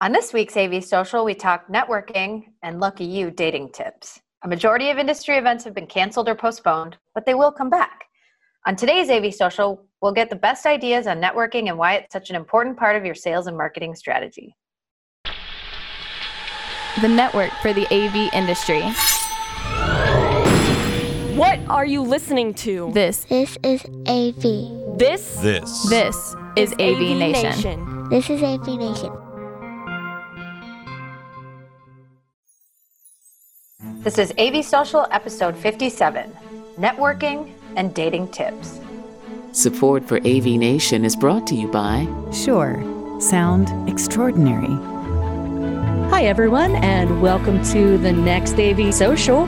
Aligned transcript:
On 0.00 0.12
this 0.12 0.32
week's 0.32 0.56
AV 0.56 0.84
Social, 0.84 1.24
we 1.24 1.34
talk 1.34 1.66
networking 1.66 2.44
and 2.62 2.78
lucky 2.78 3.04
you 3.04 3.32
dating 3.32 3.72
tips. 3.72 4.20
A 4.44 4.48
majority 4.48 4.90
of 4.90 4.98
industry 4.98 5.36
events 5.36 5.64
have 5.64 5.74
been 5.74 5.88
canceled 5.88 6.28
or 6.28 6.36
postponed, 6.36 6.96
but 7.16 7.26
they 7.26 7.34
will 7.34 7.50
come 7.50 7.68
back. 7.68 8.04
On 8.64 8.76
today's 8.76 9.10
AV 9.10 9.34
Social, 9.34 9.84
we'll 10.00 10.12
get 10.12 10.30
the 10.30 10.36
best 10.36 10.66
ideas 10.66 11.08
on 11.08 11.20
networking 11.20 11.66
and 11.68 11.76
why 11.76 11.94
it's 11.94 12.12
such 12.12 12.30
an 12.30 12.36
important 12.36 12.76
part 12.76 12.94
of 12.94 13.04
your 13.04 13.16
sales 13.16 13.48
and 13.48 13.56
marketing 13.56 13.96
strategy. 13.96 14.54
The 17.00 17.08
network 17.08 17.50
for 17.60 17.72
the 17.72 17.92
AV 17.92 18.32
industry. 18.32 18.82
What 21.36 21.58
are 21.68 21.86
you 21.86 22.02
listening 22.02 22.54
to? 22.54 22.92
This 22.92 23.24
This 23.24 23.58
is 23.64 23.84
AV. 24.06 24.96
This 24.96 25.40
This. 25.40 25.88
this 25.88 26.36
is 26.54 26.72
AV, 26.74 27.18
Nation. 27.18 28.08
This 28.10 28.30
is 28.30 28.44
AV 28.44 28.78
Nation. 28.78 29.27
This 34.00 34.16
is 34.16 34.32
AV 34.38 34.64
Social 34.64 35.08
episode 35.10 35.56
57 35.56 36.32
Networking 36.76 37.52
and 37.74 37.92
Dating 37.92 38.28
Tips. 38.28 38.78
Support 39.50 40.06
for 40.06 40.18
AV 40.18 40.44
Nation 40.44 41.04
is 41.04 41.16
brought 41.16 41.48
to 41.48 41.56
you 41.56 41.66
by 41.66 42.06
Shure, 42.32 42.80
sound 43.20 43.88
extraordinary. 43.88 44.72
Hi, 46.10 46.26
everyone, 46.26 46.76
and 46.76 47.20
welcome 47.20 47.60
to 47.72 47.98
the 47.98 48.12
next 48.12 48.54
AV 48.60 48.94
Social. 48.94 49.40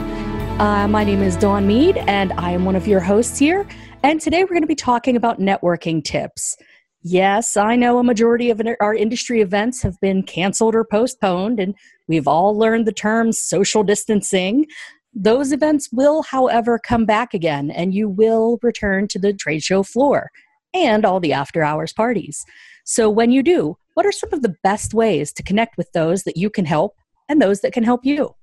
Uh, 0.61 0.85
my 0.85 1.05
name 1.05 1.23
is 1.23 1.37
Dawn 1.37 1.65
Mead, 1.65 1.95
and 1.95 2.33
I 2.33 2.51
am 2.51 2.65
one 2.65 2.75
of 2.75 2.85
your 2.85 2.99
hosts 2.99 3.39
here. 3.39 3.65
And 4.03 4.19
today 4.19 4.43
we're 4.43 4.49
going 4.49 4.63
to 4.63 4.67
be 4.67 4.75
talking 4.75 5.15
about 5.15 5.39
networking 5.39 6.03
tips. 6.03 6.57
Yes, 7.03 7.57
I 7.57 7.75
know 7.75 7.97
a 7.97 8.03
majority 8.03 8.51
of 8.51 8.61
our 8.79 8.93
industry 8.93 9.41
events 9.41 9.81
have 9.81 9.99
been 10.01 10.21
canceled 10.21 10.75
or 10.75 10.83
postponed, 10.83 11.59
and 11.59 11.73
we've 12.11 12.27
all 12.27 12.57
learned 12.57 12.85
the 12.85 12.91
term 12.91 13.31
social 13.31 13.83
distancing. 13.83 14.67
Those 15.13 15.53
events 15.53 15.89
will, 15.93 16.23
however, 16.23 16.77
come 16.77 17.05
back 17.05 17.33
again, 17.33 17.71
and 17.71 17.93
you 17.93 18.09
will 18.09 18.59
return 18.61 19.07
to 19.07 19.19
the 19.19 19.31
trade 19.31 19.63
show 19.63 19.81
floor 19.81 20.29
and 20.73 21.05
all 21.05 21.21
the 21.21 21.31
after 21.31 21.63
hours 21.63 21.93
parties. 21.93 22.43
So, 22.83 23.09
when 23.09 23.31
you 23.31 23.41
do, 23.41 23.77
what 23.93 24.05
are 24.05 24.11
some 24.11 24.33
of 24.33 24.41
the 24.41 24.55
best 24.61 24.93
ways 24.93 25.31
to 25.33 25.43
connect 25.43 25.77
with 25.77 25.89
those 25.93 26.23
that 26.23 26.35
you 26.35 26.49
can 26.49 26.65
help 26.65 26.95
and 27.29 27.41
those 27.41 27.61
that 27.61 27.71
can 27.71 27.85
help 27.85 28.05
you? 28.05 28.35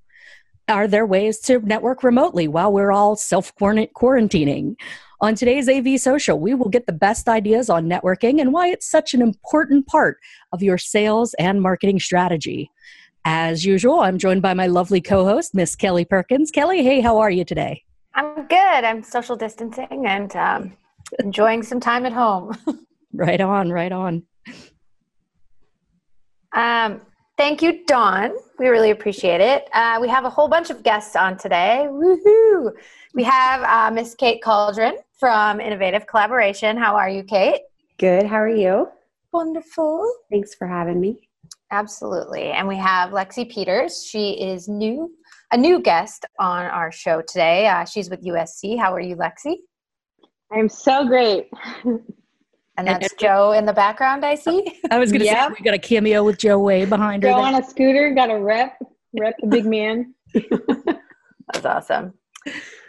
Are 0.67 0.87
there 0.87 1.05
ways 1.05 1.39
to 1.41 1.59
network 1.59 2.03
remotely 2.03 2.47
while 2.47 2.73
we're 2.73 2.91
all 2.91 3.15
self 3.15 3.53
quarantining? 3.55 4.75
On 5.21 5.35
today's 5.35 5.67
AV 5.67 5.99
Social, 5.99 6.39
we 6.39 6.53
will 6.53 6.69
get 6.69 6.85
the 6.85 6.93
best 6.93 7.27
ideas 7.27 7.69
on 7.69 7.89
networking 7.89 8.39
and 8.39 8.53
why 8.53 8.69
it's 8.69 8.89
such 8.89 9.13
an 9.13 9.21
important 9.21 9.85
part 9.85 10.17
of 10.53 10.63
your 10.63 10.77
sales 10.77 11.35
and 11.37 11.61
marketing 11.61 11.99
strategy. 11.99 12.71
As 13.25 13.65
usual, 13.65 13.99
I'm 13.99 14.17
joined 14.17 14.41
by 14.41 14.53
my 14.53 14.67
lovely 14.67 15.01
co 15.01 15.25
host, 15.25 15.53
Miss 15.53 15.75
Kelly 15.75 16.05
Perkins. 16.05 16.51
Kelly, 16.51 16.83
hey, 16.83 17.01
how 17.01 17.17
are 17.19 17.29
you 17.31 17.43
today? 17.43 17.83
I'm 18.15 18.47
good. 18.47 18.83
I'm 18.83 19.03
social 19.03 19.35
distancing 19.35 20.05
and 20.07 20.35
um, 20.35 20.77
enjoying 21.19 21.63
some 21.63 21.79
time 21.79 22.05
at 22.05 22.13
home. 22.13 22.57
Right 23.13 23.41
on, 23.41 23.71
right 23.71 23.91
on. 23.91 24.23
Um, 26.53 27.01
thank 27.37 27.61
you, 27.61 27.83
Dawn. 27.85 28.33
We 28.57 28.67
really 28.67 28.91
appreciate 28.91 29.41
it. 29.41 29.67
Uh, 29.73 29.97
we 30.01 30.07
have 30.09 30.25
a 30.25 30.29
whole 30.29 30.47
bunch 30.47 30.69
of 30.69 30.83
guests 30.83 31.15
on 31.15 31.37
today. 31.37 31.87
Woohoo! 31.89 32.71
We 33.13 33.23
have 33.23 33.63
uh, 33.63 33.93
Miss 33.93 34.15
Kate 34.15 34.41
Cauldron 34.43 34.97
from 35.17 35.59
Innovative 35.59 36.05
Collaboration. 36.07 36.77
How 36.77 36.95
are 36.95 37.09
you, 37.09 37.23
Kate? 37.23 37.61
Good. 37.97 38.25
How 38.25 38.37
are 38.37 38.47
you? 38.47 38.87
Wonderful. 39.31 40.11
Thanks 40.31 40.53
for 40.55 40.67
having 40.67 40.99
me. 40.99 41.28
Absolutely. 41.71 42.51
And 42.51 42.67
we 42.67 42.77
have 42.77 43.11
Lexi 43.11 43.49
Peters. 43.49 44.03
She 44.03 44.31
is 44.31 44.67
new, 44.67 45.11
a 45.51 45.57
new 45.57 45.79
guest 45.81 46.25
on 46.39 46.65
our 46.65 46.91
show 46.91 47.21
today. 47.21 47.67
Uh, 47.67 47.85
she's 47.85 48.09
with 48.09 48.23
USC. 48.23 48.77
How 48.77 48.93
are 48.93 48.99
you, 48.99 49.15
Lexi? 49.15 49.55
I'm 50.51 50.67
so 50.69 51.05
great. 51.05 51.47
And 52.77 52.87
that's 52.87 53.13
Joe 53.15 53.51
in 53.51 53.65
the 53.65 53.73
background, 53.73 54.25
I 54.25 54.35
see. 54.35 54.79
I 54.89 54.97
was 54.97 55.11
going 55.11 55.19
to 55.19 55.25
Yep. 55.25 55.47
say, 55.49 55.55
we 55.59 55.65
got 55.65 55.73
a 55.73 55.79
cameo 55.79 56.23
with 56.23 56.37
Joe 56.37 56.57
Way 56.59 56.85
behind 56.85 57.23
her. 57.23 57.29
Go 57.29 57.35
there. 57.35 57.45
on 57.45 57.55
a 57.55 57.63
scooter, 57.63 58.13
got 58.15 58.29
a 58.31 58.39
rep, 58.39 58.77
rep 59.19 59.35
the 59.41 59.47
big 59.47 59.65
man. 59.65 60.15
That's 60.33 61.65
awesome. 61.65 62.13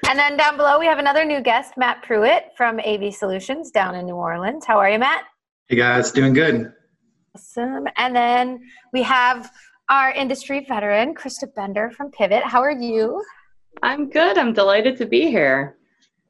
And 0.08 0.18
then 0.18 0.36
down 0.36 0.56
below, 0.56 0.78
we 0.78 0.86
have 0.86 0.98
another 0.98 1.24
new 1.24 1.40
guest, 1.40 1.74
Matt 1.76 2.02
Pruitt 2.02 2.52
from 2.56 2.78
AV 2.80 3.12
Solutions 3.12 3.70
down 3.70 3.94
in 3.94 4.06
New 4.06 4.14
Orleans. 4.14 4.64
How 4.64 4.78
are 4.78 4.88
you, 4.88 4.98
Matt? 4.98 5.24
Hey 5.68 5.76
guys, 5.76 6.12
doing 6.12 6.32
good. 6.32 6.72
Awesome. 7.40 7.86
And 7.96 8.14
then 8.14 8.60
we 8.92 9.02
have 9.02 9.50
our 9.88 10.12
industry 10.12 10.66
veteran, 10.68 11.14
Krista 11.14 11.52
Bender 11.54 11.90
from 11.90 12.10
Pivot. 12.10 12.42
How 12.44 12.60
are 12.60 12.70
you? 12.70 13.24
I'm 13.82 14.10
good. 14.10 14.36
I'm 14.36 14.52
delighted 14.52 14.98
to 14.98 15.06
be 15.06 15.30
here. 15.30 15.78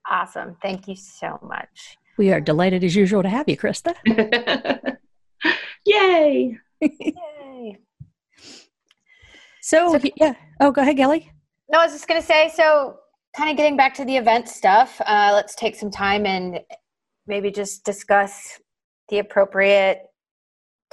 Awesome. 0.09 0.56
Thank 0.62 0.87
you 0.87 0.94
so 0.94 1.41
much. 1.43 1.98
We 2.16 2.32
are 2.32 2.41
delighted 2.41 2.84
as 2.84 2.94
usual 2.94 3.25
to 3.25 3.28
have 3.28 3.48
you, 3.48 3.56
Krista. 3.56 3.93
Yay! 5.84 6.59
Yay. 6.81 7.78
So, 9.62 9.98
yeah. 10.16 10.34
Oh, 10.60 10.71
go 10.71 10.82
ahead, 10.82 10.97
Kelly. 10.97 11.32
No, 11.72 11.81
I 11.81 11.87
was 11.87 11.92
just 11.92 12.06
going 12.06 12.21
to 12.21 12.27
say 12.27 12.53
so, 12.54 13.00
kind 13.37 13.50
of 13.50 13.56
getting 13.56 13.77
back 13.77 13.94
to 13.94 14.04
the 14.04 14.16
event 14.16 14.48
stuff, 14.48 15.00
uh, 15.04 15.32
let's 15.34 15.56
take 15.56 15.75
some 15.75 15.91
time 15.91 16.25
and 16.25 16.60
maybe 17.27 17.50
just 17.50 17.84
discuss 17.84 18.60
the 19.09 19.19
appropriate 19.19 20.09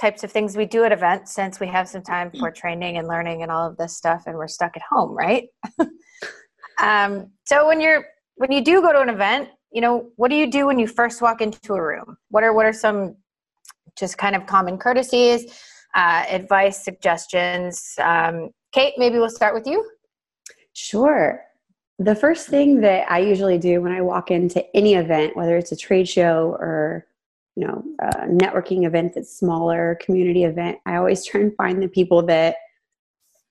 types 0.00 0.22
of 0.24 0.30
things 0.30 0.56
we 0.56 0.64
do 0.64 0.84
at 0.84 0.92
events 0.92 1.34
since 1.34 1.58
we 1.58 1.66
have 1.66 1.88
some 1.88 2.02
time 2.02 2.30
for 2.38 2.50
training 2.50 2.98
and 2.98 3.08
learning 3.08 3.42
and 3.42 3.50
all 3.50 3.66
of 3.66 3.76
this 3.76 3.96
stuff 3.96 4.24
and 4.26 4.36
we're 4.36 4.48
stuck 4.48 4.76
at 4.76 4.82
home 4.88 5.16
right? 5.16 5.48
Um, 6.80 7.32
so 7.44 7.66
when 7.66 7.80
you're 7.80 8.04
when 8.36 8.52
you 8.52 8.62
do 8.62 8.80
go 8.80 8.92
to 8.92 9.00
an 9.00 9.08
event 9.08 9.48
you 9.72 9.80
know 9.80 10.10
what 10.16 10.30
do 10.30 10.36
you 10.36 10.50
do 10.50 10.66
when 10.66 10.78
you 10.78 10.86
first 10.86 11.20
walk 11.20 11.40
into 11.40 11.74
a 11.74 11.82
room? 11.82 12.16
What 12.30 12.44
are 12.44 12.52
what 12.52 12.66
are 12.66 12.72
some 12.72 13.16
just 13.98 14.16
kind 14.16 14.36
of 14.36 14.46
common 14.46 14.78
courtesies 14.78 15.60
uh, 15.94 16.24
advice 16.28 16.84
suggestions? 16.84 17.94
Um, 17.98 18.50
kate 18.72 18.94
maybe 18.96 19.18
we'll 19.18 19.30
start 19.30 19.54
with 19.54 19.66
you. 19.66 19.90
Sure. 20.72 21.42
The 21.98 22.14
first 22.14 22.46
thing 22.46 22.80
that 22.82 23.10
I 23.10 23.18
usually 23.18 23.58
do 23.58 23.82
when 23.82 23.90
I 23.90 24.00
walk 24.02 24.30
into 24.30 24.64
any 24.76 24.94
event, 24.94 25.36
whether 25.36 25.56
it's 25.56 25.72
a 25.72 25.76
trade 25.76 26.08
show 26.08 26.56
or 26.60 27.07
you 27.58 27.66
know 27.66 27.82
networking 28.28 28.86
event 28.86 29.14
that's 29.14 29.36
smaller, 29.36 29.98
community 30.00 30.44
event, 30.44 30.78
I 30.86 30.94
always 30.94 31.24
try 31.26 31.40
and 31.40 31.56
find 31.56 31.82
the 31.82 31.88
people 31.88 32.24
that 32.26 32.54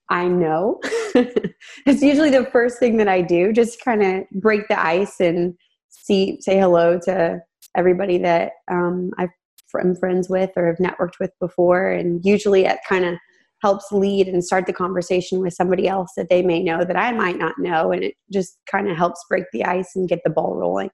I 0.09 0.29
know. 0.29 0.79
it's 0.83 2.01
usually 2.01 2.29
the 2.29 2.45
first 2.45 2.79
thing 2.79 2.95
that 2.97 3.09
I 3.09 3.21
do, 3.21 3.51
just 3.51 3.83
kind 3.83 4.01
of 4.01 4.23
break 4.41 4.69
the 4.69 4.81
ice 4.81 5.19
and 5.19 5.55
see 5.89 6.39
say 6.39 6.57
hello 6.57 6.97
to 7.03 7.41
everybody 7.75 8.17
that 8.19 8.53
um, 8.71 9.11
I'm 9.17 9.95
friends 9.99 10.29
with 10.29 10.51
or 10.55 10.67
have 10.67 10.77
networked 10.77 11.19
with 11.19 11.31
before, 11.41 11.89
and 11.89 12.23
usually 12.23 12.63
it 12.63 12.79
kind 12.87 13.03
of 13.03 13.15
helps 13.61 13.91
lead 13.91 14.29
and 14.29 14.41
start 14.41 14.67
the 14.67 14.73
conversation 14.73 15.41
with 15.41 15.53
somebody 15.53 15.87
else 15.87 16.11
that 16.15 16.29
they 16.29 16.41
may 16.41 16.63
know 16.63 16.85
that 16.85 16.95
I 16.95 17.11
might 17.11 17.37
not 17.37 17.59
know, 17.59 17.91
and 17.91 18.05
it 18.05 18.13
just 18.31 18.57
kind 18.71 18.89
of 18.89 18.95
helps 18.95 19.25
break 19.27 19.43
the 19.51 19.65
ice 19.65 19.97
and 19.97 20.07
get 20.07 20.21
the 20.23 20.29
ball 20.29 20.55
rolling. 20.55 20.91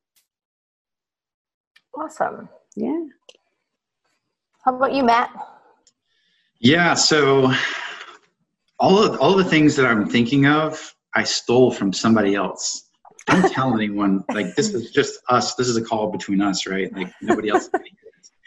awesome 1.96 2.50
Yeah. 2.76 3.06
how 4.64 4.76
about 4.76 4.94
you 4.94 5.04
matt 5.04 5.30
Yeah, 6.60 6.94
so 6.94 7.52
all 8.80 9.02
of 9.02 9.20
all 9.20 9.36
the 9.36 9.46
things 9.46 9.76
that 9.76 9.86
I'm 9.86 10.08
thinking 10.08 10.46
of, 10.46 10.94
I 11.16 11.24
stole 11.24 11.72
from 11.72 11.94
somebody 11.94 12.36
else. 12.36 12.90
Don't 13.28 13.52
tell 13.54 13.74
anyone. 13.74 14.24
Like 14.30 14.56
this 14.56 14.74
is 14.74 14.92
just 14.92 15.20
us. 15.30 15.56
This 15.56 15.68
is 15.68 15.78
a 15.78 15.82
call 15.82 16.12
between 16.12 16.42
us, 16.42 16.68
right? 16.68 16.92
Like 16.94 17.12
nobody 17.22 17.50
else. 17.50 17.70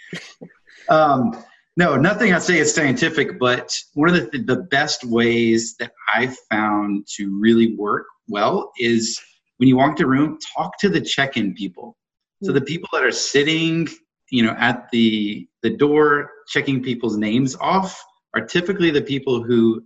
um, 0.89 1.43
no, 1.79 1.97
nothing 1.97 2.33
I 2.33 2.39
say 2.39 2.59
is 2.59 2.75
scientific, 2.75 3.39
but 3.39 3.75
one 3.95 4.09
of 4.09 4.31
the 4.31 4.43
the 4.43 4.63
best 4.65 5.05
ways 5.05 5.77
that 5.79 5.93
I 6.13 6.35
found 6.51 7.07
to 7.17 7.39
really 7.41 7.75
work 7.77 8.07
well 8.29 8.73
is 8.79 9.21
when 9.59 9.69
you 9.69 9.77
walk 9.77 9.97
to 9.97 10.05
a 10.05 10.07
room, 10.07 10.39
talk 10.57 10.79
to 10.81 10.89
the 10.89 11.01
check-in 11.01 11.55
people. 11.55 11.97
So 12.43 12.53
the 12.53 12.61
people 12.61 12.91
that 12.93 13.03
are 13.03 13.11
sitting, 13.11 13.89
you 14.31 14.43
know, 14.43 14.55
at 14.59 14.91
the 14.91 15.49
the 15.63 15.71
door 15.71 16.31
checking 16.49 16.83
people's 16.83 17.17
names 17.17 17.57
off 17.61 18.03
are 18.35 18.45
typically 18.45 18.91
the 18.91 19.03
people 19.03 19.43
who 19.43 19.85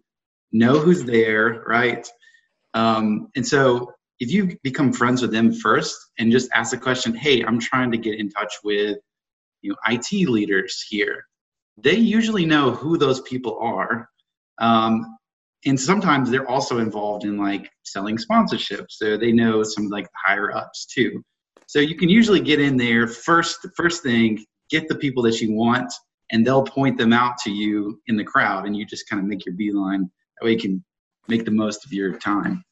know 0.52 0.78
who's 0.78 1.04
there, 1.04 1.62
right? 1.66 2.08
Um, 2.74 3.28
and 3.36 3.46
so 3.46 3.92
if 4.18 4.30
you 4.30 4.56
become 4.62 4.92
friends 4.92 5.22
with 5.22 5.32
them 5.32 5.52
first 5.52 5.96
and 6.18 6.30
just 6.30 6.50
ask 6.52 6.70
the 6.70 6.76
question, 6.76 7.14
hey, 7.14 7.42
I'm 7.42 7.58
trying 7.58 7.90
to 7.92 7.98
get 7.98 8.18
in 8.18 8.30
touch 8.30 8.54
with 8.62 8.98
you 9.62 9.70
know 9.70 9.76
IT 9.88 10.28
leaders 10.28 10.84
here, 10.88 11.24
they 11.76 11.96
usually 11.96 12.46
know 12.46 12.70
who 12.70 12.96
those 12.98 13.20
people 13.22 13.58
are. 13.60 14.08
Um, 14.58 15.16
and 15.66 15.78
sometimes 15.78 16.30
they're 16.30 16.48
also 16.48 16.78
involved 16.78 17.24
in 17.24 17.36
like 17.36 17.70
selling 17.82 18.16
sponsorships, 18.16 18.92
so 18.92 19.16
they 19.16 19.32
know 19.32 19.62
some 19.62 19.88
like 19.88 20.08
higher 20.24 20.54
ups 20.54 20.86
too. 20.86 21.22
So 21.70 21.78
you 21.78 21.94
can 21.94 22.08
usually 22.08 22.40
get 22.40 22.60
in 22.60 22.76
there 22.76 23.06
first. 23.06 23.62
The 23.62 23.70
first 23.76 24.02
thing, 24.02 24.44
get 24.70 24.88
the 24.88 24.96
people 24.96 25.22
that 25.22 25.40
you 25.40 25.52
want, 25.52 25.92
and 26.32 26.44
they'll 26.44 26.64
point 26.64 26.98
them 26.98 27.12
out 27.12 27.38
to 27.44 27.50
you 27.52 28.00
in 28.08 28.16
the 28.16 28.24
crowd, 28.24 28.66
and 28.66 28.76
you 28.76 28.84
just 28.84 29.08
kind 29.08 29.22
of 29.22 29.28
make 29.28 29.46
your 29.46 29.54
beeline. 29.54 30.00
That 30.00 30.46
way, 30.46 30.50
you 30.54 30.58
can 30.58 30.84
make 31.28 31.44
the 31.44 31.52
most 31.52 31.84
of 31.84 31.92
your 31.92 32.18
time. 32.18 32.64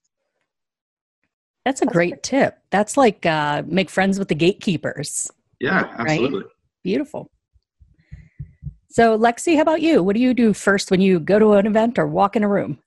That's 1.64 1.80
a 1.80 1.86
great 1.86 2.24
tip. 2.24 2.58
That's 2.70 2.96
like 2.96 3.24
uh, 3.24 3.62
make 3.68 3.88
friends 3.88 4.18
with 4.18 4.26
the 4.26 4.34
gatekeepers. 4.34 5.30
Yeah, 5.60 5.94
absolutely. 5.96 6.40
Right? 6.40 6.50
Beautiful. 6.82 7.30
So, 8.90 9.16
Lexi, 9.16 9.54
how 9.54 9.62
about 9.62 9.80
you? 9.80 10.02
What 10.02 10.16
do 10.16 10.20
you 10.20 10.34
do 10.34 10.52
first 10.52 10.90
when 10.90 11.00
you 11.00 11.20
go 11.20 11.38
to 11.38 11.52
an 11.52 11.66
event 11.66 12.00
or 12.00 12.08
walk 12.08 12.34
in 12.34 12.42
a 12.42 12.48
room? 12.48 12.80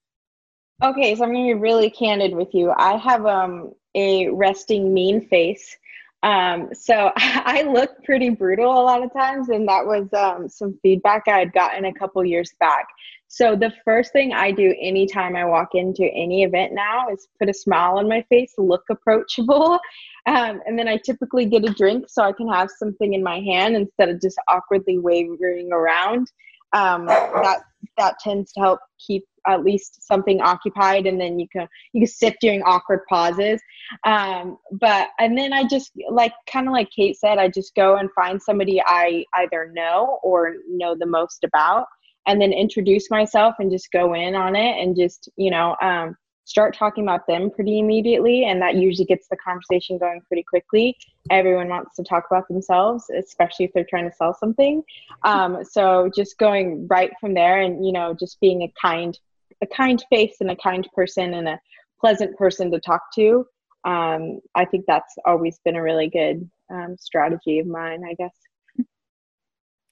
Okay, 0.83 1.15
so 1.15 1.23
I'm 1.23 1.31
going 1.31 1.47
to 1.47 1.55
be 1.55 1.61
really 1.61 1.89
candid 1.89 2.35
with 2.35 2.53
you. 2.53 2.73
I 2.75 2.97
have 2.97 3.25
um, 3.25 3.71
a 3.95 4.27
resting 4.27 4.93
mean 4.93 5.25
face. 5.29 5.77
Um, 6.23 6.69
so 6.73 7.11
I 7.17 7.63
look 7.63 8.03
pretty 8.03 8.29
brutal 8.29 8.71
a 8.71 8.83
lot 8.83 9.03
of 9.03 9.13
times, 9.13 9.49
and 9.49 9.67
that 9.67 9.85
was 9.85 10.11
um, 10.13 10.47
some 10.49 10.77
feedback 10.81 11.23
I 11.27 11.39
had 11.39 11.53
gotten 11.53 11.85
a 11.85 11.93
couple 11.93 12.23
years 12.23 12.53
back. 12.59 12.87
So 13.27 13.55
the 13.55 13.71
first 13.85 14.11
thing 14.11 14.33
I 14.33 14.51
do 14.51 14.75
anytime 14.81 15.37
I 15.37 15.45
walk 15.45 15.69
into 15.73 16.03
any 16.03 16.43
event 16.43 16.73
now 16.73 17.07
is 17.09 17.29
put 17.39 17.49
a 17.49 17.53
smile 17.53 17.97
on 17.97 18.09
my 18.09 18.23
face, 18.23 18.53
look 18.57 18.83
approachable, 18.89 19.79
um, 20.25 20.61
and 20.65 20.77
then 20.77 20.87
I 20.87 20.97
typically 20.97 21.45
get 21.45 21.67
a 21.67 21.73
drink 21.73 22.05
so 22.09 22.23
I 22.23 22.33
can 22.33 22.49
have 22.49 22.69
something 22.69 23.13
in 23.13 23.23
my 23.23 23.39
hand 23.39 23.75
instead 23.75 24.09
of 24.09 24.21
just 24.21 24.37
awkwardly 24.47 24.97
wavering 24.97 25.71
around. 25.71 26.27
Um, 26.73 27.05
that 27.05 27.63
that 27.97 28.19
tends 28.19 28.53
to 28.53 28.61
help 28.61 28.79
keep 29.05 29.25
at 29.47 29.63
least 29.63 30.03
something 30.03 30.41
occupied, 30.41 31.07
and 31.07 31.19
then 31.19 31.39
you 31.39 31.47
can 31.49 31.67
you 31.93 32.01
can 32.01 32.07
sip 32.07 32.35
during 32.41 32.61
awkward 32.63 33.01
pauses. 33.09 33.61
Um, 34.03 34.57
but 34.71 35.09
and 35.19 35.37
then 35.37 35.53
I 35.53 35.67
just 35.67 35.91
like 36.09 36.33
kind 36.51 36.67
of 36.67 36.73
like 36.73 36.89
Kate 36.95 37.17
said, 37.17 37.37
I 37.37 37.47
just 37.47 37.75
go 37.75 37.97
and 37.97 38.09
find 38.13 38.41
somebody 38.41 38.81
I 38.85 39.25
either 39.35 39.71
know 39.73 40.19
or 40.23 40.55
know 40.69 40.95
the 40.97 41.05
most 41.05 41.43
about 41.43 41.85
and 42.27 42.41
then 42.41 42.53
introduce 42.53 43.09
myself 43.09 43.55
and 43.59 43.71
just 43.71 43.91
go 43.91 44.13
in 44.13 44.35
on 44.35 44.55
it 44.55 44.81
and 44.81 44.95
just 44.95 45.29
you 45.37 45.51
know 45.51 45.75
um, 45.81 46.15
start 46.45 46.75
talking 46.75 47.03
about 47.03 47.25
them 47.27 47.49
pretty 47.49 47.79
immediately 47.79 48.45
and 48.45 48.61
that 48.61 48.75
usually 48.75 49.05
gets 49.05 49.27
the 49.29 49.37
conversation 49.37 49.97
going 49.97 50.21
pretty 50.27 50.43
quickly 50.43 50.95
everyone 51.29 51.69
wants 51.69 51.95
to 51.95 52.03
talk 52.03 52.25
about 52.29 52.47
themselves 52.47 53.05
especially 53.17 53.65
if 53.65 53.71
they're 53.73 53.85
trying 53.89 54.09
to 54.09 54.15
sell 54.15 54.33
something 54.33 54.83
um, 55.23 55.63
so 55.63 56.09
just 56.15 56.37
going 56.37 56.87
right 56.89 57.11
from 57.19 57.33
there 57.33 57.61
and 57.61 57.85
you 57.85 57.91
know 57.91 58.15
just 58.19 58.39
being 58.39 58.63
a 58.63 58.73
kind 58.81 59.19
a 59.61 59.67
kind 59.67 60.03
face 60.09 60.37
and 60.39 60.51
a 60.51 60.55
kind 60.57 60.87
person 60.95 61.33
and 61.33 61.47
a 61.47 61.59
pleasant 61.99 62.35
person 62.37 62.71
to 62.71 62.79
talk 62.79 63.01
to 63.13 63.45
um, 63.85 64.39
i 64.55 64.65
think 64.65 64.85
that's 64.87 65.13
always 65.25 65.59
been 65.65 65.75
a 65.75 65.83
really 65.83 66.09
good 66.09 66.49
um, 66.71 66.95
strategy 66.99 67.59
of 67.59 67.67
mine 67.67 68.03
i 68.09 68.13
guess 68.15 68.35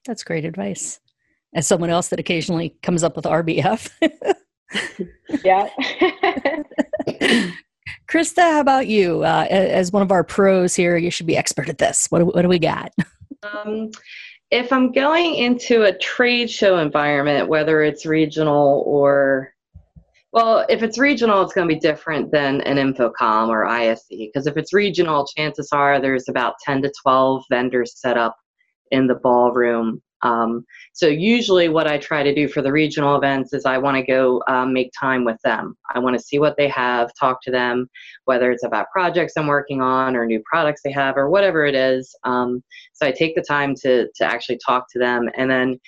that's 0.06 0.24
great 0.24 0.46
advice 0.46 1.00
as 1.54 1.68
someone 1.68 1.90
else 1.90 2.10
that 2.10 2.20
occasionally 2.20 2.76
comes 2.82 3.04
up 3.04 3.16
with 3.16 3.26
RBF. 3.26 3.90
yeah. 5.44 5.70
Krista, 8.08 8.42
how 8.42 8.60
about 8.60 8.88
you? 8.88 9.24
Uh, 9.24 9.48
as 9.50 9.92
one 9.92 10.02
of 10.02 10.12
our 10.12 10.24
pros 10.24 10.76
here, 10.76 10.98
you 10.98 11.12
should 11.12 11.26
be 11.26 11.38
expert 11.38 11.70
at 11.70 11.78
this. 11.78 12.08
What, 12.10 12.26
what 12.26 12.42
do 12.42 12.48
we 12.48 12.60
got? 12.60 12.94
Um, 13.44 13.92
if 14.52 14.74
I'm 14.74 14.92
going 14.92 15.36
into 15.36 15.84
a 15.84 15.98
trade 15.98 16.50
show 16.50 16.78
environment, 16.80 17.48
whether 17.48 17.84
it's 17.84 18.06
regional 18.06 18.84
or 18.86 19.54
well, 20.32 20.66
if 20.70 20.84
it's 20.84 20.98
regional, 20.98 21.42
it's 21.42 21.54
going 21.54 21.68
to 21.68 21.74
be 21.74 21.80
different 21.80 22.32
than 22.32 22.62
an 22.62 22.78
InfoComm 22.78 23.50
or 23.50 23.66
ISE. 23.66 24.06
Because 24.10 24.48
if 24.48 24.58
it's 24.58 24.74
regional, 24.74 25.26
chances 25.26 25.70
are 25.72 26.00
there's 26.00 26.30
about 26.30 26.56
10 26.64 26.84
to 26.84 26.92
12 27.02 27.44
vendors 27.50 28.00
set 28.00 28.18
up 28.18 28.36
in 28.92 29.08
the 29.08 29.16
ballroom 29.16 30.02
um, 30.22 30.66
so 30.94 31.08
usually 31.08 31.70
what 31.70 31.88
I 31.88 31.98
try 31.98 32.24
to 32.24 32.34
do 32.34 32.48
for 32.48 32.62
the 32.62 32.72
regional 32.72 33.16
events 33.16 33.54
is 33.54 33.66
I 33.66 33.78
want 33.78 33.96
to 33.96 34.04
go 34.04 34.42
um, 34.48 34.74
make 34.74 34.92
time 35.00 35.24
with 35.24 35.38
them. 35.44 35.78
I 35.94 36.00
want 36.00 36.18
to 36.18 36.24
see 36.24 36.40
what 36.40 36.58
they 36.58 36.68
have, 36.70 37.12
talk 37.20 37.42
to 37.44 37.52
them, 37.52 37.90
whether 38.26 38.52
it's 38.52 38.66
about 38.66 38.92
projects 38.92 39.34
I'm 39.38 39.48
working 39.48 39.82
on 39.82 40.16
or 40.16 40.26
new 40.26 40.42
products 40.46 40.82
they 40.84 40.92
have 40.92 41.16
or 41.18 41.30
whatever 41.30 41.66
it 41.66 41.76
is. 41.76 42.14
Um, 42.24 42.64
so 42.94 43.06
I 43.06 43.12
take 43.12 43.36
the 43.36 43.42
time 43.42 43.76
to 43.82 44.08
to 44.16 44.26
actually 44.26 44.60
talk 44.66 44.88
to 44.92 45.00
them, 45.00 45.30
and 45.38 45.50
then 45.50 45.80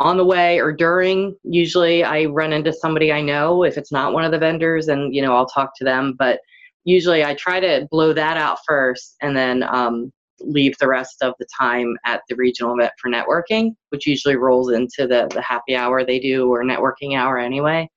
on 0.00 0.16
the 0.16 0.24
way 0.24 0.58
or 0.58 0.72
during 0.72 1.36
usually 1.44 2.02
i 2.02 2.24
run 2.24 2.52
into 2.52 2.72
somebody 2.72 3.12
i 3.12 3.20
know 3.20 3.62
if 3.62 3.76
it's 3.78 3.92
not 3.92 4.12
one 4.12 4.24
of 4.24 4.32
the 4.32 4.38
vendors 4.38 4.88
and 4.88 5.14
you 5.14 5.22
know 5.22 5.34
i'll 5.34 5.46
talk 5.46 5.72
to 5.76 5.84
them 5.84 6.14
but 6.18 6.40
usually 6.84 7.24
i 7.24 7.34
try 7.34 7.60
to 7.60 7.86
blow 7.90 8.12
that 8.12 8.36
out 8.36 8.58
first 8.66 9.16
and 9.20 9.36
then 9.36 9.62
um, 9.62 10.10
leave 10.40 10.76
the 10.78 10.88
rest 10.88 11.22
of 11.22 11.34
the 11.38 11.46
time 11.58 11.96
at 12.04 12.22
the 12.28 12.36
regional 12.36 12.74
event 12.74 12.92
for 13.00 13.10
networking, 13.10 13.74
which 13.90 14.06
usually 14.06 14.36
rolls 14.36 14.72
into 14.72 15.06
the, 15.06 15.28
the 15.32 15.42
happy 15.42 15.76
hour 15.76 16.04
they 16.04 16.18
do 16.18 16.48
or 16.48 16.64
networking 16.64 17.16
hour 17.16 17.38
anyway. 17.38 17.88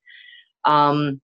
Um, 0.66 1.22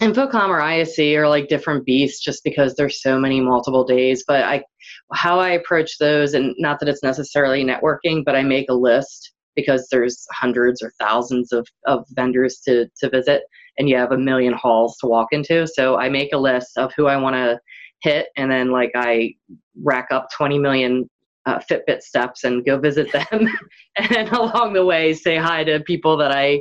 InfoComm 0.00 0.48
or 0.48 0.60
ISE 0.60 0.98
are 0.98 1.28
like 1.28 1.48
different 1.48 1.84
beasts 1.84 2.22
just 2.22 2.42
because 2.42 2.74
there's 2.74 3.00
so 3.00 3.18
many 3.18 3.40
multiple 3.40 3.84
days. 3.84 4.24
But 4.26 4.42
I, 4.42 4.64
how 5.12 5.38
I 5.38 5.50
approach 5.50 5.98
those, 5.98 6.34
and 6.34 6.54
not 6.58 6.80
that 6.80 6.88
it's 6.88 7.02
necessarily 7.02 7.64
networking, 7.64 8.24
but 8.24 8.34
I 8.34 8.42
make 8.42 8.66
a 8.68 8.74
list 8.74 9.32
because 9.56 9.88
there's 9.90 10.26
hundreds 10.32 10.82
or 10.82 10.92
thousands 10.98 11.52
of, 11.52 11.66
of 11.86 12.04
vendors 12.10 12.60
to, 12.66 12.88
to 13.00 13.10
visit 13.10 13.42
and 13.78 13.88
you 13.88 13.96
have 13.96 14.12
a 14.12 14.18
million 14.18 14.52
halls 14.52 14.96
to 14.98 15.06
walk 15.06 15.28
into. 15.32 15.66
So 15.66 15.96
I 15.96 16.08
make 16.08 16.32
a 16.32 16.38
list 16.38 16.78
of 16.78 16.92
who 16.96 17.06
I 17.06 17.16
want 17.16 17.34
to 17.34 17.58
hit 18.04 18.28
and 18.36 18.50
then 18.50 18.70
like 18.70 18.90
i 18.94 19.34
rack 19.82 20.08
up 20.10 20.28
20 20.36 20.58
million 20.58 21.08
uh, 21.46 21.58
fitbit 21.70 22.00
steps 22.00 22.44
and 22.44 22.64
go 22.64 22.78
visit 22.78 23.10
them. 23.12 23.48
And 23.96 24.28
along 24.30 24.72
the 24.72 24.84
way 24.84 25.14
say 25.14 25.36
hi 25.36 25.62
to 25.64 25.78
people 25.80 26.16
that 26.16 26.32
i 26.32 26.60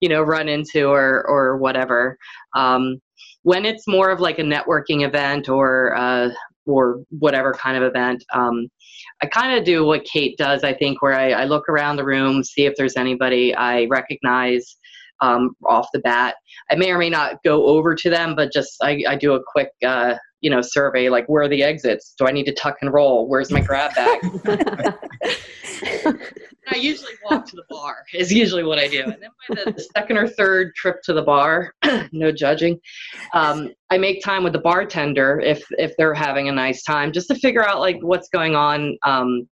you 0.00 0.08
know 0.08 0.20
run 0.20 0.48
into 0.48 0.88
or 0.88 1.24
or 1.28 1.56
whatever. 1.58 2.18
Um, 2.56 3.00
when 3.42 3.64
it's 3.64 3.86
more 3.86 4.10
of 4.10 4.20
like 4.20 4.38
a 4.38 4.42
networking 4.42 5.06
event 5.06 5.48
or 5.48 5.94
uh, 5.96 6.30
or 6.66 7.02
whatever 7.18 7.52
kind 7.52 7.76
of 7.76 7.82
event. 7.82 8.24
Um, 8.32 8.68
i 9.22 9.26
kind 9.26 9.58
of 9.58 9.64
do 9.64 9.84
what 9.84 10.04
kate 10.04 10.36
does 10.38 10.62
i 10.62 10.72
think 10.72 11.02
where 11.02 11.14
I, 11.14 11.30
I 11.30 11.44
look 11.44 11.68
around 11.68 11.96
the 11.96 12.04
room 12.04 12.44
see 12.44 12.66
if 12.66 12.74
there's 12.76 12.96
anybody 12.96 13.54
i 13.54 13.86
recognize 13.86 14.76
um, 15.22 15.56
off 15.64 15.88
the 15.92 16.00
bat. 16.00 16.34
I 16.70 16.74
may 16.74 16.90
or 16.90 16.98
may 16.98 17.08
not 17.08 17.42
go 17.42 17.64
over 17.66 17.94
to 17.94 18.10
them, 18.10 18.34
but 18.34 18.52
just 18.52 18.76
I, 18.82 19.02
I 19.08 19.16
do 19.16 19.34
a 19.34 19.40
quick 19.42 19.70
uh, 19.86 20.16
you 20.40 20.50
know 20.50 20.60
survey 20.60 21.08
like 21.08 21.26
where 21.28 21.44
are 21.44 21.48
the 21.48 21.62
exits? 21.62 22.14
Do 22.18 22.26
i 22.26 22.32
need 22.32 22.44
to 22.44 22.52
tuck 22.52 22.76
and 22.82 22.92
roll? 22.92 23.28
Where's 23.28 23.50
my 23.50 23.60
grab 23.60 23.94
bag 23.94 24.20
i 26.70 26.76
usually 26.76 27.12
walk 27.28 27.46
to 27.46 27.56
the 27.56 27.64
bar 27.68 28.04
is 28.14 28.32
usually 28.32 28.62
what 28.62 28.78
i 28.78 28.88
do. 28.88 29.02
And 29.02 29.16
then 29.20 29.30
by 29.48 29.62
the, 29.64 29.72
the 29.72 29.88
second 29.96 30.16
or 30.16 30.28
third 30.28 30.74
trip 30.74 31.02
to 31.04 31.12
the 31.12 31.22
bar 31.22 31.74
no 32.12 32.32
judging 32.32 32.78
um, 33.34 33.70
i 33.90 33.98
make 33.98 34.22
time 34.22 34.44
with 34.44 34.52
the 34.52 34.60
bartender 34.60 35.40
if 35.40 35.64
if 35.72 35.96
they're 35.96 36.14
having 36.14 36.48
a 36.48 36.52
nice 36.52 36.82
time 36.82 37.12
just 37.12 37.28
to 37.28 37.34
figure 37.34 37.66
out 37.66 37.80
like 37.80 37.98
what's 38.02 38.28
going 38.28 38.54
on 38.54 38.96
um, 39.04 39.48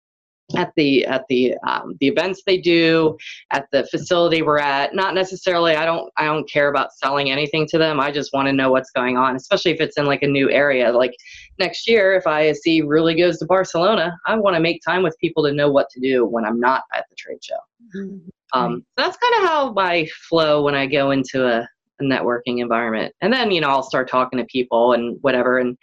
at 0.57 0.73
the 0.77 1.05
at 1.07 1.25
the 1.29 1.55
um, 1.67 1.97
the 2.01 2.09
events 2.09 2.43
they 2.47 2.59
do 2.59 3.17
at 3.51 3.67
the 3.73 3.87
facility 3.91 4.43
we're 4.43 4.59
at. 4.59 4.95
Not 4.95 5.15
necessarily 5.15 5.75
i 5.75 5.85
don't 5.85 6.11
i 6.17 6.25
don't 6.25 6.49
care 6.49 6.69
about 6.69 6.93
selling 6.95 7.31
anything 7.31 7.67
to 7.69 7.79
them. 7.79 8.01
I 8.01 8.11
just 8.11 8.33
want 8.33 8.47
to 8.49 8.53
know 8.53 8.71
what's 8.71 8.91
going 8.91 9.17
on 9.17 9.37
especially 9.37 9.73
if 9.73 9.81
it's 9.81 9.97
in 9.97 10.07
like 10.07 10.23
a 10.23 10.27
new 10.29 10.51
area. 10.51 10.93
Like 10.93 11.15
next 11.59 11.89
year 11.89 12.15
if 12.15 12.27
ISE 12.27 12.83
really 12.85 13.15
goes 13.15 13.39
to 13.39 13.45
barcelona 13.45 14.17
i 14.27 14.35
want 14.35 14.55
to 14.55 14.61
make 14.61 14.81
time 14.87 15.03
with 15.03 15.17
people 15.21 15.45
to 15.45 15.53
know 15.53 15.71
what 15.71 15.89
to 15.91 16.01
do 16.01 16.25
when 16.27 16.45
i'm 16.45 16.59
not 16.59 16.83
at 16.95 17.05
the 17.09 17.17
trade 17.17 17.43
show. 17.43 17.55
Mm-hmm. 17.97 18.59
um, 18.59 18.85
so 18.99 19.05
that's 19.05 19.17
kind 19.17 19.43
of 19.43 19.49
how 19.49 19.73
my 19.73 20.09
flow 20.29 20.63
when 20.63 20.75
i 20.75 20.87
go 20.87 21.11
into 21.11 21.47
a, 21.47 21.69
a 22.01 22.03
networking 22.03 22.61
environment. 22.61 23.15
And 23.21 23.33
then 23.33 23.51
you 23.51 23.61
know 23.61 23.69
i'll 23.69 23.83
start 23.83 24.09
talking 24.09 24.39
to 24.39 24.45
people 24.47 24.93
and 24.93 25.19
whatever. 25.21 25.59
And 25.59 25.77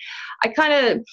i 0.44 0.48
kind 0.48 0.74
of 0.74 1.06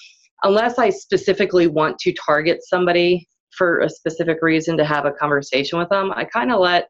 unless 0.43 0.77
i 0.77 0.89
specifically 0.89 1.67
want 1.67 1.97
to 1.99 2.13
target 2.13 2.59
somebody 2.63 3.27
for 3.57 3.79
a 3.79 3.89
specific 3.89 4.39
reason 4.41 4.77
to 4.77 4.85
have 4.85 5.05
a 5.05 5.11
conversation 5.11 5.79
with 5.79 5.89
them, 5.89 6.11
I 6.15 6.25
kind 6.25 6.51
of 6.51 6.59
let 6.59 6.89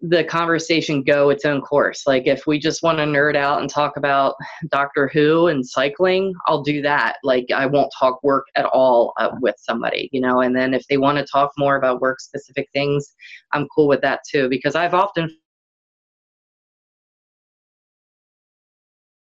the 0.00 0.22
conversation 0.22 1.02
go 1.02 1.30
its 1.30 1.44
own 1.44 1.60
course. 1.60 2.06
Like 2.06 2.26
if 2.26 2.46
we 2.46 2.58
just 2.58 2.82
want 2.82 2.98
to 2.98 3.04
nerd 3.04 3.34
out 3.34 3.60
and 3.60 3.68
talk 3.68 3.96
about 3.96 4.34
Doctor 4.70 5.08
Who 5.08 5.48
and 5.48 5.66
cycling, 5.66 6.32
I'll 6.46 6.62
do 6.62 6.80
that. 6.82 7.16
Like 7.24 7.46
I 7.54 7.66
won't 7.66 7.92
talk 7.98 8.22
work 8.22 8.46
at 8.54 8.66
all 8.66 9.12
uh, 9.18 9.30
with 9.40 9.56
somebody, 9.58 10.08
you 10.12 10.20
know. 10.20 10.40
And 10.42 10.54
then 10.54 10.72
if 10.72 10.86
they 10.86 10.98
want 10.98 11.18
to 11.18 11.24
talk 11.24 11.50
more 11.58 11.76
about 11.76 12.00
work 12.00 12.20
specific 12.20 12.68
things, 12.72 13.12
I'm 13.52 13.66
cool 13.74 13.88
with 13.88 14.00
that 14.02 14.20
too 14.30 14.48
because 14.48 14.76
I've 14.76 14.94
often 14.94 15.36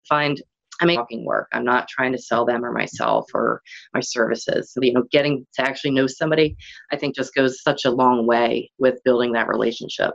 find 0.09 0.43
I'm 0.81 0.89
making 0.89 1.25
work. 1.25 1.49
I'm 1.53 1.65
not 1.65 1.89
trying 1.89 2.13
to 2.13 2.19
sell 2.19 2.45
them 2.45 2.65
or 2.65 2.73
myself 2.73 3.27
or 3.35 3.63
my 3.93 4.01
services. 4.01 4.73
So, 4.73 4.81
you 4.83 4.93
know, 4.93 5.05
getting 5.11 5.47
to 5.55 5.63
actually 5.63 5.93
know 5.93 6.07
somebody, 6.07 6.57
I 6.93 6.97
think 6.97 7.15
just 7.15 7.35
goes 7.35 7.63
such 7.63 7.85
a 7.85 7.91
long 7.91 8.27
way 8.27 8.71
with 8.79 9.03
building 9.05 9.33
that 9.33 9.49
relationship. 9.49 10.15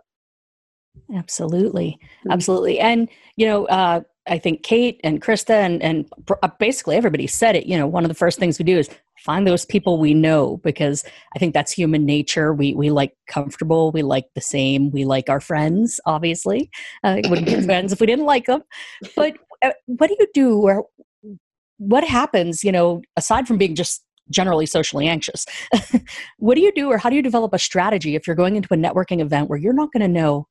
Absolutely. 1.16 1.98
Mm-hmm. 2.02 2.32
Absolutely. 2.32 2.80
And, 2.80 3.10
you 3.36 3.46
know, 3.46 3.66
uh, 3.68 4.02
I 4.28 4.38
think 4.38 4.64
Kate 4.64 5.00
and 5.04 5.22
Krista 5.22 5.52
and, 5.52 5.82
and 5.82 6.08
uh, 6.44 6.50
basically 6.60 6.96
everybody 6.96 7.26
said 7.26 7.56
it. 7.56 7.66
You 7.66 7.78
know, 7.78 7.88
one 7.88 8.04
of 8.04 8.10
the 8.10 8.16
first 8.16 8.38
things 8.38 8.60
we 8.60 8.66
do 8.66 8.78
is 8.78 8.90
find 9.18 9.46
those 9.46 9.66
people 9.66 9.98
we 9.98 10.14
know 10.14 10.58
because 10.58 11.04
I 11.36 11.40
think 11.40 11.54
that's 11.54 11.72
human 11.72 12.06
nature. 12.06 12.54
We 12.54 12.74
we 12.74 12.92
like 12.92 13.16
comfortable, 13.28 13.92
we 13.92 14.04
like 14.04 14.26
the 14.36 14.42
same, 14.42 14.92
we 14.92 15.04
like 15.04 15.30
our 15.30 15.42
friends. 15.42 16.00
Obviously, 16.06 16.70
uh, 17.04 17.18
wouldn't 17.26 17.48
be 17.48 17.62
friends 17.66 17.92
if 17.92 18.00
we 18.00 18.08
didn't 18.08 18.26
like 18.26 18.46
them. 18.46 18.62
But 19.16 19.38
what 19.86 20.08
do 20.08 20.16
you 20.20 20.28
do, 20.34 20.62
or 20.62 20.86
what 21.78 22.04
happens? 22.04 22.64
You 22.64 22.72
know, 22.72 23.02
aside 23.16 23.48
from 23.48 23.58
being 23.58 23.76
just 23.76 24.04
generally 24.30 24.66
socially 24.66 25.08
anxious, 25.08 25.46
what 26.38 26.56
do 26.56 26.62
you 26.62 26.72
do, 26.72 26.90
or 26.90 26.98
how 26.98 27.10
do 27.10 27.16
you 27.16 27.22
develop 27.22 27.54
a 27.54 27.60
strategy 27.60 28.16
if 28.16 28.28
you're 28.28 28.36
going 28.36 28.56
into 28.56 28.74
a 28.74 28.78
networking 28.78 29.22
event 29.22 29.50
where 29.50 29.60
you're 29.60 29.74
not 29.74 29.92
going 29.92 30.02
to 30.02 30.08
know 30.08 30.48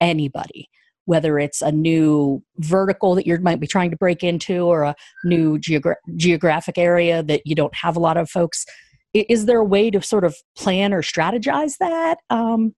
anybody? 0.00 0.68
whether 1.06 1.38
it's 1.38 1.62
a 1.62 1.72
new 1.72 2.42
vertical 2.58 3.14
that 3.14 3.26
you 3.26 3.38
might 3.38 3.60
be 3.60 3.66
trying 3.66 3.90
to 3.90 3.96
break 3.96 4.22
into 4.22 4.66
or 4.66 4.82
a 4.82 4.94
new 5.24 5.56
geogra- 5.58 5.94
geographic 6.16 6.76
area 6.76 7.22
that 7.22 7.42
you 7.44 7.54
don't 7.54 7.74
have 7.74 7.96
a 7.96 8.00
lot 8.00 8.16
of 8.16 8.28
folks. 8.28 8.66
Is 9.14 9.46
there 9.46 9.58
a 9.58 9.64
way 9.64 9.90
to 9.90 10.02
sort 10.02 10.24
of 10.24 10.36
plan 10.56 10.92
or 10.92 11.02
strategize 11.02 11.78
that? 11.78 12.18
Um, 12.28 12.74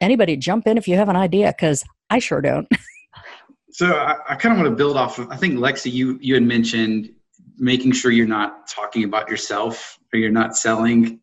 anybody 0.00 0.36
jump 0.36 0.66
in 0.66 0.76
if 0.76 0.88
you 0.88 0.96
have 0.96 1.08
an 1.08 1.16
idea, 1.16 1.54
because 1.56 1.84
I 2.10 2.18
sure 2.18 2.40
don't. 2.40 2.66
so 3.72 3.94
I, 3.94 4.16
I 4.28 4.34
kind 4.36 4.52
of 4.52 4.58
want 4.58 4.70
to 4.70 4.76
build 4.76 4.96
off 4.96 5.18
of, 5.18 5.30
I 5.30 5.36
think 5.36 5.54
Lexi, 5.54 5.90
you, 5.90 6.18
you 6.20 6.34
had 6.34 6.42
mentioned 6.42 7.10
making 7.56 7.92
sure 7.92 8.10
you're 8.10 8.26
not 8.26 8.68
talking 8.68 9.04
about 9.04 9.28
yourself 9.28 9.98
or 10.12 10.18
you're 10.18 10.30
not 10.30 10.56
selling. 10.56 11.20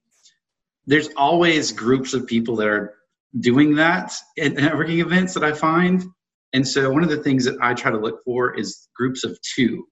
There's 0.86 1.10
always 1.15 1.72
groups 1.72 2.13
of 2.13 2.25
people 2.25 2.56
that 2.58 2.68
are 2.68 2.96
doing 3.39 3.75
that 3.75 4.13
at 4.39 4.53
networking 4.53 5.00
events 5.00 5.34
that 5.36 5.44
I 5.44 5.53
find. 5.53 6.03
And 6.53 6.68
so 6.68 6.91
one 6.91 7.03
of 7.03 7.10
the 7.10 7.22
things 7.22 7.46
that 7.46 7.58
I 7.62 7.75
try 7.75 7.91
to 7.91 7.98
look 7.98 8.24
for 8.24 8.58
is 8.58 8.88
groups 8.96 9.24
of 9.24 9.38
two. 9.41 9.86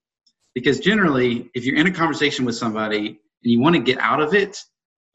Because 0.54 0.80
generally, 0.80 1.48
if 1.54 1.64
you're 1.64 1.76
in 1.76 1.86
a 1.86 1.92
conversation 1.92 2.44
with 2.44 2.56
somebody 2.56 3.06
and 3.06 3.16
you 3.42 3.60
want 3.60 3.76
to 3.76 3.82
get 3.82 3.98
out 3.98 4.20
of 4.20 4.34
it, 4.34 4.58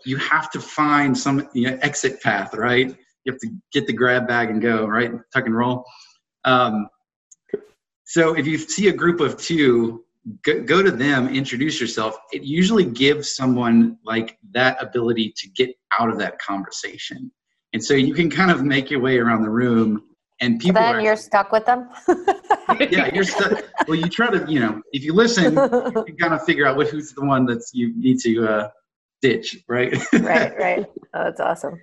you 0.06 0.16
have 0.18 0.50
to 0.52 0.62
find 0.62 1.18
some 1.18 1.50
you 1.54 1.70
know, 1.70 1.78
exit 1.82 2.22
path, 2.22 2.54
right? 2.54 2.88
You 3.26 3.32
have 3.32 3.40
to 3.40 3.50
get 3.74 3.88
the 3.88 3.94
grab 3.94 4.28
bag 4.28 4.50
and 4.50 4.62
go, 4.62 4.86
right? 4.86 5.12
Tuck 5.34 5.46
and 5.46 5.56
roll. 5.56 5.84
Um, 6.46 6.88
so 8.14 8.36
if 8.36 8.46
you 8.46 8.60
see 8.60 8.90
a 8.90 8.94
group 8.94 9.22
of 9.22 9.38
two, 9.38 10.06
go, 10.44 10.62
go 10.62 10.84
to 10.84 10.92
them, 10.92 11.30
introduce 11.30 11.82
yourself. 11.82 12.16
It 12.32 12.44
usually 12.44 12.86
gives 12.86 13.36
someone 13.36 13.98
like 14.06 14.38
that 14.52 14.80
ability 14.80 15.34
to 15.36 15.50
get 15.50 15.72
out 16.00 16.12
of 16.12 16.20
that 16.20 16.38
conversation. 16.38 17.32
And 17.74 17.84
so 17.84 17.96
you 17.96 18.14
can 18.14 18.30
kind 18.30 18.52
of 18.52 18.64
make 18.64 18.92
your 18.92 19.00
way 19.00 19.18
around 19.18 19.42
the 19.42 19.50
room 19.50 20.04
and 20.42 20.60
people 20.60 20.80
then 20.80 21.04
you're 21.04 21.16
stuck 21.16 21.52
with 21.52 21.66
them? 21.66 21.90
Yeah 22.92 23.10
you're 23.14 23.24
stuck. 23.24 23.64
Well 23.88 23.98
you 23.98 24.08
try 24.10 24.30
to 24.30 24.46
you 24.48 24.60
know 24.60 24.82
if 24.92 25.04
you 25.04 25.14
listen 25.14 25.54
you 25.56 26.16
kind 26.20 26.34
of 26.36 26.44
figure 26.44 26.68
out 26.68 26.78
what 26.78 26.88
who's 26.90 27.14
the 27.14 27.26
one 27.26 27.46
that's 27.48 27.72
you 27.74 27.94
need 27.98 28.20
to 28.20 28.48
uh, 28.48 28.70
ditch 29.24 29.58
right? 29.68 29.92
Right 30.14 30.54
right. 30.58 30.86
Oh, 31.16 31.24
that's 31.24 31.40
awesome 31.40 31.80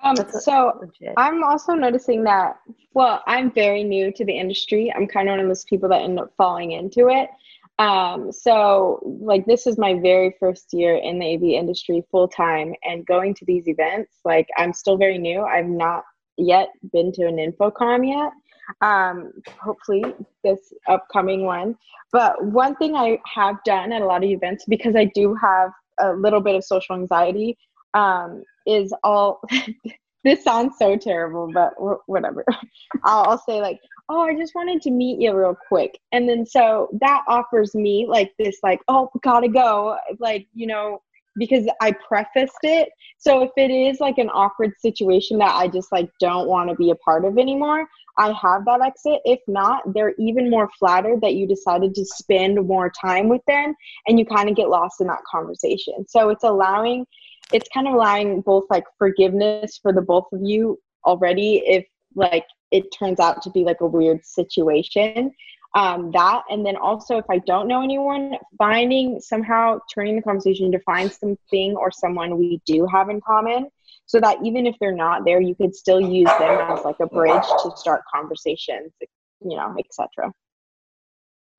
um, 0.00 0.16
so 0.16 0.78
legit. 0.80 1.14
I'm 1.16 1.42
also 1.42 1.72
noticing 1.72 2.24
that, 2.24 2.58
well, 2.94 3.22
I'm 3.26 3.50
very 3.50 3.82
new 3.82 4.12
to 4.12 4.24
the 4.24 4.36
industry. 4.38 4.92
I'm 4.94 5.06
kind 5.06 5.28
of 5.28 5.32
one 5.32 5.40
of 5.40 5.48
those 5.48 5.64
people 5.64 5.88
that 5.88 6.02
end 6.02 6.18
up 6.18 6.32
falling 6.36 6.72
into 6.72 7.08
it. 7.08 7.30
Um, 7.78 8.32
so 8.32 9.00
like 9.04 9.44
this 9.44 9.66
is 9.66 9.76
my 9.76 9.94
very 9.94 10.34
first 10.40 10.72
year 10.72 10.96
in 10.96 11.18
the 11.18 11.34
AV 11.34 11.42
industry 11.42 12.02
full 12.10 12.26
time 12.26 12.72
and 12.84 13.04
going 13.04 13.34
to 13.34 13.44
these 13.44 13.68
events, 13.68 14.12
like 14.24 14.48
I'm 14.56 14.72
still 14.72 14.96
very 14.96 15.18
new. 15.18 15.42
I've 15.42 15.66
not 15.66 16.04
yet 16.38 16.70
been 16.92 17.12
to 17.12 17.26
an 17.26 17.36
InfoComm 17.36 18.08
yet. 18.08 18.32
Um, 18.80 19.32
hopefully 19.60 20.04
this 20.42 20.72
upcoming 20.88 21.44
one. 21.44 21.76
But 22.12 22.42
one 22.44 22.74
thing 22.76 22.96
I 22.96 23.18
have 23.34 23.56
done 23.64 23.92
at 23.92 24.02
a 24.02 24.06
lot 24.06 24.24
of 24.24 24.30
events 24.30 24.64
because 24.66 24.96
I 24.96 25.04
do 25.14 25.34
have 25.34 25.70
a 26.00 26.12
little 26.12 26.40
bit 26.40 26.54
of 26.54 26.64
social 26.64 26.94
anxiety 26.94 27.56
um, 27.96 28.44
is 28.66 28.92
all 29.02 29.40
this 30.24 30.44
sounds 30.44 30.74
so 30.78 30.96
terrible, 30.96 31.50
but 31.52 31.72
whatever. 32.06 32.44
I'll, 33.04 33.24
I'll, 33.30 33.42
say 33.48 33.60
like, 33.60 33.80
oh, 34.08 34.22
I 34.22 34.34
just 34.34 34.54
wanted 34.54 34.82
to 34.82 34.90
meet 34.90 35.20
you 35.20 35.34
real 35.36 35.56
quick, 35.68 35.98
and 36.12 36.28
then 36.28 36.44
so 36.44 36.88
that 37.00 37.24
offers 37.26 37.74
me 37.74 38.06
like 38.08 38.32
this, 38.38 38.58
like, 38.62 38.80
oh, 38.88 39.10
gotta 39.22 39.48
go, 39.48 39.96
like 40.20 40.46
you 40.52 40.66
know, 40.66 41.00
because 41.36 41.66
I 41.80 41.92
prefaced 41.92 42.58
it. 42.62 42.90
So 43.18 43.42
if 43.42 43.50
it 43.56 43.70
is 43.70 43.98
like 44.00 44.18
an 44.18 44.30
awkward 44.30 44.72
situation 44.78 45.38
that 45.38 45.54
I 45.54 45.68
just 45.68 45.90
like 45.90 46.10
don't 46.20 46.48
want 46.48 46.68
to 46.70 46.76
be 46.76 46.90
a 46.90 46.96
part 46.96 47.24
of 47.24 47.38
anymore, 47.38 47.86
I 48.18 48.32
have 48.32 48.64
that 48.66 48.82
exit. 48.82 49.20
If 49.24 49.40
not, 49.46 49.82
they're 49.94 50.14
even 50.18 50.50
more 50.50 50.68
flattered 50.78 51.20
that 51.22 51.34
you 51.34 51.46
decided 51.46 51.94
to 51.94 52.04
spend 52.04 52.66
more 52.66 52.90
time 52.90 53.28
with 53.28 53.42
them, 53.46 53.74
and 54.06 54.18
you 54.18 54.26
kind 54.26 54.50
of 54.50 54.56
get 54.56 54.68
lost 54.68 55.00
in 55.00 55.06
that 55.06 55.24
conversation. 55.30 56.04
So 56.08 56.28
it's 56.28 56.44
allowing 56.44 57.06
it's 57.52 57.68
kind 57.72 57.86
of 57.86 57.94
allowing 57.94 58.40
both 58.40 58.64
like 58.70 58.84
forgiveness 58.98 59.78
for 59.80 59.92
the 59.92 60.02
both 60.02 60.26
of 60.32 60.40
you 60.42 60.78
already 61.04 61.62
if 61.66 61.84
like 62.14 62.44
it 62.70 62.84
turns 62.96 63.20
out 63.20 63.42
to 63.42 63.50
be 63.50 63.64
like 63.64 63.80
a 63.80 63.86
weird 63.86 64.24
situation 64.24 65.30
um, 65.74 66.10
that 66.12 66.42
and 66.50 66.64
then 66.64 66.76
also 66.76 67.18
if 67.18 67.24
i 67.30 67.38
don't 67.38 67.68
know 67.68 67.82
anyone 67.82 68.36
finding 68.58 69.20
somehow 69.20 69.78
turning 69.94 70.16
the 70.16 70.22
conversation 70.22 70.72
to 70.72 70.80
find 70.80 71.12
something 71.12 71.76
or 71.76 71.90
someone 71.90 72.36
we 72.36 72.60
do 72.66 72.86
have 72.86 73.08
in 73.08 73.20
common 73.20 73.68
so 74.06 74.20
that 74.20 74.38
even 74.44 74.66
if 74.66 74.74
they're 74.80 74.94
not 74.94 75.24
there 75.24 75.40
you 75.40 75.54
could 75.54 75.74
still 75.74 76.00
use 76.00 76.30
them 76.38 76.60
as 76.70 76.84
like 76.84 76.98
a 77.00 77.06
bridge 77.06 77.46
to 77.62 77.70
start 77.76 78.02
conversations 78.12 78.92
you 79.40 79.56
know 79.56 79.74
etc 79.78 80.32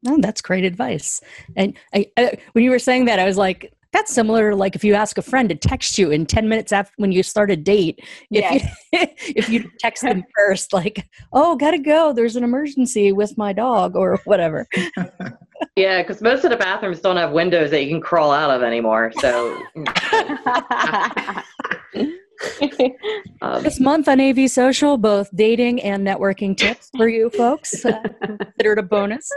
Oh, 0.06 0.18
that's 0.20 0.42
great 0.42 0.64
advice. 0.64 1.22
And 1.56 1.76
I, 1.94 2.12
I, 2.18 2.38
when 2.52 2.64
you 2.64 2.70
were 2.70 2.80
saying 2.80 3.06
that, 3.06 3.18
I 3.18 3.26
was 3.26 3.36
like, 3.36 3.74
that's 3.92 4.14
similar 4.14 4.56
like 4.56 4.76
if 4.76 4.84
you 4.84 4.94
ask 4.94 5.18
a 5.18 5.22
friend 5.22 5.50
to 5.50 5.56
text 5.56 5.98
you 5.98 6.12
in 6.12 6.26
10 6.26 6.48
minutes 6.48 6.72
after 6.72 6.94
when 6.98 7.12
you 7.12 7.24
start 7.24 7.50
a 7.52 7.56
date 7.56 8.00
if 8.32 8.52
you 8.52 8.60
if 9.36 9.50
you 9.50 9.70
text 9.80 10.04
them 10.04 10.24
first 10.36 10.74
like 10.74 11.08
oh 11.34 11.56
gotta 11.56 11.80
go 11.80 12.14
there's 12.14 12.36
an 12.36 12.44
emergency 12.44 13.12
with 13.12 13.38
my 13.38 13.54
dog 13.54 13.96
or 13.96 14.20
whatever 14.26 14.68
yeah 15.76 16.02
because 16.02 16.22
most 16.22 16.44
of 16.44 16.52
the 16.52 16.58
bathrooms 16.58 17.00
don't 17.00 17.18
have 17.18 17.32
windows 17.32 17.72
that 17.72 17.84
you 17.84 17.90
can 17.90 18.02
crawl 18.02 18.32
out 18.32 18.50
of 18.50 18.64
anymore 18.64 19.12
so 19.20 19.62
um, 23.42 23.64
this 23.64 23.80
month 23.80 24.08
on 24.08 24.22
AV 24.22 24.50
Social, 24.50 24.98
both 24.98 25.30
dating 25.36 25.82
and 25.82 26.06
networking 26.06 26.56
tips 26.56 26.92
for 26.96 27.08
you 27.08 27.32
folks. 27.32 27.84
Uh, 27.84 28.00
considered 28.22 28.78
a 28.78 28.84
bonus. 28.84 29.32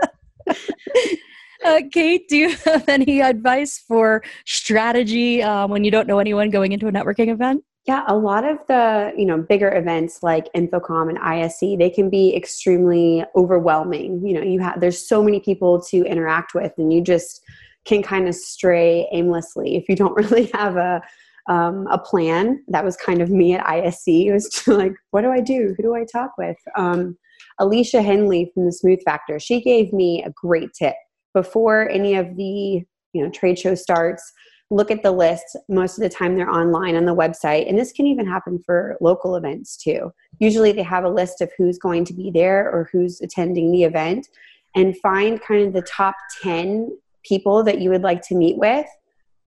Uh, 1.64 1.82
Kate, 1.92 2.28
do 2.28 2.36
you 2.36 2.56
have 2.64 2.88
any 2.88 3.20
advice 3.20 3.78
for 3.78 4.22
strategy 4.46 5.42
uh, 5.42 5.66
when 5.66 5.84
you 5.84 5.90
don't 5.90 6.06
know 6.06 6.18
anyone 6.18 6.50
going 6.50 6.72
into 6.72 6.88
a 6.88 6.92
networking 6.92 7.28
event? 7.28 7.62
Yeah, 7.86 8.04
a 8.06 8.16
lot 8.16 8.44
of 8.44 8.58
the 8.68 9.12
you 9.16 9.24
know 9.24 9.38
bigger 9.38 9.74
events 9.74 10.22
like 10.22 10.52
InfoComm 10.54 11.08
and 11.08 11.18
ISE, 11.18 11.78
they 11.78 11.90
can 11.90 12.10
be 12.10 12.36
extremely 12.36 13.24
overwhelming. 13.34 14.24
You 14.24 14.34
know, 14.34 14.42
you 14.42 14.60
have 14.60 14.80
there's 14.80 15.06
so 15.08 15.22
many 15.22 15.40
people 15.40 15.80
to 15.84 16.04
interact 16.04 16.54
with, 16.54 16.72
and 16.76 16.92
you 16.92 17.00
just 17.00 17.40
can 17.86 18.02
kind 18.02 18.28
of 18.28 18.34
stray 18.34 19.08
aimlessly 19.12 19.76
if 19.76 19.88
you 19.88 19.96
don't 19.96 20.14
really 20.30 20.50
have 20.52 20.76
a 20.76 21.02
um, 21.48 21.86
a 21.88 21.98
plan. 21.98 22.62
That 22.68 22.84
was 22.84 22.96
kind 22.96 23.22
of 23.22 23.30
me 23.30 23.54
at 23.54 23.66
ISE. 23.66 24.06
It 24.06 24.32
was 24.32 24.62
like, 24.68 24.92
what 25.10 25.22
do 25.22 25.30
I 25.30 25.40
do? 25.40 25.74
Who 25.76 25.82
do 25.82 25.94
I 25.94 26.04
talk 26.04 26.32
with? 26.36 26.58
Um, 26.76 27.16
Alicia 27.58 28.02
Henley 28.02 28.50
from 28.54 28.66
the 28.66 28.72
Smooth 28.72 29.00
Factor, 29.04 29.38
she 29.38 29.62
gave 29.62 29.92
me 29.92 30.22
a 30.22 30.30
great 30.30 30.70
tip 30.74 30.94
before 31.34 31.88
any 31.88 32.14
of 32.16 32.36
the 32.36 32.82
you 33.12 33.24
know 33.24 33.30
trade 33.30 33.58
show 33.58 33.74
starts 33.74 34.32
look 34.70 34.90
at 34.90 35.02
the 35.02 35.10
list. 35.10 35.56
Most 35.68 35.98
of 35.98 36.02
the 36.02 36.08
time 36.08 36.36
they're 36.36 36.48
online 36.48 36.96
on 36.96 37.04
the 37.04 37.14
website 37.14 37.68
and 37.68 37.76
this 37.78 37.92
can 37.92 38.06
even 38.06 38.26
happen 38.26 38.58
for 38.64 38.96
local 39.00 39.36
events 39.36 39.76
too. 39.76 40.12
Usually 40.38 40.72
they 40.72 40.84
have 40.84 41.04
a 41.04 41.08
list 41.08 41.40
of 41.40 41.50
who's 41.58 41.78
going 41.78 42.04
to 42.06 42.14
be 42.14 42.30
there 42.30 42.70
or 42.70 42.88
who's 42.92 43.20
attending 43.20 43.72
the 43.72 43.82
event 43.84 44.28
and 44.76 44.96
find 44.98 45.40
kind 45.42 45.66
of 45.66 45.72
the 45.72 45.82
top 45.82 46.14
10 46.42 46.96
people 47.24 47.64
that 47.64 47.80
you 47.80 47.90
would 47.90 48.02
like 48.02 48.22
to 48.22 48.36
meet 48.36 48.56
with 48.56 48.86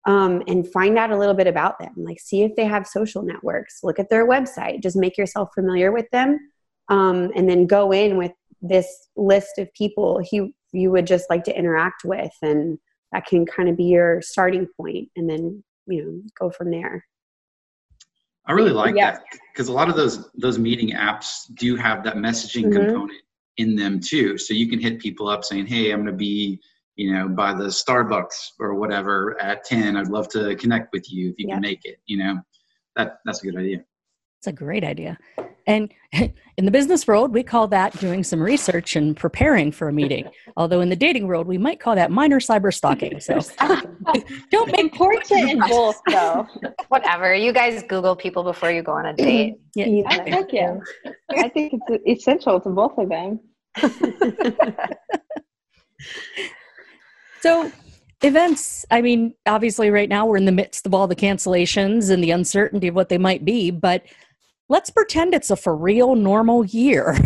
um, 0.06 0.44
and 0.48 0.72
find 0.72 0.98
out 0.98 1.12
a 1.12 1.18
little 1.18 1.34
bit 1.34 1.48
about 1.48 1.80
them. 1.80 1.94
Like 1.98 2.20
see 2.20 2.44
if 2.44 2.56
they 2.56 2.66
have 2.66 2.86
social 2.86 3.24
networks. 3.24 3.80
Look 3.84 4.00
at 4.00 4.10
their 4.10 4.28
website. 4.28 4.84
Just 4.84 4.96
make 4.96 5.18
yourself 5.18 5.50
familiar 5.56 5.92
with 5.92 6.10
them 6.12 6.40
um, 6.90 7.32
and 7.36 7.50
then 7.50 7.66
go 7.66 7.92
in 7.92 8.18
with 8.18 8.32
this 8.62 9.10
list 9.16 9.58
of 9.58 9.74
people. 9.74 10.22
He 10.24 10.54
you 10.74 10.92
would 10.92 11.08
just 11.08 11.30
like 11.30 11.44
to 11.44 11.58
interact 11.58 12.04
with 12.04 12.32
and 12.42 12.78
that 13.12 13.26
can 13.26 13.46
kind 13.46 13.70
of 13.70 13.78
be 13.78 13.86
your 13.86 14.22
starting 14.22 14.68
point 14.80 15.10
and 15.16 15.30
then 15.30 15.64
you 15.88 16.04
know 16.04 16.22
go 16.40 16.50
from 16.50 16.72
there 16.72 17.04
i 18.46 18.52
really 18.52 18.72
like 18.72 18.96
yeah. 18.96 19.12
that 19.12 19.24
because 19.54 19.68
a 19.68 19.74
lot 19.74 19.90
of 19.90 19.96
those 19.96 20.30
those 20.36 20.60
meeting 20.60 20.90
apps 20.90 21.44
do 21.56 21.76
have 21.76 22.04
that 22.04 22.16
messaging 22.16 22.66
mm-hmm. 22.66 22.86
component 22.86 23.22
in 23.58 23.76
them 23.76 24.00
too 24.00 24.38
so 24.38 24.54
you 24.54 24.68
can 24.70 24.80
hit 24.80 25.00
people 25.00 25.28
up 25.28 25.44
saying 25.44 25.66
hey 25.66 25.92
i'm 25.92 26.00
going 26.00 26.12
to 26.12 26.18
be 26.18 26.60
you 26.96 27.14
know 27.14 27.28
by 27.28 27.54
the 27.54 27.66
starbucks 27.66 28.52
or 28.60 28.76
whatever 28.76 29.40
at 29.42 29.64
10 29.64 29.96
i'd 29.96 30.08
love 30.10 30.28
to 30.28 30.56
connect 30.56 30.92
with 30.92 31.12
you 31.12 31.30
if 31.30 31.36
you 31.38 31.48
yeah. 31.48 31.56
can 31.56 31.62
make 31.62 31.86
it 31.86 31.98
you 32.06 32.18
know 32.18 32.38
that 32.96 33.20
that's 33.26 33.42
a 33.44 33.46
good 33.46 33.58
idea 33.58 33.84
It's 34.40 34.48
a 34.48 34.52
great 34.52 34.84
idea. 34.84 35.18
And 35.68 35.94
in 36.58 36.66
the 36.66 36.72
business 36.72 37.06
world, 37.06 37.34
we 37.34 37.44
call 37.44 37.68
that 37.68 37.98
doing 38.00 38.24
some 38.24 38.42
research 38.42 38.96
and 38.96 39.16
preparing 39.16 39.72
for 39.72 39.90
a 39.90 39.94
meeting. 39.94 40.30
Although 40.58 40.82
in 40.82 40.90
the 40.90 40.96
dating 40.96 41.28
world, 41.28 41.46
we 41.46 41.58
might 41.58 41.80
call 41.80 41.96
that 41.96 42.10
minor 42.10 42.40
cyber 42.40 42.74
stalking. 42.74 43.20
So 43.20 43.40
don't 44.52 44.72
make 44.72 44.80
important 44.80 45.50
in 45.50 45.60
both, 45.60 46.02
though. 46.10 46.48
Whatever. 46.88 47.36
You 47.36 47.52
guys 47.52 47.84
Google 47.84 48.16
people 48.16 48.44
before 48.44 48.72
you 48.72 48.82
go 48.82 48.94
on 48.94 49.06
a 49.06 49.14
date. 49.14 49.56
Yeah, 49.76 49.86
yeah. 49.86 50.04
I 50.08 50.20
think, 50.20 50.54
yeah. 50.54 50.78
I 51.32 51.50
think 51.50 51.74
it's 51.90 52.24
essential 52.24 52.60
to 52.62 52.70
both 52.70 52.98
of 52.98 53.10
them. 53.10 53.40
so 57.42 57.72
events 58.24 58.84
i 58.90 59.00
mean 59.00 59.32
obviously 59.46 59.92
right 59.92 60.10
now 60.10 60.26
we're 60.26 60.38
in 60.38 60.46
the 60.46 60.52
midst 60.52 60.88
of 60.88 60.94
all 60.94 61.08
the 61.08 61.16
cancellations 61.16 62.10
and 62.10 62.24
the 62.24 62.32
uncertainty 62.32 62.88
of 62.88 62.96
what 62.96 63.10
they 63.10 63.18
might 63.18 63.46
be 63.46 63.70
but 63.70 64.04
let's 64.70 64.90
pretend 64.90 65.34
it's 65.34 65.50
a 65.50 65.56
for 65.56 65.76
real 65.76 66.16
normal 66.16 66.66
year. 66.66 67.18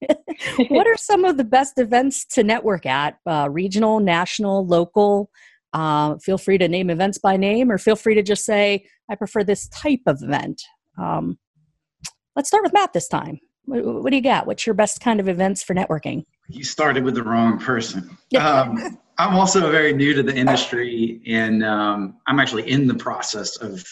what 0.68 0.86
are 0.86 0.96
some 0.96 1.24
of 1.24 1.36
the 1.36 1.44
best 1.44 1.78
events 1.78 2.24
to 2.26 2.42
network 2.42 2.86
at? 2.86 3.18
Uh, 3.26 3.48
regional, 3.50 4.00
national, 4.00 4.66
local? 4.66 5.30
Uh, 5.72 6.18
feel 6.18 6.38
free 6.38 6.58
to 6.58 6.68
name 6.68 6.90
events 6.90 7.18
by 7.18 7.36
name 7.36 7.70
or 7.70 7.78
feel 7.78 7.96
free 7.96 8.14
to 8.14 8.22
just 8.22 8.44
say, 8.44 8.84
I 9.08 9.14
prefer 9.14 9.42
this 9.42 9.68
type 9.68 10.02
of 10.06 10.22
event. 10.22 10.62
Um, 10.98 11.38
let's 12.36 12.48
start 12.48 12.62
with 12.62 12.74
Matt 12.74 12.92
this 12.92 13.08
time. 13.08 13.40
What, 13.64 13.84
what, 14.02 14.10
do 14.10 14.16
you 14.16 14.22
got? 14.22 14.46
What's 14.46 14.66
your 14.66 14.74
best 14.74 15.00
kind 15.00 15.20
of 15.20 15.28
events 15.28 15.62
for 15.62 15.74
networking? 15.74 16.24
You 16.48 16.64
started 16.64 17.04
with 17.04 17.14
the 17.14 17.22
wrong 17.22 17.58
person. 17.58 18.16
Um, 18.38 18.98
I'm 19.18 19.36
also 19.36 19.70
very 19.70 19.92
new 19.92 20.14
to 20.14 20.22
the 20.22 20.34
industry, 20.34 21.20
and 21.26 21.62
um, 21.62 22.16
I'm 22.26 22.40
actually 22.40 22.68
in 22.68 22.86
the 22.86 22.94
process 22.94 23.56
of 23.56 23.84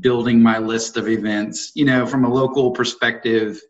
building 0.00 0.42
my 0.42 0.58
list 0.58 0.96
of 0.96 1.08
events. 1.08 1.72
You 1.74 1.84
know, 1.84 2.06
from 2.06 2.24
a 2.24 2.32
local 2.32 2.70
perspective, 2.72 3.60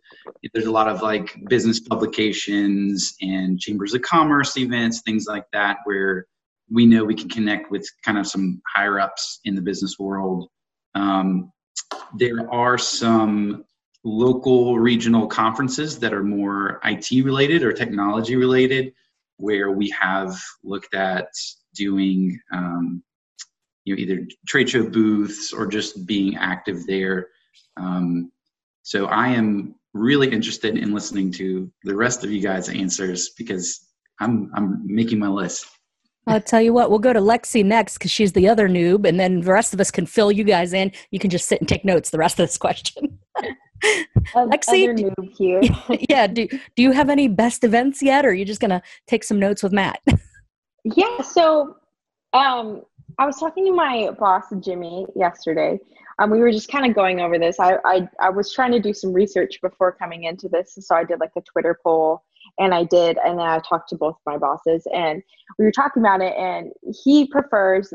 there's 0.53 0.67
a 0.67 0.71
lot 0.71 0.89
of 0.89 1.03
like 1.03 1.37
business 1.49 1.81
publications 1.81 3.15
and 3.21 3.59
chambers 3.59 3.95
of 3.95 4.03
commerce 4.03 4.57
events, 4.57 5.03
things 5.03 5.27
like 5.27 5.45
that, 5.53 5.79
where 5.85 6.27
we 6.71 6.87
know 6.87 7.05
we 7.05 7.15
can 7.15 7.29
connect 7.29 7.71
with 7.71 7.89
kind 8.05 8.19
of 8.19 8.27
some 8.27 8.61
higher 8.75 9.01
ups 9.01 9.41
in 9.45 9.55
the 9.55 9.63
business 9.63 9.99
world. 9.99 10.49
Um, 10.95 11.53
there 12.17 12.53
are 12.53 12.79
some 12.79 13.65
local 14.05 14.79
regional 14.79 15.27
conferences 15.27 15.99
that 15.99 16.13
are 16.13 16.23
more 16.23 16.81
IT 16.85 17.25
related 17.25 17.63
or 17.63 17.73
technology 17.73 18.37
related, 18.37 18.93
where 19.37 19.71
we 19.71 19.89
have 19.91 20.39
looked 20.63 20.95
at 20.95 21.29
doing 21.75 22.39
um, 22.53 23.03
you 23.88 23.97
know 23.97 24.00
either 24.00 24.26
trade 24.47 24.68
show 24.68 24.88
booths 24.88 25.52
or 25.52 25.66
just 25.66 26.07
being 26.07 26.37
active 26.37 26.87
there. 26.87 27.28
Um, 27.76 28.30
so 28.83 29.07
I 29.07 29.28
am 29.28 29.75
really 29.95 30.30
interested 30.30 30.76
in 30.76 30.92
listening 30.92 31.33
to 31.33 31.71
the 31.85 31.97
rest 31.97 32.25
of 32.25 32.30
you 32.30 32.40
guys' 32.40 32.68
answers 32.68 33.30
because 33.37 33.87
I'm 34.21 34.50
I'm 34.54 34.83
making 34.85 35.18
my 35.18 35.28
list. 35.28 35.66
I'll 36.26 36.42
tell 36.42 36.61
you 36.61 36.75
what, 36.75 36.90
we'll 36.90 36.99
go 36.99 37.14
to 37.14 37.21
Lexi 37.21 37.64
next 37.64 37.95
because 37.95 38.11
she's 38.11 38.33
the 38.33 38.49
other 38.49 38.68
noob, 38.68 39.09
and 39.09 39.18
then 39.18 39.40
the 39.40 39.50
rest 39.50 39.73
of 39.73 39.80
us 39.80 39.90
can 39.90 40.04
fill 40.04 40.30
you 40.30 40.45
guys 40.45 40.75
in. 40.75 40.92
You 41.11 41.18
can 41.18 41.30
just 41.30 41.49
sit 41.49 41.59
and 41.61 41.68
take 41.68 41.87
notes 41.87 42.11
the 42.11 42.18
rest 42.18 42.38
of 42.38 42.47
this 42.47 42.59
question. 42.59 43.18
Lexi, 44.35 44.95
do, 44.95 45.97
yeah, 46.11 46.26
do 46.26 46.47
do 46.49 46.83
you 46.83 46.92
have 46.92 47.09
any 47.09 47.28
best 47.28 47.64
events 47.64 48.02
yet, 48.02 48.26
or 48.26 48.30
are 48.30 48.35
you 48.35 48.45
just 48.45 48.61
gonna 48.61 48.83
take 49.07 49.25
some 49.25 49.38
notes 49.38 49.62
with 49.62 49.73
Matt? 49.73 50.00
yeah, 50.85 51.23
so 51.23 51.76
um, 52.33 52.83
I 53.19 53.27
was 53.27 53.39
talking 53.39 53.67
to 53.67 53.73
my 53.73 54.11
boss 54.19 54.45
Jimmy 54.61 55.05
yesterday. 55.17 55.81
Um, 56.21 56.31
we 56.31 56.39
were 56.39 56.53
just 56.53 56.71
kind 56.71 56.87
of 56.87 56.95
going 56.95 57.21
over 57.21 57.37
this. 57.37 57.59
I, 57.59 57.79
I 57.85 58.09
I 58.21 58.31
was 58.31 58.53
trying 58.53 58.71
to 58.73 58.81
do 58.81 58.95
some 58.95 59.13
research 59.13 59.61
before 59.61 59.93
coming 59.93 60.25
into 60.25 60.49
this, 60.49 60.79
so 60.81 60.95
I 60.95 61.05
did 61.05 61.19
like 61.19 61.33
a 61.37 61.41
Twitter 61.41 61.79
poll, 61.83 62.23
and 62.61 62.73
I 62.73 62.85
did, 62.85 63.19
and 63.25 63.39
then 63.39 63.47
I 63.47 63.59
talked 63.59 63.89
to 63.91 63.97
both 63.97 64.17
my 64.25 64.39
bosses, 64.39 64.87
and 64.95 65.21
we 65.59 65.65
were 65.65 65.73
talking 65.73 66.01
about 66.03 66.21
it, 66.21 66.35
and 66.37 66.73
he 67.05 67.27
prefers 67.27 67.93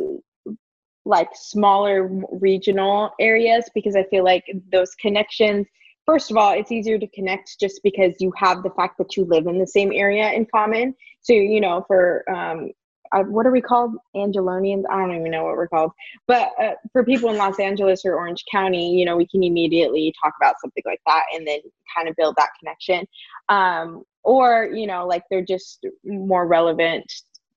like 1.06 1.30
smaller 1.34 2.10
regional 2.32 3.12
areas 3.20 3.70
because 3.74 3.96
I 3.96 4.04
feel 4.04 4.26
like 4.26 4.44
those 4.74 4.94
connections. 4.96 5.68
First 6.06 6.32
of 6.32 6.38
all, 6.38 6.52
it's 6.52 6.72
easier 6.72 7.00
to 7.00 7.08
connect 7.08 7.60
just 7.62 7.82
because 7.82 8.14
you 8.20 8.34
have 8.36 8.62
the 8.62 8.72
fact 8.72 8.98
that 8.98 9.16
you 9.16 9.24
live 9.24 9.48
in 9.48 9.58
the 9.58 9.68
same 9.68 9.94
area 9.94 10.32
in 10.32 10.46
common. 10.54 10.96
So 11.22 11.32
you 11.32 11.62
know, 11.62 11.86
for 11.88 12.30
um, 12.30 12.72
uh, 13.14 13.24
what 13.24 13.46
are 13.46 13.52
we 13.52 13.62
called? 13.62 13.96
Angelonians? 14.16 14.84
I 14.90 15.00
don't 15.00 15.16
even 15.16 15.32
know 15.32 15.44
what 15.44 15.56
we're 15.56 15.68
called. 15.68 15.92
But 16.28 16.50
uh, 16.62 16.74
for 16.92 17.04
people 17.04 17.30
in 17.30 17.38
Los 17.38 17.60
Angeles 17.60 18.04
or 18.06 18.16
Orange 18.16 18.44
County, 18.52 18.94
you 18.96 19.06
know, 19.06 19.16
we 19.16 19.28
can 19.28 19.44
immediately 19.44 20.14
talk 20.22 20.34
about 20.42 20.56
something 20.62 20.84
like 20.86 21.02
that 21.06 21.24
and 21.34 21.48
then 21.48 21.60
kind 21.96 22.10
of 22.10 22.16
build 22.16 22.36
that 22.38 22.50
connection. 22.60 23.08
Um, 23.50 24.04
or, 24.24 24.70
you 24.74 24.88
know, 24.88 25.06
like 25.06 25.24
they're 25.30 25.46
just 25.46 25.86
more 26.04 26.48
relevant 26.48 27.12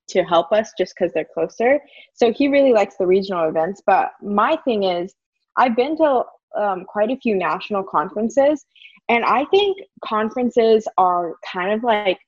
to 0.09 0.23
help 0.23 0.51
us 0.51 0.71
just 0.77 0.93
because 0.97 1.13
they're 1.13 1.27
closer. 1.33 1.79
So 2.13 2.31
he 2.31 2.47
really 2.47 2.73
likes 2.73 2.95
the 2.97 3.07
regional 3.07 3.49
events. 3.49 3.81
But 3.85 4.11
my 4.21 4.57
thing 4.63 4.83
is, 4.83 5.13
I've 5.57 5.75
been 5.75 5.97
to 5.97 6.23
um, 6.57 6.85
quite 6.85 7.09
a 7.09 7.17
few 7.17 7.35
national 7.35 7.83
conferences, 7.83 8.65
and 9.09 9.25
I 9.25 9.45
think 9.45 9.77
conferences 10.03 10.87
are 10.97 11.35
kind 11.51 11.71
of 11.71 11.83
like 11.83 12.19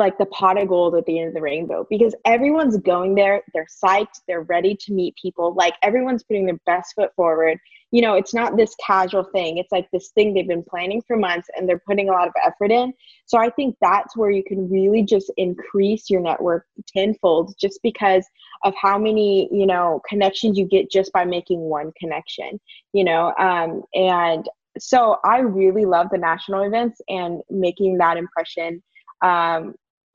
like 0.00 0.18
the 0.18 0.26
pot 0.26 0.60
of 0.60 0.66
gold 0.66 0.96
at 0.96 1.06
the 1.06 1.18
end 1.18 1.28
of 1.28 1.34
the 1.34 1.40
rainbow 1.40 1.86
because 1.88 2.14
everyone's 2.24 2.76
going 2.78 3.14
there 3.14 3.42
they're 3.54 3.66
psyched 3.84 4.22
they're 4.26 4.42
ready 4.42 4.74
to 4.74 4.92
meet 4.92 5.14
people 5.20 5.54
like 5.54 5.74
everyone's 5.82 6.24
putting 6.24 6.46
their 6.46 6.58
best 6.66 6.94
foot 6.96 7.14
forward. 7.14 7.58
You 7.92 8.02
know 8.02 8.14
it's 8.14 8.34
not 8.34 8.56
this 8.56 8.74
casual 8.84 9.24
thing 9.24 9.58
it's 9.58 9.70
like 9.70 9.88
this 9.92 10.08
thing 10.10 10.32
they've 10.32 10.48
been 10.48 10.64
planning 10.64 11.02
for 11.06 11.16
months 11.16 11.48
and 11.54 11.68
they're 11.68 11.82
putting 11.86 12.08
a 12.08 12.12
lot 12.12 12.26
of 12.26 12.34
effort 12.44 12.72
in. 12.72 12.92
So 13.26 13.38
i 13.38 13.50
think 13.50 13.76
that's 13.80 14.16
where 14.16 14.30
you 14.30 14.42
can 14.42 14.68
really 14.68 15.02
just 15.02 15.30
increase 15.36 16.10
your 16.10 16.20
network 16.20 16.66
tenfold 16.88 17.54
just 17.60 17.78
because 17.82 18.26
of 18.64 18.74
how 18.80 18.98
many 18.98 19.48
you 19.52 19.66
know 19.66 20.00
connections 20.08 20.58
you 20.58 20.64
get 20.64 20.90
just 20.90 21.12
by 21.12 21.24
making 21.24 21.60
one 21.60 21.92
connection 21.98 22.58
you 22.92 23.04
know 23.04 23.34
um, 23.38 23.82
and 23.94 24.48
so 24.78 25.16
i 25.24 25.38
really 25.38 25.84
love 25.84 26.06
the 26.10 26.18
national 26.18 26.62
events 26.62 27.00
and 27.08 27.42
making 27.50 27.98
that 27.98 28.16
impression 28.16 28.82
um, 29.22 29.74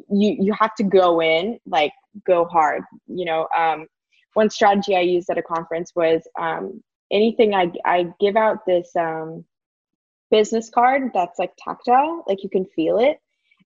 you 0.10 0.36
you 0.40 0.54
have 0.54 0.74
to 0.76 0.84
go 0.84 1.22
in 1.22 1.60
like 1.66 1.92
go 2.26 2.46
hard 2.46 2.84
you 3.08 3.26
know 3.26 3.48
um, 3.58 3.88
one 4.34 4.50
strategy 4.50 4.96
i 4.96 5.02
used 5.02 5.30
at 5.30 5.38
a 5.38 5.44
conference 5.44 5.92
was 5.96 6.22
um, 6.40 6.82
anything 7.12 7.54
i 7.54 7.72
i 7.86 8.06
give 8.20 8.36
out 8.36 8.66
this 8.66 8.96
um, 8.96 9.44
business 10.32 10.70
card 10.70 11.12
that's 11.14 11.40
like 11.40 11.52
tactile 11.58 12.24
like 12.28 12.44
you 12.44 12.50
can 12.50 12.66
feel 12.66 12.98
it 13.00 13.20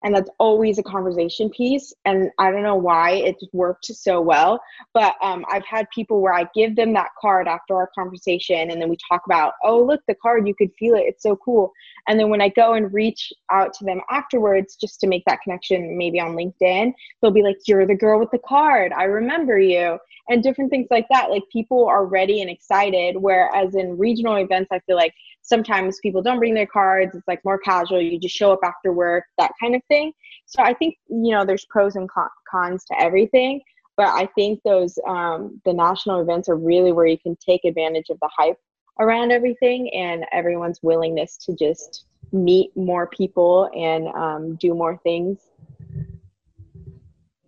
and 0.03 0.15
that's 0.15 0.29
always 0.39 0.77
a 0.79 0.83
conversation 0.83 1.49
piece 1.49 1.93
and 2.05 2.29
i 2.37 2.51
don't 2.51 2.63
know 2.63 2.75
why 2.75 3.11
it 3.11 3.35
worked 3.53 3.85
so 3.85 4.21
well 4.21 4.59
but 4.93 5.15
um, 5.21 5.45
i've 5.51 5.65
had 5.65 5.87
people 5.93 6.21
where 6.21 6.33
i 6.33 6.45
give 6.53 6.75
them 6.75 6.93
that 6.93 7.09
card 7.19 7.47
after 7.47 7.75
our 7.75 7.89
conversation 7.93 8.71
and 8.71 8.81
then 8.81 8.89
we 8.89 8.97
talk 9.09 9.21
about 9.25 9.53
oh 9.63 9.83
look 9.83 10.01
the 10.07 10.15
card 10.15 10.47
you 10.47 10.55
could 10.55 10.71
feel 10.77 10.95
it 10.95 11.03
it's 11.05 11.23
so 11.23 11.35
cool 11.37 11.71
and 12.07 12.19
then 12.19 12.29
when 12.29 12.41
i 12.41 12.49
go 12.49 12.73
and 12.73 12.93
reach 12.93 13.31
out 13.51 13.73
to 13.73 13.83
them 13.85 14.01
afterwards 14.09 14.75
just 14.75 14.99
to 14.99 15.07
make 15.07 15.23
that 15.25 15.41
connection 15.41 15.97
maybe 15.97 16.19
on 16.19 16.35
linkedin 16.35 16.93
they'll 17.21 17.31
be 17.31 17.43
like 17.43 17.57
you're 17.67 17.87
the 17.87 17.95
girl 17.95 18.19
with 18.19 18.31
the 18.31 18.39
card 18.39 18.91
i 18.93 19.03
remember 19.03 19.59
you 19.59 19.97
and 20.29 20.43
different 20.43 20.69
things 20.69 20.87
like 20.91 21.07
that 21.09 21.29
like 21.29 21.43
people 21.51 21.87
are 21.87 22.05
ready 22.05 22.41
and 22.41 22.49
excited 22.49 23.15
whereas 23.17 23.75
in 23.75 23.97
regional 23.97 24.35
events 24.35 24.69
i 24.71 24.79
feel 24.79 24.95
like 24.95 25.13
sometimes 25.49 25.99
people 25.99 26.21
don't 26.21 26.37
bring 26.37 26.53
their 26.53 26.67
cards 26.67 27.15
it's 27.15 27.27
like 27.27 27.43
more 27.43 27.57
casual 27.57 27.99
you 27.99 28.19
just 28.19 28.35
show 28.35 28.53
up 28.53 28.59
after 28.63 28.93
work 28.93 29.25
that 29.37 29.51
kind 29.59 29.75
of 29.75 29.81
thing. 29.87 30.13
So 30.45 30.61
i 30.63 30.73
think 30.73 30.95
you 31.09 31.31
know 31.31 31.43
there's 31.43 31.65
pros 31.65 31.95
and 31.95 32.09
cons 32.49 32.85
to 32.85 33.01
everything 33.01 33.61
but 33.97 34.07
i 34.07 34.27
think 34.35 34.61
those 34.63 34.97
um, 35.07 35.59
the 35.65 35.73
national 35.73 36.21
events 36.21 36.47
are 36.47 36.55
really 36.55 36.91
where 36.91 37.07
you 37.07 37.17
can 37.17 37.35
take 37.37 37.65
advantage 37.65 38.09
of 38.09 38.19
the 38.21 38.29
hype 38.37 38.57
around 38.99 39.31
everything 39.31 39.89
and 39.93 40.25
everyone's 40.31 40.79
willingness 40.83 41.37
to 41.37 41.55
just 41.55 42.05
meet 42.31 42.75
more 42.75 43.07
people 43.07 43.69
and 43.75 44.07
um, 44.09 44.55
do 44.57 44.73
more 44.73 44.97
things 45.03 45.39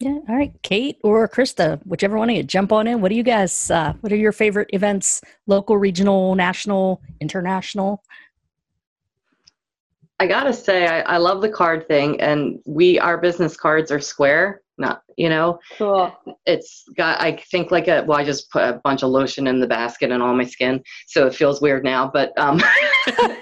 yeah. 0.01 0.17
All 0.27 0.35
right. 0.35 0.51
Kate 0.63 0.97
or 1.03 1.27
Krista, 1.29 1.79
whichever 1.85 2.17
one 2.17 2.29
of 2.29 2.35
you, 2.35 2.41
jump 2.41 2.71
on 2.71 2.87
in. 2.87 3.01
What 3.01 3.09
do 3.09 3.15
you 3.15 3.23
guys, 3.23 3.69
uh, 3.69 3.93
what 4.01 4.11
are 4.11 4.15
your 4.15 4.31
favorite 4.31 4.69
events? 4.73 5.21
Local, 5.45 5.77
regional, 5.77 6.33
national, 6.33 7.01
international? 7.19 8.03
I 10.19 10.27
gotta 10.27 10.53
say, 10.53 10.87
I, 10.87 11.01
I 11.01 11.17
love 11.17 11.41
the 11.41 11.49
card 11.49 11.87
thing, 11.87 12.19
and 12.21 12.59
we 12.65 12.99
our 12.99 13.17
business 13.17 13.57
cards 13.57 13.91
are 13.91 13.99
square. 13.99 14.61
Not 14.77 15.01
you 15.17 15.29
know, 15.29 15.59
cool. 15.77 16.15
It's 16.45 16.83
got 16.95 17.19
I 17.19 17.37
think 17.51 17.71
like 17.71 17.87
a 17.87 18.03
well, 18.07 18.19
I 18.19 18.23
just 18.23 18.51
put 18.51 18.61
a 18.63 18.79
bunch 18.83 19.01
of 19.01 19.09
lotion 19.09 19.47
in 19.47 19.59
the 19.59 19.65
basket 19.65 20.11
and 20.11 20.21
all 20.21 20.35
my 20.35 20.45
skin, 20.45 20.83
so 21.07 21.25
it 21.25 21.33
feels 21.33 21.59
weird 21.59 21.83
now. 21.83 22.09
But 22.11 22.37
um, 22.37 22.61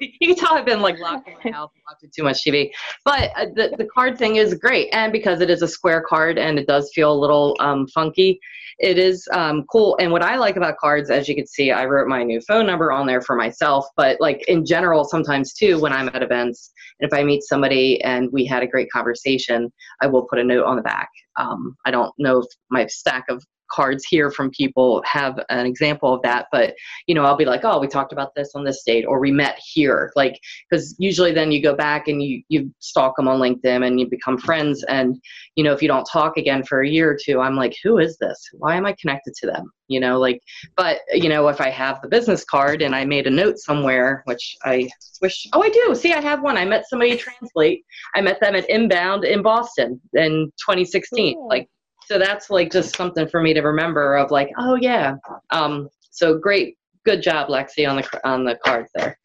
you 0.20 0.34
can 0.34 0.36
tell 0.36 0.54
I've 0.54 0.64
been 0.64 0.80
like 0.80 0.98
locked 0.98 1.28
in 1.28 1.34
my 1.44 1.50
house 1.56 1.70
watching 1.88 2.10
too 2.14 2.22
much 2.22 2.44
TV. 2.44 2.70
But 3.04 3.30
uh, 3.36 3.46
the, 3.54 3.74
the 3.76 3.86
card 3.86 4.18
thing 4.18 4.36
is 4.36 4.54
great. 4.54 4.88
And 4.92 5.12
because 5.12 5.40
it 5.40 5.50
is 5.50 5.62
a 5.62 5.68
square 5.68 6.02
card 6.06 6.38
and 6.38 6.58
it 6.58 6.66
does 6.66 6.90
feel 6.94 7.12
a 7.12 7.18
little 7.18 7.56
um, 7.60 7.86
funky, 7.88 8.40
it 8.78 8.98
is 8.98 9.28
um, 9.32 9.64
cool. 9.70 9.96
And 10.00 10.10
what 10.10 10.22
I 10.22 10.36
like 10.36 10.56
about 10.56 10.78
cards, 10.78 11.10
as 11.10 11.28
you 11.28 11.34
can 11.34 11.46
see, 11.46 11.70
I 11.70 11.84
wrote 11.84 12.08
my 12.08 12.22
new 12.22 12.40
phone 12.40 12.66
number 12.66 12.92
on 12.92 13.06
there 13.06 13.20
for 13.20 13.36
myself. 13.36 13.86
But 13.96 14.20
like 14.20 14.42
in 14.48 14.64
general, 14.64 15.04
sometimes 15.04 15.52
too, 15.52 15.78
when 15.78 15.92
I'm 15.92 16.08
at 16.08 16.22
events, 16.22 16.72
and 16.98 17.10
if 17.10 17.18
I 17.18 17.22
meet 17.22 17.42
somebody 17.42 18.02
and 18.02 18.30
we 18.32 18.44
had 18.44 18.62
a 18.62 18.66
great 18.66 18.90
conversation, 18.90 19.72
I 20.00 20.06
will 20.06 20.26
put 20.26 20.38
a 20.38 20.44
note 20.44 20.64
on 20.64 20.76
the 20.76 20.82
back. 20.82 21.08
Um, 21.38 21.76
I 21.84 21.90
don't 21.90 22.12
know 22.18 22.38
if 22.38 22.46
my 22.70 22.86
stack 22.86 23.24
of 23.28 23.44
cards 23.70 24.04
here 24.04 24.30
from 24.30 24.50
people 24.50 25.02
have 25.04 25.38
an 25.48 25.66
example 25.66 26.14
of 26.14 26.22
that 26.22 26.46
but 26.52 26.74
you 27.06 27.14
know 27.14 27.24
i'll 27.24 27.36
be 27.36 27.44
like 27.44 27.64
oh 27.64 27.78
we 27.78 27.86
talked 27.86 28.12
about 28.12 28.34
this 28.34 28.50
on 28.54 28.64
this 28.64 28.82
date 28.84 29.04
or 29.06 29.20
we 29.20 29.30
met 29.30 29.58
here 29.72 30.12
like 30.16 30.38
because 30.68 30.94
usually 30.98 31.32
then 31.32 31.50
you 31.50 31.62
go 31.62 31.74
back 31.74 32.08
and 32.08 32.22
you 32.22 32.42
you 32.48 32.72
stalk 32.78 33.16
them 33.16 33.28
on 33.28 33.40
linkedin 33.40 33.86
and 33.86 33.98
you 33.98 34.08
become 34.08 34.38
friends 34.38 34.84
and 34.84 35.20
you 35.56 35.64
know 35.64 35.72
if 35.72 35.82
you 35.82 35.88
don't 35.88 36.04
talk 36.04 36.36
again 36.36 36.62
for 36.62 36.82
a 36.82 36.88
year 36.88 37.10
or 37.10 37.18
two 37.20 37.40
i'm 37.40 37.56
like 37.56 37.74
who 37.82 37.98
is 37.98 38.16
this? 38.18 38.38
Why 38.58 38.76
am 38.76 38.86
i 38.86 38.94
connected 39.00 39.34
to 39.34 39.46
them? 39.46 39.70
You 39.88 40.00
know 40.00 40.18
like 40.18 40.40
but 40.76 41.00
you 41.12 41.28
know 41.28 41.48
if 41.48 41.60
i 41.60 41.68
have 41.68 42.00
the 42.00 42.08
business 42.08 42.44
card 42.44 42.82
and 42.82 42.94
i 42.94 43.04
made 43.04 43.26
a 43.26 43.30
note 43.30 43.58
somewhere 43.58 44.22
which 44.26 44.56
i 44.64 44.88
wish 45.20 45.46
oh 45.52 45.62
i 45.62 45.68
do 45.68 45.94
see 45.94 46.12
i 46.12 46.20
have 46.20 46.42
one 46.42 46.56
i 46.56 46.64
met 46.64 46.88
somebody 46.88 47.16
translate 47.16 47.84
i 48.14 48.20
met 48.20 48.40
them 48.40 48.54
at 48.54 48.70
inbound 48.70 49.24
in 49.24 49.42
boston 49.42 50.00
in 50.14 50.46
2016 50.64 51.44
like 51.48 51.68
so 52.10 52.18
that's 52.18 52.50
like 52.50 52.72
just 52.72 52.96
something 52.96 53.28
for 53.28 53.40
me 53.40 53.54
to 53.54 53.60
remember 53.60 54.16
of 54.16 54.30
like 54.30 54.50
oh 54.58 54.74
yeah. 54.74 55.14
Um, 55.50 55.88
so 56.10 56.36
great 56.38 56.76
good 57.04 57.22
job 57.22 57.48
lexi 57.48 57.88
on 57.88 57.96
the 57.96 58.28
on 58.28 58.44
the 58.44 58.58
cards 58.64 58.90
there. 58.94 59.16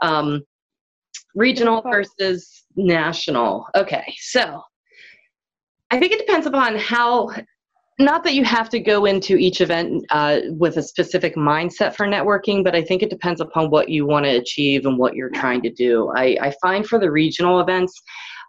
Um, 0.00 0.40
regional 1.34 1.82
versus 1.82 2.64
national. 2.76 3.66
Okay 3.76 4.14
so 4.18 4.62
i 5.90 5.98
think 5.98 6.10
it 6.10 6.18
depends 6.18 6.46
upon 6.46 6.74
how 6.76 7.28
not 7.98 8.24
that 8.24 8.34
you 8.34 8.44
have 8.44 8.70
to 8.70 8.80
go 8.80 9.04
into 9.04 9.36
each 9.36 9.60
event 9.60 10.04
uh, 10.10 10.40
with 10.48 10.78
a 10.78 10.82
specific 10.82 11.36
mindset 11.36 11.94
for 11.94 12.06
networking, 12.06 12.64
but 12.64 12.74
I 12.74 12.82
think 12.82 13.02
it 13.02 13.10
depends 13.10 13.40
upon 13.40 13.70
what 13.70 13.90
you 13.90 14.06
want 14.06 14.24
to 14.24 14.30
achieve 14.30 14.86
and 14.86 14.98
what 14.98 15.14
you're 15.14 15.30
trying 15.30 15.60
to 15.62 15.70
do. 15.70 16.10
I, 16.16 16.36
I 16.40 16.54
find 16.62 16.86
for 16.86 16.98
the 16.98 17.10
regional 17.10 17.60
events, 17.60 17.92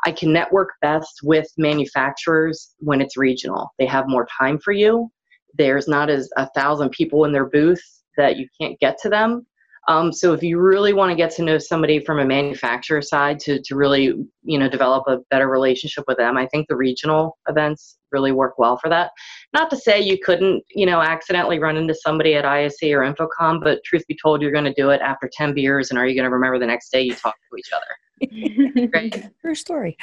I 0.05 0.11
can 0.11 0.33
network 0.33 0.69
best 0.81 1.19
with 1.23 1.47
manufacturers 1.57 2.75
when 2.79 3.01
it's 3.01 3.17
regional. 3.17 3.71
They 3.79 3.85
have 3.85 4.07
more 4.07 4.27
time 4.39 4.59
for 4.59 4.71
you. 4.71 5.09
There's 5.57 5.87
not 5.87 6.09
as 6.09 6.29
a 6.37 6.49
thousand 6.55 6.91
people 6.91 7.25
in 7.25 7.31
their 7.31 7.49
booth 7.49 7.81
that 8.17 8.37
you 8.37 8.47
can't 8.59 8.79
get 8.79 8.97
to 9.01 9.09
them. 9.09 9.45
Um, 9.89 10.13
so 10.13 10.31
if 10.33 10.41
you 10.41 10.59
really 10.59 10.93
want 10.93 11.11
to 11.11 11.15
get 11.15 11.31
to 11.31 11.43
know 11.43 11.57
somebody 11.57 11.99
from 11.99 12.19
a 12.19 12.25
manufacturer 12.25 13.01
side 13.01 13.37
to, 13.41 13.61
to 13.63 13.75
really, 13.75 14.13
you 14.43 14.57
know, 14.57 14.69
develop 14.69 15.03
a 15.07 15.17
better 15.29 15.49
relationship 15.49 16.05
with 16.07 16.17
them, 16.17 16.37
I 16.37 16.47
think 16.47 16.67
the 16.69 16.75
regional 16.75 17.37
events 17.49 17.97
really 18.11 18.31
work 18.31 18.57
well 18.57 18.77
for 18.77 18.89
that. 18.89 19.11
Not 19.51 19.69
to 19.71 19.77
say 19.77 19.99
you 19.99 20.17
couldn't, 20.17 20.63
you 20.73 20.85
know, 20.85 21.01
accidentally 21.01 21.59
run 21.59 21.75
into 21.75 21.95
somebody 21.95 22.35
at 22.35 22.45
ISE 22.45 22.83
or 22.83 23.01
InfoComm, 23.01 23.61
but 23.61 23.83
truth 23.83 24.07
be 24.07 24.17
told, 24.21 24.41
you're 24.41 24.51
going 24.51 24.63
to 24.63 24.73
do 24.73 24.89
it 24.91 25.01
after 25.01 25.29
10 25.31 25.53
beers 25.53 25.89
and 25.89 25.99
are 25.99 26.07
you 26.07 26.15
going 26.15 26.29
to 26.29 26.33
remember 26.33 26.59
the 26.59 26.65
next 26.65 26.89
day 26.89 27.01
you 27.01 27.15
talk 27.15 27.35
to 27.51 27.57
each 27.57 27.73
other? 27.73 27.87
right? 28.93 29.29
True 29.41 29.55
story. 29.55 29.97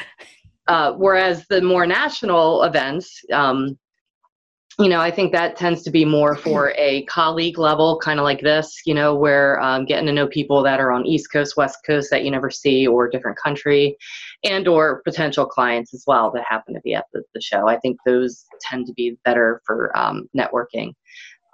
Uh, 0.67 0.93
whereas 0.93 1.47
the 1.49 1.61
more 1.61 1.87
national 1.87 2.63
events, 2.63 3.25
um, 3.33 3.79
you 4.79 4.89
know, 4.89 5.01
I 5.01 5.11
think 5.11 5.33
that 5.33 5.57
tends 5.57 5.83
to 5.83 5.91
be 5.91 6.07
more 6.07 6.35
for 6.35 6.73
a 6.79 7.05
colleague 7.05 7.59
level, 7.59 7.99
kind 7.99 8.19
of 8.19 8.25
like 8.25 8.41
this, 8.41 8.81
you 8.87 8.95
know, 8.95 9.15
where 9.15 9.61
um, 9.61 9.85
getting 9.85 10.07
to 10.07 10.13
know 10.13 10.27
people 10.27 10.63
that 10.63 10.81
are 10.81 10.91
on 10.91 11.07
East 11.07 11.31
Coast, 11.31 11.57
West 11.57 11.81
Coast 11.87 12.11
that 12.11 12.25
you 12.25 12.31
never 12.31 12.51
see, 12.51 12.87
or 12.87 13.09
different 13.09 13.37
country, 13.37 13.97
and 14.43 14.67
or 14.67 15.03
potential 15.03 15.45
clients 15.45 15.93
as 15.93 16.05
well 16.07 16.31
that 16.31 16.45
happen 16.49 16.73
to 16.73 16.81
be 16.81 16.95
at 16.95 17.05
the, 17.13 17.23
the 17.35 17.43
show. 17.43 17.69
I 17.69 17.79
think 17.79 17.99
those 18.07 18.47
tend 18.61 18.87
to 18.87 18.95
be 18.95 19.19
better 19.25 19.61
for 19.67 19.95
um, 19.99 20.29
networking. 20.37 20.95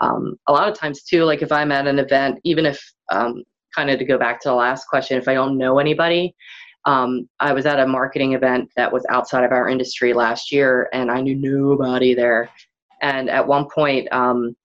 Um, 0.01 0.37
a 0.47 0.53
lot 0.53 0.69
of 0.69 0.79
times 0.79 1.03
too, 1.03 1.25
like 1.25 1.43
if 1.43 1.51
I'm 1.51 1.73
at 1.73 1.89
an 1.89 1.99
event, 1.99 2.39
even 2.45 2.65
if 2.65 2.81
um, 3.11 3.43
kind 3.77 3.91
of 3.91 3.99
to 3.99 4.05
go 4.05 4.19
back 4.19 4.41
to 4.41 4.49
the 4.49 4.55
last 4.55 4.87
question, 4.89 5.19
if 5.19 5.29
I 5.29 5.35
don't 5.35 5.59
know 5.59 5.79
anybody, 5.79 6.35
um, 6.87 7.29
I 7.41 7.53
was 7.53 7.67
at 7.67 7.81
a 7.81 7.87
marketing 7.87 8.33
event 8.33 8.71
that 8.77 8.93
was 8.93 9.05
outside 9.11 9.45
of 9.45 9.53
our 9.53 9.69
industry 9.69 10.13
last 10.13 10.53
year, 10.53 10.89
and 10.93 11.11
I 11.11 11.21
knew 11.21 11.35
nobody 11.35 12.15
there. 12.15 12.49
And 13.03 13.29
at 13.29 13.47
one 13.47 13.69
point, 13.69 14.11
um, 14.13 14.57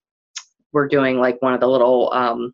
we're 0.71 0.87
doing 0.87 1.17
like 1.17 1.41
one 1.41 1.53
of 1.53 1.59
the 1.59 1.67
little 1.67 2.13
um, 2.13 2.53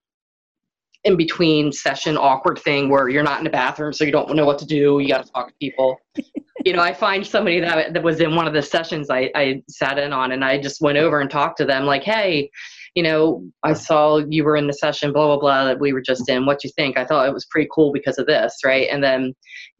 in 1.03 1.17
between 1.17 1.71
session 1.71 2.17
awkward 2.17 2.59
thing 2.59 2.89
where 2.89 3.09
you're 3.09 3.23
not 3.23 3.39
in 3.39 3.43
the 3.43 3.49
bathroom, 3.49 3.93
so 3.93 4.05
you 4.05 4.11
don't 4.11 4.33
know 4.35 4.45
what 4.45 4.57
to 4.59 4.65
do. 4.65 4.99
You 4.99 5.09
got 5.09 5.25
to 5.25 5.31
talk 5.31 5.49
to 5.49 5.53
people. 5.59 5.99
you 6.65 6.73
know, 6.73 6.81
I 6.81 6.93
find 6.93 7.27
somebody 7.27 7.59
that 7.59 7.93
that 7.93 8.01
was 8.01 8.21
in 8.21 8.35
one 8.35 8.47
of 8.47 8.53
the 8.53 8.61
sessions 8.61 9.09
I, 9.09 9.29
I 9.35 9.61
sat 9.69 9.99
in 9.99 10.13
on, 10.13 10.31
and 10.31 10.43
I 10.43 10.61
just 10.61 10.81
went 10.81 10.97
over 10.97 11.19
and 11.19 11.29
talked 11.29 11.57
to 11.57 11.65
them, 11.65 11.85
like, 11.85 12.03
"Hey, 12.03 12.49
you 12.97 13.03
know, 13.03 13.47
I 13.62 13.73
saw 13.73 14.17
you 14.27 14.43
were 14.43 14.57
in 14.57 14.65
the 14.65 14.73
session, 14.73 15.13
blah 15.13 15.27
blah 15.27 15.39
blah, 15.39 15.65
that 15.65 15.79
we 15.79 15.93
were 15.93 16.01
just 16.01 16.27
in. 16.27 16.47
What 16.47 16.63
you 16.63 16.71
think?" 16.71 16.97
I 16.97 17.05
thought 17.05 17.27
it 17.27 17.33
was 17.33 17.45
pretty 17.45 17.69
cool 17.71 17.91
because 17.93 18.17
of 18.17 18.25
this, 18.25 18.57
right? 18.65 18.88
And 18.91 19.03
then 19.03 19.36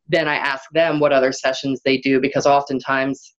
then 0.08 0.28
I 0.28 0.36
asked 0.36 0.68
them 0.72 1.00
what 1.00 1.12
other 1.12 1.32
sessions 1.32 1.82
they 1.84 1.98
do 1.98 2.22
because 2.22 2.46
oftentimes 2.46 3.34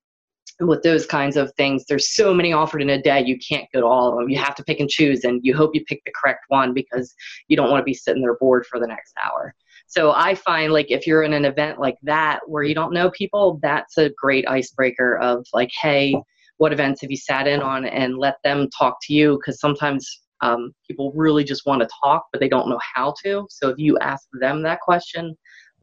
with 0.59 0.83
those 0.83 1.07
kinds 1.07 1.37
of 1.37 1.55
things, 1.55 1.85
there's 1.85 2.12
so 2.12 2.35
many 2.35 2.53
offered 2.53 2.83
in 2.83 2.91
a 2.91 3.01
day, 3.01 3.23
you 3.25 3.38
can't 3.38 3.67
go 3.73 3.81
to 3.83 3.87
all 3.87 4.09
of 4.09 4.19
them. 4.19 4.29
You 4.29 4.38
have 4.38 4.57
to 4.57 4.64
pick 4.64 4.81
and 4.81 4.91
choose, 4.91 5.23
and 5.23 5.41
you 5.45 5.55
hope 5.55 5.71
you 5.75 5.85
pick 5.85 6.03
the 6.05 6.12
correct 6.21 6.47
one 6.49 6.75
because 6.75 7.14
you 7.47 7.57
don't 7.57 7.71
want 7.71 7.81
to 7.81 7.85
be 7.85 7.95
sitting 7.95 8.21
there 8.21 8.37
bored 8.41 8.67
for 8.67 8.81
the 8.81 8.87
next 8.88 9.14
hour. 9.25 9.55
So 9.87 10.11
I 10.11 10.35
find 10.35 10.73
like 10.73 10.91
if 10.91 11.07
you're 11.07 11.23
in 11.23 11.35
an 11.35 11.45
event 11.45 11.79
like 11.79 11.99
that 12.03 12.41
where 12.49 12.64
you 12.64 12.75
don't 12.75 12.93
know 12.93 13.12
people, 13.12 13.61
that's 13.62 13.97
a 13.97 14.11
great 14.11 14.49
icebreaker 14.49 15.19
of 15.19 15.47
like, 15.53 15.71
hey, 15.81 16.21
what 16.59 16.73
events 16.73 17.01
have 17.01 17.11
you 17.11 17.16
sat 17.16 17.49
in 17.49 17.61
on, 17.61 17.87
and 17.87 18.18
let 18.18 18.37
them 18.44 18.68
talk 18.77 18.99
to 19.03 19.14
you 19.14 19.38
because 19.38 19.61
sometimes 19.61 20.23
um, 20.40 20.73
people 20.87 21.12
really 21.14 21.44
just 21.44 21.66
want 21.66 21.83
to 21.83 21.88
talk, 22.05 22.27
but 22.33 22.40
they 22.40 22.49
don't 22.49 22.68
know 22.68 22.81
how 22.94 23.14
to. 23.25 23.47
So 23.51 23.68
if 23.71 23.79
you 23.79 23.99
ask 23.99 24.29
them 24.40 24.62
that 24.62 24.81
question, 24.81 25.37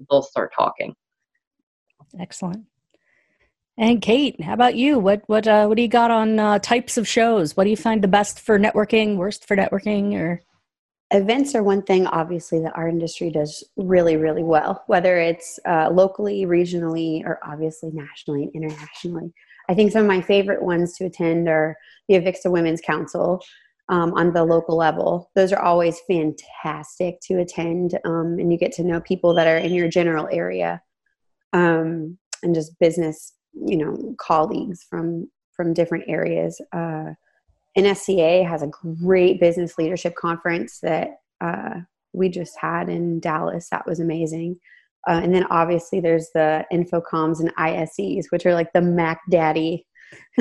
they'll 0.10 0.22
start 0.22 0.54
talking. 0.56 0.94
Excellent. 2.20 2.66
And 3.78 4.02
Kate, 4.02 4.42
how 4.42 4.54
about 4.54 4.76
you? 4.76 5.00
What 5.00 5.24
what 5.28 5.48
uh, 5.48 5.66
what 5.66 5.76
do 5.76 5.82
you 5.82 5.90
got 5.90 6.12
on 6.12 6.40
uh, 6.40 6.60
types 6.60 6.98
of 6.98 7.08
shows? 7.08 7.58
What 7.58 7.66
do 7.66 7.70
you 7.70 7.78
find 7.78 8.02
the 8.02 8.08
best 8.08 8.40
for 8.40 8.58
networking, 8.58 9.18
worst 9.18 9.46
for 9.46 9.58
networking, 9.58 10.14
or 10.14 10.42
events 11.12 11.54
are 11.56 11.64
one 11.64 11.84
thing 11.84 12.08
obviously 12.08 12.60
that 12.60 12.76
our 12.76 12.88
industry 12.88 13.30
does 13.30 13.64
really 13.78 14.18
really 14.18 14.42
well 14.42 14.84
whether 14.88 15.20
it's 15.20 15.60
uh, 15.68 15.88
locally 15.92 16.46
regionally 16.46 17.24
or 17.24 17.40
obviously 17.46 17.92
nationally 17.94 18.50
and 18.54 18.64
internationally 18.64 19.32
i 19.70 19.74
think 19.74 19.92
some 19.92 20.02
of 20.02 20.08
my 20.08 20.22
favorite 20.22 20.62
ones 20.62 20.94
to 20.94 21.06
attend 21.06 21.48
are 21.48 21.76
the 22.08 22.16
AVIXA 22.16 22.52
women's 22.52 22.82
council 22.82 23.42
um, 23.90 24.14
on 24.14 24.34
the 24.34 24.44
local 24.44 24.78
level 24.78 25.30
those 25.36 25.52
are 25.52 25.62
always 25.62 26.00
fantastic 26.08 27.20
to 27.22 27.40
attend 27.40 27.98
um, 28.06 28.38
and 28.40 28.52
you 28.52 28.58
get 28.58 28.72
to 28.72 28.84
know 28.84 29.00
people 29.02 29.34
that 29.34 29.48
are 29.48 29.58
in 29.58 29.74
your 29.74 29.88
general 29.88 30.28
area 30.32 30.82
um, 31.54 32.18
and 32.44 32.56
just 32.56 32.78
business 32.80 33.34
you 33.54 33.78
know 33.78 34.16
colleagues 34.20 34.86
from 34.90 35.30
from 35.56 35.74
different 35.74 36.04
areas 36.08 36.60
uh, 36.74 37.14
NSCA 37.78 38.48
has 38.48 38.62
a 38.62 38.68
great 38.68 39.40
business 39.40 39.78
leadership 39.78 40.16
conference 40.16 40.80
that 40.80 41.20
uh, 41.42 41.82
we 42.14 42.30
just 42.30 42.58
had 42.58 42.90
in 42.90 43.20
Dallas. 43.20 43.68
That 43.70 43.86
was 43.86 44.00
amazing. 44.00 44.58
Uh, 45.08 45.22
and 45.24 45.34
then 45.34 45.46
obviously 45.50 46.00
there's 46.00 46.30
the 46.34 46.66
InfoComms 46.72 47.40
and 47.40 47.56
ISEs, 47.56 48.26
which 48.30 48.46
are 48.46 48.54
like 48.54 48.72
the 48.74 48.82
Mac 48.82 49.20
Daddy 49.30 49.86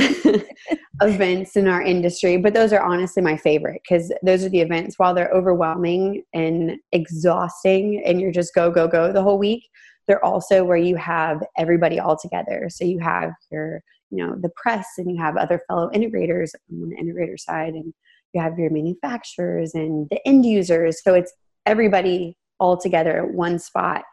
events 1.03 1.57
in 1.57 1.69
our 1.69 1.83
industry. 1.83 2.37
But 2.37 2.55
those 2.55 2.73
are 2.73 2.83
honestly 2.83 3.23
my 3.23 3.37
favorite 3.37 3.83
because 3.89 4.13
those 4.23 4.45
are 4.45 4.49
the 4.49 4.61
events 4.61 4.99
while 4.99 5.15
they're 5.15 5.31
overwhelming 5.31 6.23
and 6.33 6.77
exhausting 6.93 8.03
and 8.05 8.21
you're 8.21 8.33
just 8.33 8.55
go, 8.55 8.71
go, 8.71 8.89
go 8.89 9.13
the 9.13 9.23
whole 9.23 9.39
week. 9.39 9.69
They're 10.07 10.25
also 10.25 10.65
where 10.65 10.77
you 10.77 10.97
have 10.97 11.43
everybody 11.57 11.99
all 11.99 12.17
together. 12.17 12.69
So 12.71 12.85
you 12.85 12.99
have 12.99 13.33
your 13.51 13.83
you 14.15 14.25
know 14.25 14.37
the 14.41 14.51
press 14.51 14.87
and 14.97 15.11
you 15.11 15.21
have 15.21 15.37
other 15.37 15.61
fellow 15.67 15.91
integrators 15.91 16.51
on 16.71 16.91
the 16.91 16.97
integrator 16.97 17.39
side 17.39 17.75
and 17.75 17.93
you 18.33 18.41
have 18.41 18.59
your 18.59 18.71
manufacturers 18.71 19.75
and 19.75 20.09
the 20.11 20.27
end 20.27 20.47
users 20.47 21.03
so 21.03 21.15
it's 21.15 21.33
everybody 21.67 22.37
all 22.61 22.77
together 22.77 23.19
at 23.19 23.35
one 23.35 23.59
spot 23.59 24.05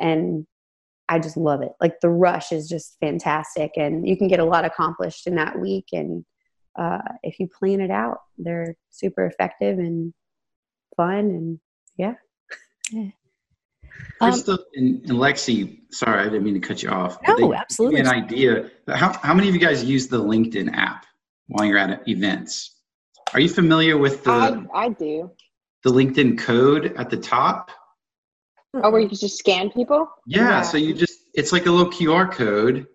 and 0.00 0.46
i 1.08 1.18
just 1.18 1.36
love 1.36 1.62
it 1.62 1.72
like 1.80 2.00
the 2.00 2.08
rush 2.08 2.52
is 2.52 2.68
just 2.68 2.96
fantastic 3.00 3.72
and 3.76 4.08
you 4.08 4.16
can 4.16 4.28
get 4.28 4.40
a 4.40 4.44
lot 4.44 4.64
accomplished 4.64 5.26
in 5.26 5.34
that 5.34 5.58
week 5.58 5.86
and 5.92 6.24
uh, 6.78 7.02
if 7.24 7.40
you 7.40 7.48
plan 7.48 7.80
it 7.80 7.90
out 7.90 8.18
they're 8.36 8.76
super 8.90 9.26
effective 9.26 9.78
and 9.78 10.14
fun 10.96 11.18
and 11.18 11.60
yeah, 11.96 12.14
yeah. 12.92 13.10
Krista 14.22 14.50
um, 14.50 14.58
and, 14.74 15.10
and, 15.10 15.18
Lexi, 15.18 15.80
sorry, 15.90 16.20
I 16.20 16.24
didn't 16.24 16.44
mean 16.44 16.54
to 16.54 16.60
cut 16.60 16.82
you 16.82 16.90
off. 16.90 17.18
No, 17.26 17.52
absolutely. 17.52 18.00
An 18.00 18.06
idea. 18.06 18.70
How, 18.88 19.12
how 19.12 19.34
many 19.34 19.48
of 19.48 19.54
you 19.54 19.60
guys 19.60 19.84
use 19.84 20.08
the 20.08 20.22
LinkedIn 20.22 20.72
app 20.72 21.06
while 21.48 21.64
you're 21.64 21.78
at 21.78 22.06
events? 22.08 22.76
Are 23.34 23.40
you 23.40 23.48
familiar 23.48 23.98
with 23.98 24.24
the? 24.24 24.66
I, 24.72 24.84
I 24.86 24.88
do. 24.90 25.30
The 25.84 25.90
LinkedIn 25.90 26.38
code 26.38 26.94
at 26.96 27.10
the 27.10 27.16
top. 27.16 27.70
Hmm. 28.74 28.80
Oh, 28.84 28.90
where 28.90 29.00
you 29.00 29.08
can 29.08 29.16
just 29.18 29.38
scan 29.38 29.70
people. 29.70 30.08
Yeah, 30.26 30.40
yeah. 30.48 30.62
So 30.62 30.76
you 30.76 30.94
just 30.94 31.18
it's 31.34 31.52
like 31.52 31.66
a 31.66 31.70
little 31.70 31.90
QR 31.90 32.30
code. 32.30 32.86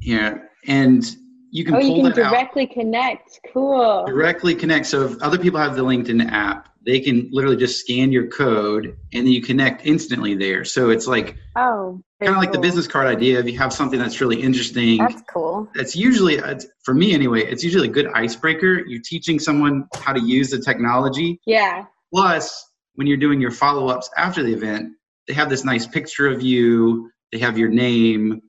Yeah, 0.00 0.38
and 0.66 1.04
you 1.50 1.64
can 1.64 1.74
oh, 1.74 1.80
pull 1.80 1.88
you 1.88 1.94
can 2.02 2.12
that 2.12 2.18
out. 2.18 2.30
directly 2.32 2.66
connect. 2.66 3.40
Cool. 3.52 4.06
directly 4.06 4.54
connect. 4.54 4.86
So 4.86 5.04
if 5.04 5.20
other 5.22 5.38
people 5.38 5.58
have 5.60 5.76
the 5.76 5.82
LinkedIn 5.84 6.30
app, 6.30 6.68
they 6.86 7.00
can 7.00 7.28
literally 7.32 7.56
just 7.56 7.80
scan 7.80 8.10
your 8.12 8.28
code 8.28 8.96
and 9.12 9.26
then 9.26 9.32
you 9.32 9.42
connect 9.42 9.84
instantly 9.84 10.34
there. 10.34 10.64
So 10.64 10.88
it's 10.90 11.06
like 11.06 11.36
Oh, 11.56 12.00
kind 12.22 12.32
of 12.32 12.38
like 12.38 12.52
the 12.52 12.58
business 12.60 12.86
card 12.86 13.06
idea. 13.06 13.38
If 13.40 13.46
you 13.50 13.58
have 13.58 13.72
something 13.72 13.98
that's 13.98 14.20
really 14.22 14.40
interesting, 14.40 14.98
That's 14.98 15.22
cool. 15.30 15.68
that's 15.74 15.94
usually 15.94 16.34
it's- 16.36 16.66
for 16.84 16.94
me 16.94 17.12
anyway. 17.12 17.44
It's 17.44 17.62
usually 17.64 17.88
a 17.88 17.90
good 17.90 18.06
icebreaker. 18.14 18.86
You're 18.86 19.02
teaching 19.04 19.38
someone 19.38 19.86
how 19.96 20.14
to 20.14 20.20
use 20.20 20.50
the 20.50 20.58
technology. 20.58 21.40
Yeah. 21.44 21.84
Plus, 22.14 22.69
when 23.00 23.06
you're 23.06 23.16
doing 23.16 23.40
your 23.40 23.50
follow-ups 23.50 24.10
after 24.18 24.42
the 24.42 24.52
event, 24.52 24.92
they 25.26 25.32
have 25.32 25.48
this 25.48 25.64
nice 25.64 25.86
picture 25.86 26.26
of 26.28 26.42
you. 26.42 27.10
They 27.32 27.38
have 27.38 27.56
your 27.56 27.70
name. 27.70 28.42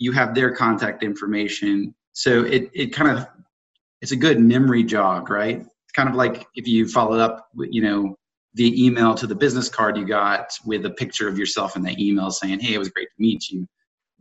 You 0.00 0.10
have 0.10 0.34
their 0.34 0.52
contact 0.52 1.04
information. 1.04 1.94
So 2.12 2.42
it 2.42 2.68
it 2.74 2.86
kind 2.92 3.16
of 3.16 3.28
it's 4.00 4.10
a 4.10 4.16
good 4.16 4.40
memory 4.40 4.82
jog, 4.82 5.30
right? 5.30 5.60
It's 5.60 5.92
kind 5.94 6.08
of 6.08 6.16
like 6.16 6.48
if 6.56 6.66
you 6.66 6.88
followed 6.88 7.20
up, 7.20 7.46
you 7.56 7.80
know, 7.80 8.16
the 8.54 8.84
email 8.84 9.14
to 9.14 9.28
the 9.28 9.36
business 9.36 9.68
card 9.68 9.96
you 9.96 10.04
got 10.04 10.52
with 10.66 10.84
a 10.84 10.90
picture 10.90 11.28
of 11.28 11.38
yourself 11.38 11.76
in 11.76 11.82
that 11.84 12.00
email 12.00 12.32
saying, 12.32 12.58
"Hey, 12.58 12.74
it 12.74 12.78
was 12.78 12.88
great 12.88 13.06
to 13.06 13.22
meet 13.22 13.50
you." 13.50 13.68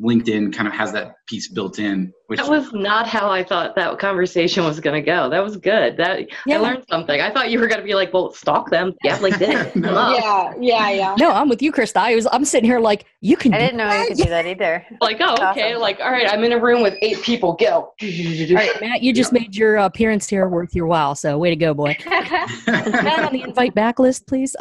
LinkedIn 0.01 0.53
kind 0.53 0.67
of 0.67 0.73
has 0.73 0.91
that 0.93 1.13
piece 1.27 1.47
built 1.49 1.77
in, 1.77 2.11
which 2.27 2.39
That 2.39 2.49
was 2.49 2.71
not 2.73 3.07
how 3.07 3.29
I 3.29 3.43
thought 3.43 3.75
that 3.75 3.99
conversation 3.99 4.63
was 4.63 4.79
going 4.79 4.95
to 4.99 5.05
go. 5.05 5.29
That 5.29 5.43
was 5.43 5.57
good. 5.57 5.95
That 5.97 6.21
Yeah. 6.47 6.55
I 6.57 6.59
learned 6.59 6.85
something. 6.89 7.21
I 7.21 7.31
thought 7.31 7.51
you 7.51 7.59
were 7.59 7.67
going 7.67 7.79
to 7.81 7.85
be 7.85 7.93
like, 7.93 8.11
"Well, 8.13 8.31
stalk 8.33 8.71
them." 8.71 8.93
Yeah, 9.03 9.17
LinkedIn. 9.19 9.75
No. 9.75 10.13
Yeah. 10.15 10.53
Yeah. 10.59 10.89
Yeah. 10.89 11.15
No, 11.19 11.31
I'm 11.31 11.49
with 11.49 11.61
you, 11.61 11.71
Krista. 11.71 11.97
I 11.97 12.15
was 12.15 12.27
I'm 12.31 12.45
sitting 12.45 12.67
here 12.67 12.79
like 12.79 13.05
you 13.21 13.37
can 13.37 13.53
I 13.53 13.59
didn't 13.59 13.77
know 13.77 13.91
you 13.93 14.07
could 14.07 14.17
do 14.17 14.29
that 14.29 14.45
either. 14.47 14.85
Like, 15.01 15.17
oh, 15.19 15.35
That's 15.37 15.57
okay. 15.57 15.71
awesome. 15.71 15.81
Like, 15.81 15.99
all 15.99 16.11
right, 16.11 16.27
I'm 16.31 16.43
in 16.43 16.51
a 16.51 16.59
room 16.59 16.81
with 16.81 16.95
eight 17.01 17.21
people. 17.21 17.53
Go. 17.53 17.93
All 18.01 18.55
right, 18.55 18.71
Matt, 18.81 19.01
you 19.03 19.13
just 19.13 19.31
made 19.33 19.55
your 19.55 19.77
appearance 19.77 20.27
here 20.27 20.47
worth 20.47 20.73
your 20.75 20.87
while. 20.87 21.15
So 21.15 21.37
way 21.37 21.49
to 21.49 21.55
go, 21.55 21.73
boy. 21.73 21.95
Matt 22.07 23.19
on 23.25 23.33
the 23.33 23.43
invite 23.43 23.73
back 23.75 23.99
list, 23.99 24.27
please. 24.27 24.55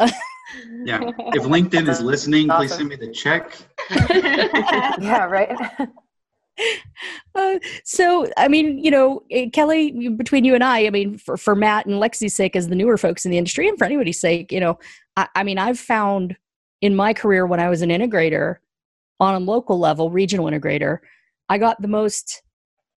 Yeah. 0.84 1.00
If 1.02 1.44
LinkedIn 1.44 1.88
is 1.88 2.00
listening, 2.00 2.48
please 2.48 2.74
send 2.74 2.88
me 2.88 2.96
the 2.96 3.10
check. 3.10 3.56
yeah, 3.90 5.24
right. 5.24 5.56
Uh, 7.34 7.58
so, 7.84 8.28
I 8.36 8.48
mean, 8.48 8.84
you 8.84 8.90
know, 8.90 9.22
eh, 9.30 9.48
Kelly, 9.50 10.10
between 10.10 10.44
you 10.44 10.54
and 10.54 10.62
I, 10.62 10.86
I 10.86 10.90
mean, 10.90 11.16
for, 11.16 11.38
for 11.38 11.54
Matt 11.54 11.86
and 11.86 11.94
Lexi's 11.94 12.34
sake, 12.34 12.54
as 12.54 12.68
the 12.68 12.74
newer 12.74 12.98
folks 12.98 13.24
in 13.24 13.30
the 13.30 13.38
industry, 13.38 13.66
and 13.66 13.78
for 13.78 13.84
anybody's 13.84 14.20
sake, 14.20 14.52
you 14.52 14.60
know, 14.60 14.78
I, 15.16 15.28
I 15.36 15.42
mean, 15.42 15.58
I've 15.58 15.78
found 15.78 16.36
in 16.82 16.94
my 16.94 17.14
career 17.14 17.46
when 17.46 17.60
I 17.60 17.70
was 17.70 17.80
an 17.80 17.90
integrator 17.90 18.56
on 19.20 19.34
a 19.34 19.38
local 19.38 19.78
level, 19.78 20.10
regional 20.10 20.46
integrator, 20.46 20.98
I 21.48 21.58
got 21.58 21.80
the 21.80 21.88
most 21.88 22.42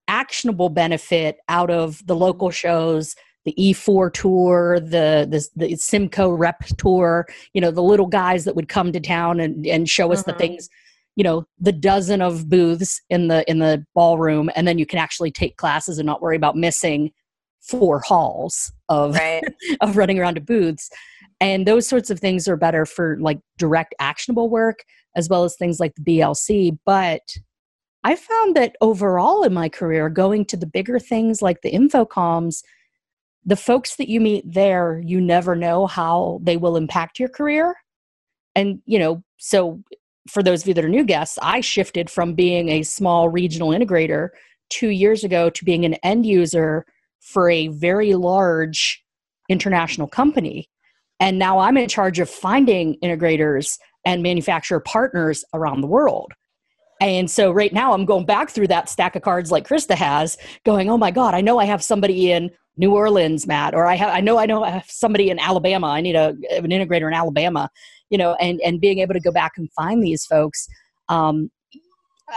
actionable 0.08 0.70
benefit 0.70 1.38
out 1.48 1.70
of 1.70 2.06
the 2.06 2.16
local 2.16 2.50
shows, 2.50 3.16
the 3.46 3.54
E4 3.58 4.14
tour, 4.14 4.80
the 4.80 5.28
the, 5.30 5.48
the 5.56 5.74
Simco 5.74 6.38
rep 6.38 6.64
tour, 6.78 7.28
you 7.54 7.62
know, 7.62 7.72
the 7.72 7.84
little 7.84 8.08
guys 8.08 8.46
that 8.46 8.56
would 8.56 8.70
come 8.70 8.92
to 8.92 9.00
town 9.00 9.40
and, 9.40 9.66
and 9.68 9.90
show 9.90 10.12
us 10.12 10.24
the 10.24 10.34
Mhm. 10.34 10.38
things 10.38 10.70
you 11.16 11.24
know 11.24 11.46
the 11.60 11.72
dozen 11.72 12.22
of 12.22 12.50
booths 12.50 13.02
in 13.10 13.28
the 13.28 13.50
in 13.50 13.60
the 13.60 13.86
ballroom 13.94 14.50
and 14.56 14.68
then 14.68 14.78
you 14.80 14.86
can 14.86 15.00
actually 15.00 15.32
take 15.32 15.58
classes 15.58 16.00
and 16.00 16.06
not 16.06 16.22
worry 16.22 16.36
about 16.36 16.56
missing 16.58 17.12
four 17.62 18.00
halls 18.00 18.72
of 18.90 19.14
Right. 19.16 19.44
of 19.82 19.96
running 19.96 20.20
around 20.20 20.36
to 20.36 20.42
booths 20.42 20.90
and 21.40 21.68
those 21.68 21.88
sorts 21.88 22.10
of 22.10 22.20
things 22.20 22.48
are 22.48 22.58
better 22.58 22.86
for 22.86 23.18
like 23.20 23.40
direct 23.58 23.94
actionable 24.00 24.50
work 24.50 24.84
as 25.16 25.30
well 25.30 25.44
as 25.44 25.56
things 25.56 25.80
like 25.80 25.94
the 25.96 26.02
blc 26.20 26.78
but 26.86 27.22
i 28.04 28.16
found 28.16 28.56
that 28.56 28.76
overall 28.82 29.44
in 29.44 29.54
my 29.54 29.70
career 29.70 30.10
going 30.10 30.44
to 30.46 30.58
the 30.58 30.66
bigger 30.66 31.00
things 31.00 31.42
like 31.42 31.62
the 31.62 31.72
InfoComms 31.72 32.64
the 33.46 33.56
folks 33.56 33.96
that 33.98 34.10
you 34.10 34.20
meet 34.20 34.44
there 34.52 35.02
you 35.04 35.20
never 35.20 35.56
know 35.56 35.88
how 35.88 36.40
they 36.42 36.58
will 36.58 36.78
impact 36.78 37.20
your 37.20 37.30
career. 37.30 37.76
And 38.56 38.82
you 38.86 39.00
know 39.00 39.24
so 39.38 39.82
for 40.30 40.42
those 40.42 40.62
of 40.62 40.68
you 40.68 40.74
that 40.74 40.86
are 40.86 40.90
new 40.90 41.04
guests 41.04 41.38
i 41.42 41.60
shifted 41.60 42.10
from 42.10 42.34
being 42.34 42.70
a 42.70 42.84
small 42.84 43.28
regional 43.28 43.70
integrator 43.70 44.30
two 44.70 44.90
years 44.90 45.24
ago 45.24 45.50
to 45.50 45.66
being 45.66 45.84
an 45.86 45.96
end 45.96 46.26
user 46.26 46.86
for 47.20 47.50
a 47.50 47.68
very 47.68 48.16
large 48.16 49.04
international 49.50 50.08
company. 50.08 50.70
And 51.20 51.38
now 51.40 51.60
i'm 51.60 51.78
in 51.78 51.90
charge 51.90 52.20
of 52.20 52.30
finding 52.30 52.98
integrators 53.04 53.78
and 54.06 54.22
manufacturer 54.24 54.80
partners 54.80 55.46
around 55.54 55.82
the 55.82 55.88
world. 55.88 56.34
And 57.02 57.30
so 57.30 57.52
right 57.52 57.74
now 57.74 57.94
i'm 57.94 58.06
going 58.06 58.26
back 58.26 58.50
through 58.50 58.68
that 58.68 58.88
stack 58.88 59.16
of 59.16 59.24
cards 59.24 59.52
like 59.52 59.68
krista 59.68 59.96
has 59.96 60.38
going 60.64 60.90
oh 60.90 60.98
my 60.98 61.12
god 61.12 61.34
i 61.34 61.42
know 61.42 61.60
i 61.60 61.66
have 61.66 61.84
somebody 61.84 62.32
in 62.32 62.50
new 62.78 62.92
orleans 62.96 63.46
matt 63.46 63.74
or 63.74 63.86
i 63.86 63.96
have 63.96 64.10
i 64.10 64.20
know 64.20 64.38
i 64.38 64.46
know 64.46 64.64
i 64.64 64.70
have 64.70 64.90
somebody 64.90 65.30
in 65.30 65.40
alabama. 65.40 65.88
I 65.88 66.02
need 66.02 66.16
a, 66.16 66.30
an 66.52 66.70
integrator 66.70 67.08
in 67.08 67.14
alabama 67.14 67.70
you 68.10 68.18
know 68.18 68.36
and 68.36 68.60
and 68.62 68.82
being 68.82 69.00
able 69.00 69.14
to 69.14 69.20
go 69.20 69.32
back 69.32 69.54
and 69.58 69.72
find 69.74 70.04
these 70.04 70.26
folks 70.26 70.68
um, 71.10 71.52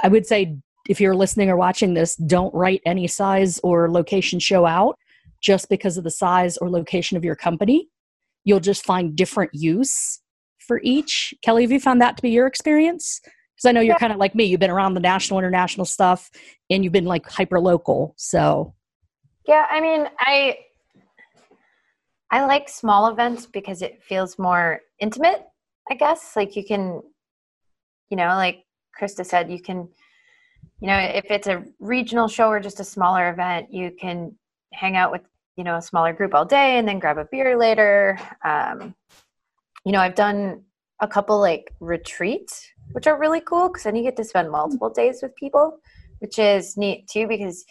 i 0.02 0.08
would 0.08 0.26
say 0.26 0.56
if 0.88 1.00
you're 1.00 1.16
listening 1.16 1.50
or 1.50 1.56
watching 1.56 1.94
this 1.94 2.16
don't 2.16 2.54
write 2.54 2.80
any 2.86 3.06
size 3.06 3.58
or 3.62 3.90
location 3.90 4.38
show 4.38 4.66
out 4.66 4.96
just 5.40 5.68
because 5.68 5.96
of 5.96 6.04
the 6.04 6.10
size 6.10 6.56
or 6.58 6.70
location 6.70 7.16
of 7.16 7.24
your 7.24 7.36
company. 7.36 7.88
You'll 8.44 8.60
just 8.60 8.84
find 8.84 9.16
different 9.16 9.50
use 9.54 10.20
for 10.58 10.80
each. 10.82 11.34
Kelly 11.42 11.62
have 11.62 11.72
you 11.72 11.80
found 11.80 12.00
that 12.00 12.16
to 12.16 12.22
be 12.22 12.30
your 12.30 12.46
experience? 12.46 13.20
Because 13.22 13.68
i 13.68 13.72
know 13.72 13.80
you're 13.80 13.96
kind 13.96 14.12
of 14.12 14.18
like 14.18 14.34
me. 14.34 14.44
You've 14.44 14.60
been 14.60 14.70
around 14.70 14.94
the 14.94 15.00
national 15.00 15.38
international 15.38 15.86
stuff 15.86 16.30
and 16.68 16.84
you've 16.84 16.92
been 16.92 17.04
like 17.04 17.28
hyper 17.28 17.60
local 17.60 18.14
so 18.16 18.74
Yeah, 19.46 19.66
I 19.70 19.80
mean, 19.80 20.08
I 20.18 20.58
I 22.30 22.44
like 22.44 22.68
small 22.68 23.08
events 23.08 23.46
because 23.46 23.82
it 23.82 24.02
feels 24.02 24.38
more 24.38 24.80
intimate, 24.98 25.46
I 25.90 25.94
guess. 25.94 26.34
Like 26.34 26.56
you 26.56 26.64
can 26.64 27.02
you 28.10 28.16
know, 28.16 28.28
like 28.28 28.64
Krista 29.00 29.24
said, 29.24 29.50
you 29.50 29.60
can 29.60 29.88
you 30.80 30.88
know, 30.88 30.98
if 30.98 31.30
it's 31.30 31.46
a 31.46 31.64
regional 31.80 32.28
show 32.28 32.48
or 32.48 32.60
just 32.60 32.80
a 32.80 32.84
smaller 32.84 33.30
event, 33.30 33.72
you 33.72 33.90
can 33.98 34.36
hang 34.72 34.96
out 34.96 35.10
with, 35.10 35.22
you 35.56 35.64
know, 35.64 35.76
a 35.76 35.82
smaller 35.82 36.12
group 36.12 36.34
all 36.34 36.44
day 36.44 36.76
and 36.76 36.86
then 36.86 36.98
grab 36.98 37.16
a 37.16 37.24
beer 37.24 37.56
later. 37.56 38.18
Um, 38.44 38.94
you 39.84 39.92
know, 39.92 40.00
I've 40.00 40.14
done 40.14 40.62
a 41.00 41.08
couple 41.08 41.40
like 41.40 41.72
retreats, 41.80 42.68
which 42.92 43.06
are 43.06 43.18
really 43.18 43.40
cool 43.40 43.68
because 43.68 43.84
then 43.84 43.96
you 43.96 44.02
get 44.02 44.16
to 44.16 44.24
spend 44.24 44.50
multiple 44.50 44.90
days 44.90 45.20
with 45.22 45.34
people, 45.36 45.78
which 46.18 46.38
is 46.38 46.76
neat 46.76 47.08
too 47.08 47.26
because 47.26 47.64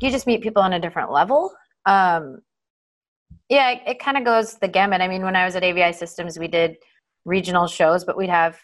you 0.00 0.10
just 0.10 0.26
meet 0.26 0.42
people 0.42 0.62
on 0.62 0.72
a 0.72 0.80
different 0.80 1.10
level. 1.10 1.52
Um, 1.86 2.40
yeah, 3.48 3.70
it, 3.70 3.82
it 3.86 3.98
kind 3.98 4.16
of 4.16 4.24
goes 4.24 4.54
the 4.54 4.68
gamut. 4.68 5.00
I 5.00 5.08
mean, 5.08 5.22
when 5.22 5.36
I 5.36 5.44
was 5.44 5.56
at 5.56 5.64
AVI 5.64 5.92
Systems, 5.92 6.38
we 6.38 6.48
did 6.48 6.76
regional 7.24 7.66
shows, 7.66 8.04
but 8.04 8.16
we'd 8.16 8.30
have, 8.30 8.58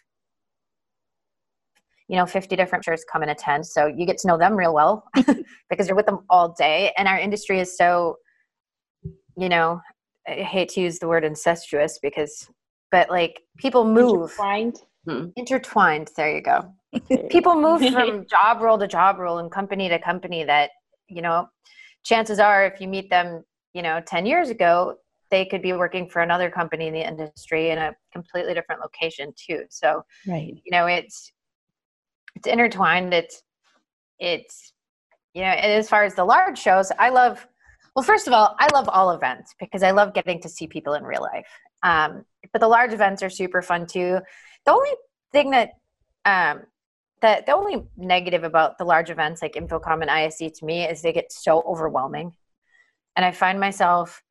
you 2.08 2.16
know, 2.16 2.26
50 2.26 2.54
different 2.56 2.84
chairs 2.84 3.04
come 3.10 3.22
and 3.22 3.30
attend. 3.30 3.66
So 3.66 3.86
you 3.86 4.06
get 4.06 4.18
to 4.18 4.28
know 4.28 4.38
them 4.38 4.54
real 4.54 4.74
well 4.74 5.04
because 5.70 5.88
you're 5.88 5.96
with 5.96 6.06
them 6.06 6.20
all 6.28 6.54
day. 6.56 6.92
And 6.96 7.08
our 7.08 7.18
industry 7.18 7.60
is 7.60 7.76
so, 7.76 8.16
you 9.36 9.48
know, 9.48 9.80
I 10.28 10.32
hate 10.42 10.70
to 10.70 10.80
use 10.80 10.98
the 10.98 11.08
word 11.08 11.24
incestuous 11.24 11.98
because, 12.02 12.48
but 12.90 13.10
like 13.10 13.40
people 13.58 13.84
move 13.84 14.32
Intertwined. 14.38 14.76
intertwined. 15.36 16.10
There 16.16 16.34
you 16.34 16.42
go 16.42 16.72
people 17.30 17.60
move 17.60 17.80
from 17.92 18.26
job 18.30 18.60
role 18.60 18.78
to 18.78 18.86
job 18.86 19.18
role 19.18 19.38
and 19.38 19.50
company 19.50 19.88
to 19.88 19.98
company 19.98 20.44
that 20.44 20.70
you 21.08 21.22
know 21.22 21.48
chances 22.04 22.38
are 22.38 22.66
if 22.66 22.80
you 22.80 22.88
meet 22.88 23.10
them 23.10 23.44
you 23.72 23.82
know 23.82 24.00
10 24.06 24.26
years 24.26 24.50
ago 24.50 24.96
they 25.30 25.44
could 25.44 25.62
be 25.62 25.72
working 25.72 26.08
for 26.08 26.22
another 26.22 26.48
company 26.50 26.86
in 26.86 26.94
the 26.94 27.06
industry 27.06 27.70
in 27.70 27.78
a 27.78 27.92
completely 28.12 28.54
different 28.54 28.80
location 28.80 29.32
too. 29.36 29.64
So 29.68 30.04
right. 30.28 30.54
you 30.64 30.70
know 30.70 30.86
it's 30.86 31.32
it's 32.36 32.46
intertwined. 32.46 33.12
It's 33.12 33.42
it's 34.20 34.72
you 35.34 35.42
know 35.42 35.48
and 35.48 35.72
as 35.72 35.88
far 35.88 36.04
as 36.04 36.14
the 36.14 36.24
large 36.24 36.56
shows 36.56 36.92
i 37.00 37.08
love 37.08 37.44
well 37.96 38.04
first 38.04 38.28
of 38.28 38.32
all 38.32 38.54
i 38.60 38.68
love 38.72 38.88
all 38.88 39.10
events 39.10 39.52
because 39.58 39.82
i 39.82 39.90
love 39.90 40.14
getting 40.14 40.40
to 40.40 40.48
see 40.48 40.66
people 40.68 40.94
in 40.94 41.02
real 41.02 41.22
life. 41.22 41.48
Um, 41.82 42.24
but 42.52 42.60
the 42.60 42.68
large 42.68 42.92
events 42.92 43.22
are 43.22 43.28
super 43.28 43.60
fun 43.60 43.86
too. 43.86 44.20
The 44.64 44.72
only 44.72 44.90
thing 45.32 45.50
that 45.50 45.70
um, 46.24 46.62
the, 47.20 47.42
the 47.46 47.52
only 47.52 47.84
negative 47.96 48.44
about 48.44 48.78
the 48.78 48.84
large 48.84 49.10
events 49.10 49.40
like 49.42 49.54
InfoComm 49.54 50.02
and 50.02 50.10
ISE 50.10 50.38
to 50.38 50.64
me 50.64 50.84
is 50.84 51.00
they 51.00 51.12
get 51.12 51.32
so 51.32 51.62
overwhelming. 51.62 52.32
And 53.16 53.24
i 53.24 53.30
find 53.30 53.60
myself 53.60 54.22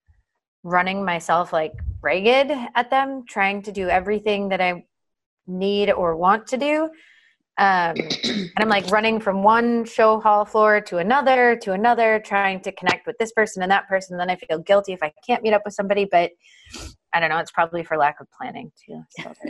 running 0.63 1.03
myself 1.03 1.53
like 1.53 1.73
ragged 2.01 2.51
at 2.75 2.89
them 2.89 3.23
trying 3.27 3.61
to 3.61 3.71
do 3.71 3.89
everything 3.89 4.49
that 4.49 4.61
i 4.61 4.83
need 5.45 5.91
or 5.91 6.15
want 6.15 6.47
to 6.47 6.57
do 6.57 6.89
um, 7.57 7.93
and 7.97 8.51
i'm 8.57 8.69
like 8.69 8.85
running 8.91 9.19
from 9.19 9.43
one 9.43 9.85
show 9.85 10.19
hall 10.19 10.43
floor 10.45 10.81
to 10.81 10.97
another 10.97 11.55
to 11.55 11.73
another 11.73 12.21
trying 12.25 12.59
to 12.59 12.71
connect 12.71 13.05
with 13.05 13.17
this 13.19 13.31
person 13.31 13.61
and 13.61 13.71
that 13.71 13.87
person 13.87 14.17
then 14.17 14.29
i 14.29 14.35
feel 14.35 14.59
guilty 14.59 14.93
if 14.93 15.03
i 15.03 15.11
can't 15.25 15.43
meet 15.43 15.53
up 15.53 15.61
with 15.63 15.73
somebody 15.73 16.05
but 16.05 16.31
i 17.13 17.19
don't 17.19 17.29
know 17.29 17.37
it's 17.37 17.51
probably 17.51 17.83
for 17.83 17.95
lack 17.97 18.19
of 18.19 18.27
planning 18.35 18.71
too 18.85 19.01
so 19.21 19.31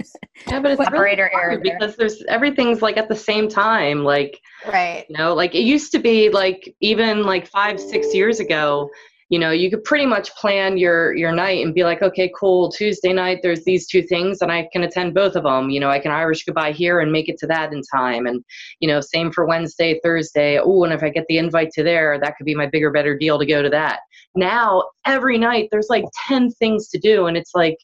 Yeah, 0.47 0.59
but 0.59 0.71
it's 0.71 0.79
really 0.79 0.87
operator 0.87 1.31
error 1.33 1.51
hard 1.51 1.63
there. 1.63 1.77
because 1.79 1.95
there's 1.95 2.21
everything's 2.27 2.81
like 2.81 2.97
at 2.97 3.07
the 3.07 3.15
same 3.15 3.47
time. 3.47 4.03
Like 4.03 4.39
Right. 4.67 5.05
You 5.09 5.17
know, 5.17 5.33
like 5.33 5.55
it 5.55 5.63
used 5.63 5.91
to 5.93 5.99
be 5.99 6.29
like 6.29 6.73
even 6.81 7.23
like 7.23 7.47
five, 7.47 7.79
six 7.79 8.13
years 8.13 8.39
ago, 8.39 8.89
you 9.29 9.39
know 9.39 9.51
you 9.51 9.69
could 9.69 9.83
pretty 9.83 10.05
much 10.05 10.33
plan 10.35 10.77
your 10.77 11.15
your 11.15 11.31
night 11.31 11.63
and 11.63 11.73
be 11.73 11.83
like 11.83 12.01
okay 12.01 12.31
cool 12.37 12.71
tuesday 12.71 13.13
night 13.13 13.39
there's 13.41 13.63
these 13.63 13.87
two 13.87 14.01
things 14.01 14.41
and 14.41 14.51
i 14.51 14.67
can 14.71 14.83
attend 14.83 15.13
both 15.13 15.35
of 15.35 15.43
them 15.43 15.69
you 15.69 15.79
know 15.79 15.89
i 15.89 15.99
can 15.99 16.11
irish 16.11 16.43
goodbye 16.43 16.71
here 16.71 16.99
and 16.99 17.11
make 17.11 17.29
it 17.29 17.37
to 17.37 17.47
that 17.47 17.71
in 17.73 17.81
time. 17.93 18.25
And 18.25 18.43
you 18.79 18.87
know 18.87 19.01
same 19.01 19.31
for 19.31 19.45
wednesday 19.45 19.99
thursday. 20.03 20.59
Oh 20.59 20.83
and 20.83 20.93
if 20.93 21.03
i 21.03 21.09
get 21.09 21.25
the 21.27 21.37
invite 21.37 21.71
to 21.71 21.83
there 21.83 22.19
that 22.19 22.35
could 22.37 22.45
be 22.45 22.55
my 22.55 22.67
bigger 22.67 22.91
better 22.91 23.17
deal 23.17 23.39
to 23.39 23.45
go 23.45 23.61
to 23.61 23.69
that. 23.69 24.01
Now 24.35 24.83
every 25.05 25.37
night 25.37 25.69
there's 25.71 25.89
like 25.89 26.05
10 26.27 26.51
things 26.51 26.89
to 26.89 26.99
do 26.99 27.27
and 27.27 27.37
it's 27.37 27.53
like 27.53 27.77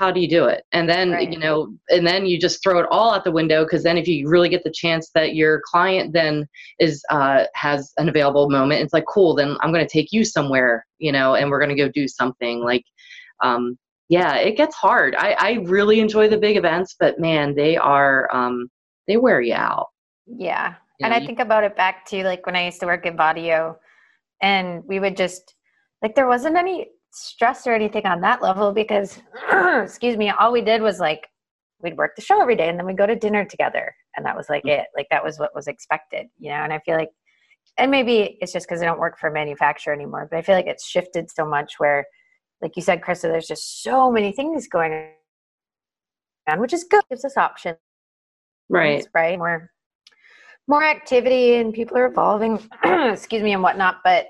how 0.00 0.10
do 0.10 0.18
you 0.18 0.28
do 0.28 0.46
it? 0.46 0.64
And 0.72 0.88
then 0.88 1.10
right. 1.10 1.30
you 1.30 1.38
know 1.38 1.74
and 1.90 2.06
then 2.06 2.24
you 2.24 2.40
just 2.40 2.62
throw 2.62 2.78
it 2.78 2.86
all 2.90 3.12
out 3.12 3.22
the 3.22 3.30
window 3.30 3.64
because 3.64 3.82
then 3.82 3.98
if 3.98 4.08
you 4.08 4.26
really 4.30 4.48
get 4.48 4.64
the 4.64 4.70
chance 4.70 5.10
that 5.14 5.34
your 5.34 5.60
client 5.70 6.14
then 6.14 6.48
is 6.78 7.04
uh, 7.10 7.44
has 7.54 7.92
an 7.98 8.08
available 8.08 8.48
moment 8.48 8.80
it's 8.80 8.94
like 8.94 9.04
cool 9.06 9.34
then 9.34 9.58
i'm 9.60 9.72
going 9.74 9.86
to 9.86 9.92
take 9.92 10.10
you 10.10 10.24
somewhere 10.24 10.86
you 10.98 11.12
know 11.12 11.34
and 11.34 11.50
we're 11.50 11.58
going 11.58 11.76
to 11.76 11.82
go 11.82 11.88
do 11.90 12.08
something. 12.08 12.64
Like 12.64 12.84
um, 13.42 13.78
yeah 14.08 14.36
it 14.36 14.56
gets 14.56 14.74
hard. 14.74 15.14
I, 15.16 15.36
I 15.38 15.52
really 15.64 16.00
enjoy 16.00 16.28
the 16.28 16.38
big 16.38 16.56
events 16.56 16.96
but 16.98 17.20
man 17.20 17.54
they 17.54 17.76
are 17.76 18.34
um, 18.34 18.70
they 19.06 19.18
wear 19.18 19.42
you 19.42 19.54
out. 19.54 19.88
Yeah. 20.26 20.76
You 20.98 21.04
and 21.04 21.12
know, 21.12 21.18
i 21.18 21.26
think 21.26 21.40
about 21.40 21.64
it 21.64 21.76
back 21.76 22.06
to 22.06 22.24
like 22.24 22.46
when 22.46 22.56
i 22.56 22.64
used 22.64 22.80
to 22.80 22.86
work 22.86 23.04
at 23.04 23.16
Vaddio 23.16 23.76
and 24.40 24.82
we 24.86 24.98
would 24.98 25.16
just 25.16 25.54
like 26.02 26.14
there 26.14 26.26
wasn't 26.26 26.56
any 26.56 26.88
stress 27.10 27.66
or 27.66 27.72
anything 27.72 28.06
on 28.06 28.20
that 28.20 28.42
level 28.42 28.72
because 28.72 29.18
excuse 29.52 30.16
me 30.16 30.30
all 30.30 30.52
we 30.52 30.60
did 30.60 30.82
was 30.82 31.00
like 31.00 31.28
we'd 31.82 31.96
work 31.96 32.12
the 32.14 32.22
show 32.22 32.40
every 32.40 32.56
day 32.56 32.68
and 32.68 32.78
then 32.78 32.86
we'd 32.86 32.98
go 32.98 33.06
to 33.06 33.16
dinner 33.16 33.44
together 33.44 33.94
and 34.16 34.24
that 34.24 34.36
was 34.36 34.48
like 34.48 34.62
mm. 34.64 34.78
it. 34.78 34.86
Like 34.96 35.06
that 35.10 35.24
was 35.24 35.38
what 35.38 35.54
was 35.54 35.66
expected 35.66 36.26
you 36.38 36.50
know 36.50 36.56
and 36.56 36.72
i 36.72 36.78
feel 36.80 36.96
like 36.96 37.10
and 37.78 37.90
maybe 37.90 38.38
it's 38.40 38.52
just 38.52 38.68
because 38.68 38.82
i 38.82 38.84
don't 38.84 39.00
work 39.00 39.18
for 39.18 39.28
a 39.28 39.32
manufacturer 39.32 39.92
anymore 39.92 40.28
but 40.30 40.38
i 40.38 40.42
feel 40.42 40.54
like 40.54 40.66
it's 40.66 40.86
shifted 40.86 41.30
so 41.30 41.44
much 41.44 41.74
where 41.78 42.04
like 42.62 42.76
you 42.76 42.82
said 42.82 43.00
krista 43.00 43.22
there's 43.22 43.46
just 43.46 43.82
so 43.82 44.10
many 44.10 44.32
things 44.32 44.68
going 44.68 45.10
on 46.50 46.60
which 46.60 46.72
is 46.72 46.84
good. 46.84 47.00
It 47.00 47.10
gives 47.10 47.24
us 47.24 47.36
options. 47.36 47.78
Right. 48.68 49.06
Right? 49.14 49.38
More 49.38 49.70
more 50.68 50.84
activity 50.84 51.56
and 51.56 51.72
people 51.72 51.96
are 51.96 52.06
evolving 52.06 52.60
excuse 52.84 53.42
me 53.42 53.52
and 53.52 53.62
whatnot 53.62 53.96
but 54.04 54.28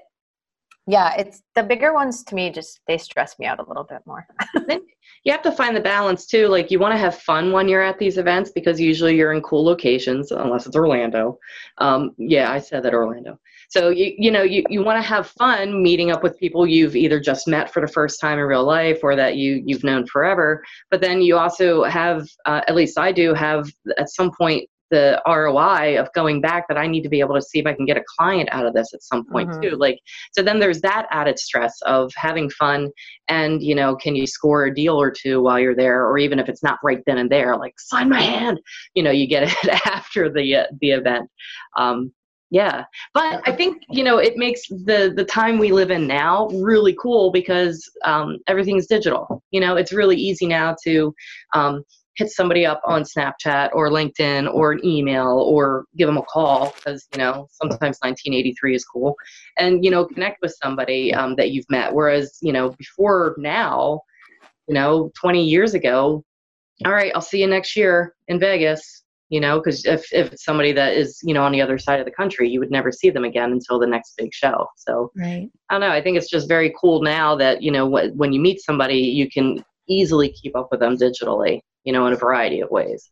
yeah 0.87 1.15
it's 1.17 1.43
the 1.55 1.63
bigger 1.63 1.93
ones 1.93 2.25
to 2.25 2.35
me 2.35 2.51
just 2.51 2.81
they 2.87 2.99
stress 2.99 3.39
me 3.39 3.47
out 3.47 3.59
a 3.59 3.65
little 3.67 3.85
bit 3.85 4.01
more. 4.07 4.27
You 5.25 5.33
have 5.33 5.43
to 5.43 5.53
find 5.53 5.77
the 5.77 5.81
balance 5.81 6.25
too 6.25 6.47
like 6.49 6.71
you 6.71 6.79
want 6.79 6.93
to 6.95 6.99
have 6.99 7.19
fun 7.19 7.53
when 7.53 7.69
you're 7.69 7.83
at 7.83 7.99
these 7.99 8.17
events 8.17 8.53
because 8.53 8.81
usually 8.81 9.17
you're 9.17 9.33
in 9.33 9.43
cool 9.43 9.63
locations 9.63 10.31
unless 10.31 10.67
it's 10.67 10.77
orlando. 10.77 11.39
Um, 11.79 12.13
yeah 12.17 12.51
i 12.51 12.59
said 12.59 12.83
that 12.85 12.95
orlando. 12.95 13.39
So 13.69 13.91
you, 13.91 14.15
you 14.17 14.31
know 14.31 14.43
you, 14.43 14.65
you 14.71 14.83
want 14.83 15.03
to 15.03 15.07
have 15.07 15.27
fun 15.29 15.83
meeting 15.83 16.11
up 16.11 16.23
with 16.23 16.39
people 16.39 16.67
you've 16.67 16.97
either 16.97 17.21
just 17.21 17.47
met 17.47 17.71
for 17.73 17.81
the 17.81 17.93
first 17.93 18.19
time 18.19 18.39
in 18.39 18.45
real 18.45 18.65
life 18.65 19.01
or 19.03 19.15
that 19.15 19.37
you 19.37 19.63
you've 19.67 19.85
known 19.85 20.07
forever 20.07 20.63
but 20.91 21.03
then 21.03 21.21
you 21.21 21.37
also 21.37 21.85
have 21.85 22.27
uh, 22.47 22.63
at 22.67 22.75
least 22.75 22.99
i 22.99 23.13
do 23.13 23.35
have 23.35 23.71
at 23.99 24.09
some 24.09 24.31
point 24.31 24.70
the 24.91 25.21
ROI 25.27 25.99
of 25.99 26.13
going 26.15 26.41
back 26.41 26.69
that 26.69 26.77
I 26.77 26.87
need 26.87 27.03
to 27.03 27.09
be 27.09 27.21
able 27.21 27.35
to 27.35 27.43
see 27.43 27.59
if 27.59 27.67
I 27.67 27.73
can 27.73 27.87
get 27.87 27.97
a 27.97 28.05
client 28.19 28.49
out 28.53 28.67
of 28.67 28.75
this 28.75 28.93
at 28.93 29.03
some 29.03 29.25
point 29.25 29.51
mm-hmm. 29.51 29.61
too. 29.61 29.77
Like, 29.77 29.99
so 30.33 30.43
then 30.43 30.59
there's 30.61 30.81
that 30.83 31.07
added 31.11 31.39
stress 31.39 31.81
of 31.83 32.13
having 32.17 32.51
fun 32.51 32.91
and, 33.29 33.63
you 33.63 33.75
know, 33.75 33.97
can 33.97 34.17
you 34.17 34.27
score 34.27 34.67
a 34.67 34.75
deal 34.75 35.01
or 35.01 35.11
two 35.11 35.43
while 35.43 35.59
you're 35.59 35.77
there? 35.77 36.07
Or 36.07 36.19
even 36.19 36.39
if 36.39 36.49
it's 36.49 36.63
not 36.63 36.79
right 36.83 37.03
then 37.07 37.19
and 37.19 37.31
there, 37.31 37.57
like 37.57 37.75
sign 37.79 38.09
my 38.09 38.21
hand, 38.21 38.61
you 38.95 39.03
know, 39.03 39.11
you 39.11 39.27
get 39.27 39.43
it 39.65 39.87
after 39.87 40.31
the, 40.31 40.57
uh, 40.57 40.67
the 40.81 40.91
event. 40.91 41.31
Um, 41.77 42.13
yeah 42.51 42.85
but 43.15 43.41
i 43.47 43.53
think 43.53 43.83
you 43.89 44.03
know 44.03 44.19
it 44.19 44.37
makes 44.37 44.67
the 44.69 45.13
the 45.17 45.25
time 45.25 45.59
we 45.59 45.73
live 45.73 45.91
in 45.91 46.07
now 46.07 46.49
really 46.49 46.97
cool 47.01 47.31
because 47.31 47.89
um, 48.05 48.39
everything's 48.49 48.87
digital 48.87 49.43
you 49.51 49.61
know 49.61 49.77
it's 49.77 49.93
really 49.93 50.17
easy 50.17 50.47
now 50.47 50.75
to 50.85 51.15
um, 51.55 51.85
hit 52.17 52.31
somebody 52.31 52.67
up 52.67 52.81
on 52.85 53.03
Snapchat 53.03 53.71
or 53.73 53.89
LinkedIn 53.89 54.53
or 54.53 54.73
an 54.73 54.85
email 54.85 55.27
or 55.27 55.85
give 55.97 56.07
them 56.07 56.19
a 56.19 56.23
call 56.23 56.73
because 56.77 57.07
you 57.13 57.19
know 57.19 57.49
sometimes 57.51 57.99
1983 58.01 58.75
is 58.75 58.85
cool, 58.85 59.15
and 59.59 59.85
you 59.85 59.91
know 59.91 60.05
connect 60.05 60.43
with 60.43 60.55
somebody 60.63 61.15
um, 61.15 61.37
that 61.37 61.51
you've 61.51 61.71
met. 61.71 61.93
Whereas 61.95 62.39
you 62.43 62.53
know 62.53 62.71
before 62.71 63.35
now, 63.39 64.01
you 64.69 64.75
know 64.75 65.11
20 65.21 65.45
years 65.45 65.75
ago, 65.75 66.25
all 66.85 66.93
right, 66.93 67.13
I'll 67.15 67.21
see 67.21 67.41
you 67.41 67.47
next 67.47 67.77
year 67.77 68.15
in 68.29 68.39
Vegas. 68.39 69.05
You 69.29 69.39
know, 69.39 69.61
because 69.61 69.85
if 69.85 70.13
if 70.13 70.33
it's 70.33 70.45
somebody 70.45 70.73
that 70.73 70.95
is 70.95 71.21
you 71.23 71.33
know 71.33 71.45
on 71.45 71.53
the 71.53 71.63
other 71.63 71.79
side 71.79 72.01
of 72.01 72.05
the 72.05 72.13
country, 72.13 72.51
you 72.51 72.59
would 72.59 72.73
never 72.73 72.91
see 72.91 73.11
them 73.11 73.25
again 73.25 73.53
until 73.53 73.79
the 73.79 73.87
next 73.87 74.15
big 74.19 74.35
show. 74.35 74.67
So 74.77 75.13
right. 75.17 75.49
I 75.69 75.75
don't 75.75 75.81
know. 75.81 75.91
I 75.91 76.03
think 76.03 76.17
it's 76.17 76.29
just 76.29 76.49
very 76.49 76.75
cool 76.81 77.01
now 77.01 77.37
that 77.37 77.63
you 77.63 77.71
know 77.71 77.89
wh- 77.89 78.15
when 78.17 78.33
you 78.33 78.41
meet 78.41 78.61
somebody, 78.61 78.99
you 78.99 79.31
can 79.31 79.65
easily 79.89 80.33
keep 80.33 80.57
up 80.57 80.69
with 80.73 80.81
them 80.81 80.97
digitally 80.97 81.61
you 81.85 81.93
know, 81.93 82.07
in 82.07 82.13
a 82.13 82.17
variety 82.17 82.61
of 82.61 82.71
ways. 82.71 83.11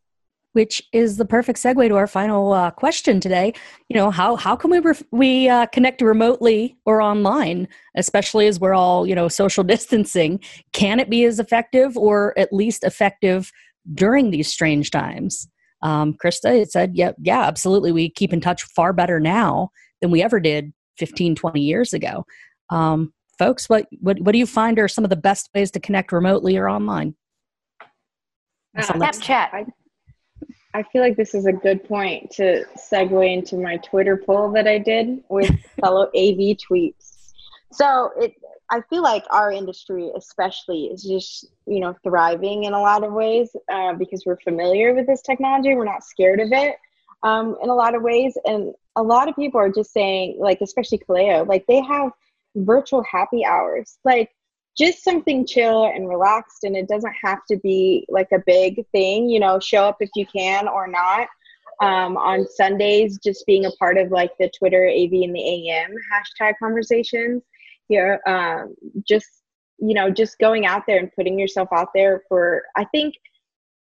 Which 0.52 0.82
is 0.92 1.18
the 1.18 1.26
perfect 1.26 1.58
segue 1.58 1.88
to 1.88 1.96
our 1.96 2.06
final 2.06 2.52
uh, 2.52 2.70
question 2.70 3.20
today. 3.20 3.52
You 3.88 3.96
know, 3.96 4.10
how 4.10 4.36
how 4.36 4.56
can 4.56 4.70
we 4.70 4.78
ref- 4.80 5.04
we 5.12 5.48
uh, 5.48 5.66
connect 5.66 6.00
remotely 6.00 6.76
or 6.84 7.00
online, 7.00 7.68
especially 7.96 8.46
as 8.46 8.58
we're 8.58 8.74
all 8.74 9.06
you 9.06 9.14
know 9.14 9.28
social 9.28 9.62
distancing? 9.74 10.40
Can 10.72 11.00
it 11.00 11.10
be 11.10 11.24
as 11.24 11.38
effective, 11.38 11.96
or 11.96 12.36
at 12.38 12.52
least 12.52 12.82
effective 12.82 13.52
during 13.94 14.30
these 14.30 14.50
strange 14.50 14.90
times? 14.90 15.48
Um, 15.82 16.14
Krista, 16.14 16.60
it 16.60 16.72
said, 16.72 16.92
yeah, 16.94 17.12
yeah, 17.20 17.42
absolutely. 17.42 17.92
We 17.92 18.10
keep 18.10 18.32
in 18.32 18.40
touch 18.40 18.64
far 18.64 18.92
better 18.92 19.20
now 19.20 19.70
than 20.00 20.10
we 20.10 20.22
ever 20.22 20.40
did 20.40 20.72
15, 20.98 21.34
20 21.34 21.60
years 21.60 21.92
ago. 21.92 22.24
Um, 22.70 23.12
folks, 23.38 23.68
what, 23.68 23.86
what, 24.00 24.20
what 24.20 24.32
do 24.32 24.38
you 24.38 24.46
find 24.46 24.78
are 24.78 24.88
some 24.88 25.04
of 25.04 25.10
the 25.10 25.16
best 25.16 25.48
ways 25.54 25.70
to 25.72 25.80
connect 25.80 26.12
remotely 26.12 26.56
or 26.56 26.68
online? 26.68 27.14
Snapchat. 28.82 29.48
I, 29.52 29.66
I 30.74 30.82
feel 30.84 31.02
like 31.02 31.16
this 31.16 31.34
is 31.34 31.46
a 31.46 31.52
good 31.52 31.84
point 31.84 32.30
to 32.32 32.64
segue 32.76 33.32
into 33.32 33.56
my 33.56 33.78
Twitter 33.78 34.22
poll 34.24 34.50
that 34.52 34.66
I 34.66 34.78
did 34.78 35.22
with 35.28 35.50
fellow 35.80 36.04
AV 36.08 36.56
tweeps. 36.56 37.32
So 37.72 38.10
it, 38.16 38.34
I 38.70 38.82
feel 38.82 39.02
like 39.02 39.24
our 39.30 39.50
industry, 39.50 40.10
especially, 40.16 40.86
is 40.86 41.02
just 41.02 41.46
you 41.66 41.80
know 41.80 41.94
thriving 42.02 42.64
in 42.64 42.74
a 42.74 42.80
lot 42.80 43.04
of 43.04 43.12
ways 43.12 43.54
uh, 43.72 43.94
because 43.94 44.24
we're 44.26 44.40
familiar 44.40 44.94
with 44.94 45.06
this 45.06 45.22
technology. 45.22 45.74
We're 45.74 45.84
not 45.84 46.04
scared 46.04 46.40
of 46.40 46.52
it 46.52 46.76
um, 47.22 47.56
in 47.62 47.70
a 47.70 47.74
lot 47.74 47.94
of 47.94 48.02
ways, 48.02 48.36
and 48.44 48.74
a 48.96 49.02
lot 49.02 49.28
of 49.28 49.36
people 49.36 49.60
are 49.60 49.70
just 49.70 49.92
saying, 49.92 50.36
like 50.38 50.60
especially 50.60 50.98
Kaleo, 50.98 51.46
like 51.46 51.66
they 51.66 51.80
have 51.80 52.12
virtual 52.56 53.02
happy 53.02 53.44
hours. 53.44 53.98
Like 54.04 54.30
just 54.78 55.02
something 55.02 55.46
chill 55.46 55.86
and 55.86 56.08
relaxed 56.08 56.62
and 56.62 56.76
it 56.76 56.88
doesn't 56.88 57.14
have 57.22 57.40
to 57.50 57.56
be 57.58 58.06
like 58.08 58.28
a 58.32 58.42
big 58.46 58.86
thing 58.92 59.28
you 59.28 59.40
know 59.40 59.58
show 59.58 59.84
up 59.84 59.96
if 60.00 60.10
you 60.14 60.26
can 60.26 60.68
or 60.68 60.86
not. 60.86 61.28
Um, 61.80 62.16
on 62.16 62.44
sundays 62.48 63.20
just 63.22 63.46
being 63.46 63.66
a 63.66 63.70
part 63.78 63.98
of 63.98 64.10
like 64.10 64.32
the 64.40 64.50
twitter 64.58 64.88
av 64.88 65.12
and 65.12 65.32
the 65.32 65.70
am 65.70 65.94
hashtag 66.12 66.54
conversations 66.58 67.44
here 67.88 68.20
um, 68.26 68.74
just 69.06 69.28
you 69.78 69.94
know 69.94 70.10
just 70.10 70.38
going 70.38 70.66
out 70.66 70.82
there 70.86 70.98
and 70.98 71.12
putting 71.14 71.38
yourself 71.38 71.68
out 71.72 71.88
there 71.94 72.22
for 72.28 72.64
i 72.76 72.84
think 72.86 73.14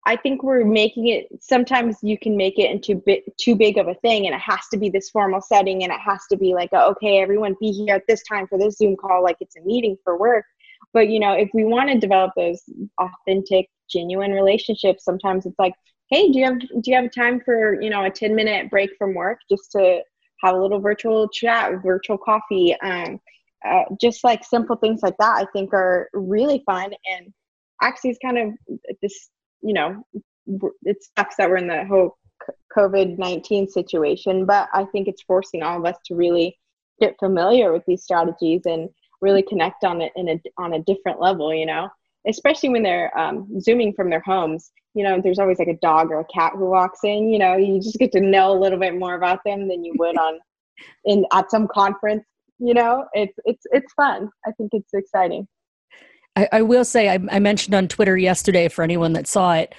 i 0.05 0.15
think 0.15 0.43
we're 0.43 0.65
making 0.65 1.09
it 1.09 1.27
sometimes 1.41 1.97
you 2.03 2.19
can 2.19 2.37
make 2.37 2.59
it 2.59 2.71
into 2.71 2.95
bit 3.07 3.25
too 3.39 3.55
big 3.55 3.79
of 3.79 3.89
a 3.89 3.95
thing 3.95 4.27
and 4.27 4.35
it 4.35 4.41
has 4.41 4.61
to 4.71 4.77
be 4.77 4.91
this 4.91 5.11
formal 5.11 5.41
setting 5.41 5.83
and 5.83 5.93
it 5.93 6.01
has 6.01 6.21
to 6.31 6.37
be 6.37 6.55
like 6.55 6.71
a, 6.73 6.85
okay 6.85 7.19
everyone 7.19 7.57
be 7.61 7.71
here 7.71 7.95
at 7.95 8.03
this 8.07 8.23
time 8.25 8.47
for 8.47 8.59
this 8.59 8.77
zoom 8.77 8.95
call 8.95 9.23
like 9.23 9.37
it's 9.41 9.57
a 9.57 9.63
meeting 9.63 9.97
for 10.05 10.19
work 10.19 10.45
but 10.97 11.11
you 11.11 11.21
know 11.21 11.35
if 11.35 11.51
we 11.53 11.65
want 11.65 11.91
to 11.91 11.99
develop 11.99 12.33
those 12.35 12.63
authentic 12.99 13.69
genuine 13.91 14.33
relationships 14.33 15.05
sometimes 15.05 15.45
it's 15.45 15.59
like 15.59 15.75
hey 16.09 16.31
do 16.31 16.39
you 16.39 16.45
have 16.47 16.59
do 16.59 16.87
you 16.87 16.97
have 16.97 17.13
time 17.13 17.39
for 17.45 17.81
you 17.83 17.91
know 17.91 18.05
a 18.05 18.11
10 18.11 18.35
minute 18.35 18.71
break 18.71 18.91
from 18.99 19.15
work 19.15 19.39
just 19.51 19.71
to 19.73 20.01
have 20.43 20.55
a 20.55 20.59
little 20.59 20.81
virtual 20.81 21.29
chat 21.29 21.83
virtual 21.83 22.19
coffee? 22.19 22.77
Um, 22.83 23.21
uh, 23.67 23.83
just 24.01 24.23
like 24.23 24.45
simple 24.45 24.77
things 24.77 25.03
like 25.03 25.17
that 25.19 25.37
i 25.43 25.47
think 25.53 25.73
are 25.75 26.09
really 26.15 26.63
fun. 26.65 26.93
And 27.13 27.33
actually 27.83 28.11
it's 28.11 28.19
kind 28.25 28.39
of 28.39 28.79
this 29.03 29.29
you 29.61 29.75
know 29.75 30.03
it 30.83 30.97
sucks 31.19 31.37
that 31.37 31.51
we're 31.51 31.57
in 31.59 31.69
the 31.69 31.85
whole 31.85 32.17
covid-19 32.77 33.69
situation 33.69 34.47
but 34.47 34.69
i 34.73 34.85
think 34.93 35.09
it's 35.09 35.23
forcing 35.23 35.63
all 35.63 35.79
of 35.79 35.85
us 35.85 35.97
to 36.05 36.15
really 36.15 36.57
get 37.01 37.19
familiar 37.19 37.73
with 37.73 37.83
these 37.87 38.05
strategies 38.05 38.63
and 38.67 38.89
really 39.21 39.43
connect 39.43 39.85
on 39.85 40.01
it 40.01 40.13
in 40.17 40.29
a 40.29 40.41
on 40.59 40.75
a 40.75 40.83
different 40.83 41.21
level 41.21 41.55
you 41.55 41.67
know? 41.67 41.89
Especially 42.29 42.69
when 42.69 42.83
they're 42.83 43.17
um, 43.17 43.61
zooming 43.61 43.93
from 43.93 44.11
their 44.11 44.21
homes 44.21 44.71
you 44.95 45.03
know 45.03 45.21
there's 45.21 45.39
always 45.39 45.59
like 45.59 45.69
a 45.69 45.79
dog 45.79 46.11
or 46.11 46.21
a 46.21 46.25
cat 46.27 46.53
who 46.55 46.71
walks 46.71 47.01
in 47.05 47.31
you 47.31 47.39
know? 47.39 47.57
You 47.57 47.81
just 47.81 47.99
get 47.99 48.13
to 48.13 48.21
know 48.21 48.53
a 48.53 48.59
little 48.59 48.79
bit 48.79 48.97
more 48.97 49.15
about 49.15 49.41
them 49.45 49.69
than 49.69 49.85
you 49.85 49.95
would 49.99 50.19
on 50.19 50.39
in 51.05 51.25
at 51.33 51.51
some 51.51 51.69
conference 51.69 52.25
you 52.59 52.75
know? 52.75 53.05
It's 53.13 53.39
it's 53.45 53.67
it's 53.73 53.93
fun. 53.95 54.31
I 54.47 54.53
think 54.53 54.71
it's 54.73 54.95
exciting. 54.95 55.47
I, 56.37 56.49
I 56.53 56.63
will 56.63 56.85
say 56.85 57.09
I, 57.09 57.19
I 57.31 57.39
mentioned 57.39 57.75
on 57.75 57.89
twitter 57.89 58.17
yesterday 58.17 58.69
for 58.69 58.83
anyone 58.83 59.15
that 59.15 59.27
saw 59.27 59.55
it 59.55 59.75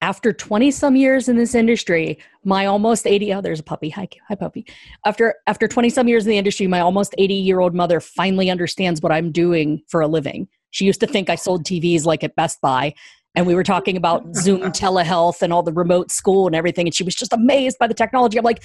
after 0.00 0.32
20 0.32 0.70
some 0.70 0.96
years 0.96 1.28
in 1.28 1.36
this 1.36 1.54
industry, 1.54 2.18
my 2.44 2.66
almost 2.66 3.06
80 3.06 3.34
oh 3.34 3.40
there's 3.40 3.60
a 3.60 3.64
puppy. 3.64 3.90
Hi 3.90 4.08
hi 4.28 4.34
puppy. 4.34 4.66
After 5.04 5.34
after 5.46 5.66
20 5.66 5.90
some 5.90 6.08
years 6.08 6.24
in 6.24 6.30
the 6.30 6.38
industry, 6.38 6.66
my 6.66 6.80
almost 6.80 7.14
80 7.18 7.34
year 7.34 7.60
old 7.60 7.74
mother 7.74 8.00
finally 8.00 8.50
understands 8.50 9.00
what 9.02 9.12
I'm 9.12 9.32
doing 9.32 9.82
for 9.88 10.00
a 10.00 10.06
living. 10.06 10.48
She 10.70 10.84
used 10.84 11.00
to 11.00 11.06
think 11.06 11.30
I 11.30 11.34
sold 11.34 11.64
TVs 11.64 12.04
like 12.04 12.22
at 12.22 12.36
Best 12.36 12.60
Buy 12.60 12.94
and 13.34 13.46
we 13.46 13.54
were 13.54 13.64
talking 13.64 13.96
about 13.96 14.34
Zoom 14.36 14.60
telehealth 14.72 15.42
and 15.42 15.52
all 15.52 15.62
the 15.62 15.72
remote 15.72 16.10
school 16.12 16.46
and 16.46 16.54
everything 16.54 16.86
and 16.86 16.94
she 16.94 17.04
was 17.04 17.14
just 17.14 17.32
amazed 17.32 17.78
by 17.78 17.86
the 17.86 17.94
technology. 17.94 18.38
I'm 18.38 18.44
like 18.44 18.62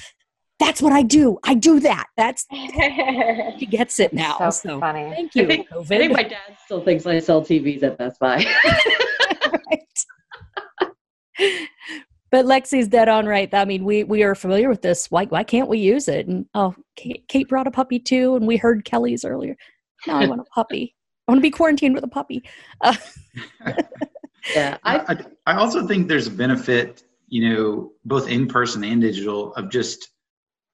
that's 0.60 0.84
what 0.84 0.94
I 0.94 1.02
do. 1.02 1.40
I 1.44 1.56
do 1.56 1.80
that. 1.80 2.06
That's 2.16 2.46
he 2.52 3.66
gets 3.66 4.00
it 4.00 4.14
now. 4.14 4.38
So, 4.38 4.50
So, 4.52 4.80
funny. 4.80 5.10
thank 5.10 5.34
you, 5.36 5.44
I 5.44 5.48
think, 5.48 5.70
COVID. 5.70 5.96
I 5.96 5.98
think 5.98 6.14
my 6.14 6.24
dad 6.24 6.58
still 6.64 6.82
thinks 6.82 7.06
I 7.08 7.20
sell 7.20 7.42
TVs 7.42 7.82
at 7.82 7.98
Best 7.98 8.20
Buy. 8.20 8.46
but 12.32 12.46
Lexi's 12.46 12.88
dead 12.88 13.10
on 13.10 13.26
right. 13.26 13.54
I 13.54 13.66
mean, 13.66 13.84
we 13.84 14.04
we 14.04 14.24
are 14.24 14.36
familiar 14.36 14.70
with 14.70 14.82
this. 14.82 15.12
Why 15.12 15.26
why 15.26 15.44
can't 15.44 15.70
we 15.70 15.80
use 15.80 16.08
it? 16.08 16.28
And 16.28 16.46
oh, 16.54 16.76
Kate, 16.96 17.24
Kate 17.28 17.48
brought 17.48 17.68
a 17.68 17.72
puppy 17.72 18.00
too, 18.00 18.36
and 18.36 18.48
we 18.48 18.58
heard 18.58 18.86
Kelly's 18.86 19.24
earlier. 19.24 19.56
Now 20.08 20.20
I 20.20 20.28
want 20.28 20.42
a 20.42 20.46
puppy. 20.46 20.96
I 21.28 21.32
want 21.32 21.38
to 21.40 21.44
be 21.44 21.52
quarantined 21.52 21.96
with 21.96 22.04
a 22.04 22.10
puppy. 22.10 22.44
Uh, 22.82 22.96
yeah, 24.56 24.78
I, 24.84 24.98
I, 24.98 25.26
I 25.46 25.56
also 25.56 25.88
think 25.88 26.08
there's 26.08 26.28
a 26.28 26.32
benefit, 26.32 27.04
you 27.28 27.50
know, 27.50 27.92
both 28.04 28.28
in 28.28 28.48
person 28.48 28.84
and 28.84 29.02
digital, 29.02 29.54
of 29.54 29.70
just 29.70 30.10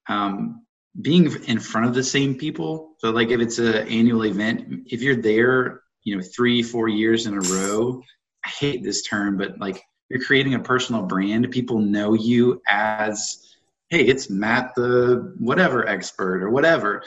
um, 0.07 0.66
being 1.01 1.32
in 1.43 1.60
front 1.60 1.86
of 1.86 1.93
the 1.93 2.03
same 2.03 2.36
people. 2.36 2.95
So, 2.97 3.12
like, 3.12 3.30
if 3.30 3.39
it's 3.39 3.60
an 3.60 3.88
annual 3.88 4.26
event, 4.26 4.88
if 4.88 5.01
you're 5.01 5.22
there, 5.22 5.82
you 6.03 6.18
know, 6.18 6.24
three, 6.36 6.64
four 6.64 6.88
years 6.88 7.28
in 7.28 7.36
a 7.36 7.41
row, 7.41 8.01
I 8.43 8.49
hate 8.49 8.84
this 8.84 9.03
term, 9.03 9.38
but 9.38 9.60
like, 9.60 9.84
you're 10.10 10.22
creating 10.22 10.55
a 10.55 10.60
personal 10.60 11.03
brand. 11.03 11.49
People 11.51 11.80
know 11.80 12.14
you 12.14 12.62
as, 12.68 13.55
hey, 13.89 14.01
it's 14.01 14.30
Matt 14.30 14.74
the 14.76 15.36
whatever 15.38 15.88
expert 15.88 16.43
or 16.43 16.49
whatever. 16.49 17.03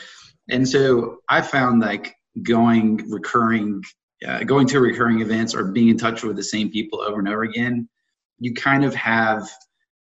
And 0.48 0.68
so 0.68 1.18
I 1.28 1.42
found 1.42 1.80
like 1.80 2.14
going 2.42 3.10
recurring 3.10 3.82
uh, 4.26 4.44
going 4.44 4.68
to 4.68 4.78
recurring 4.78 5.20
events 5.20 5.52
or 5.54 5.64
being 5.64 5.88
in 5.88 5.96
touch 5.96 6.22
with 6.22 6.36
the 6.36 6.44
same 6.44 6.70
people 6.70 7.00
over 7.00 7.18
and 7.18 7.28
over 7.28 7.42
again, 7.42 7.88
you 8.38 8.54
kind 8.54 8.84
of 8.84 8.94
have 8.94 9.48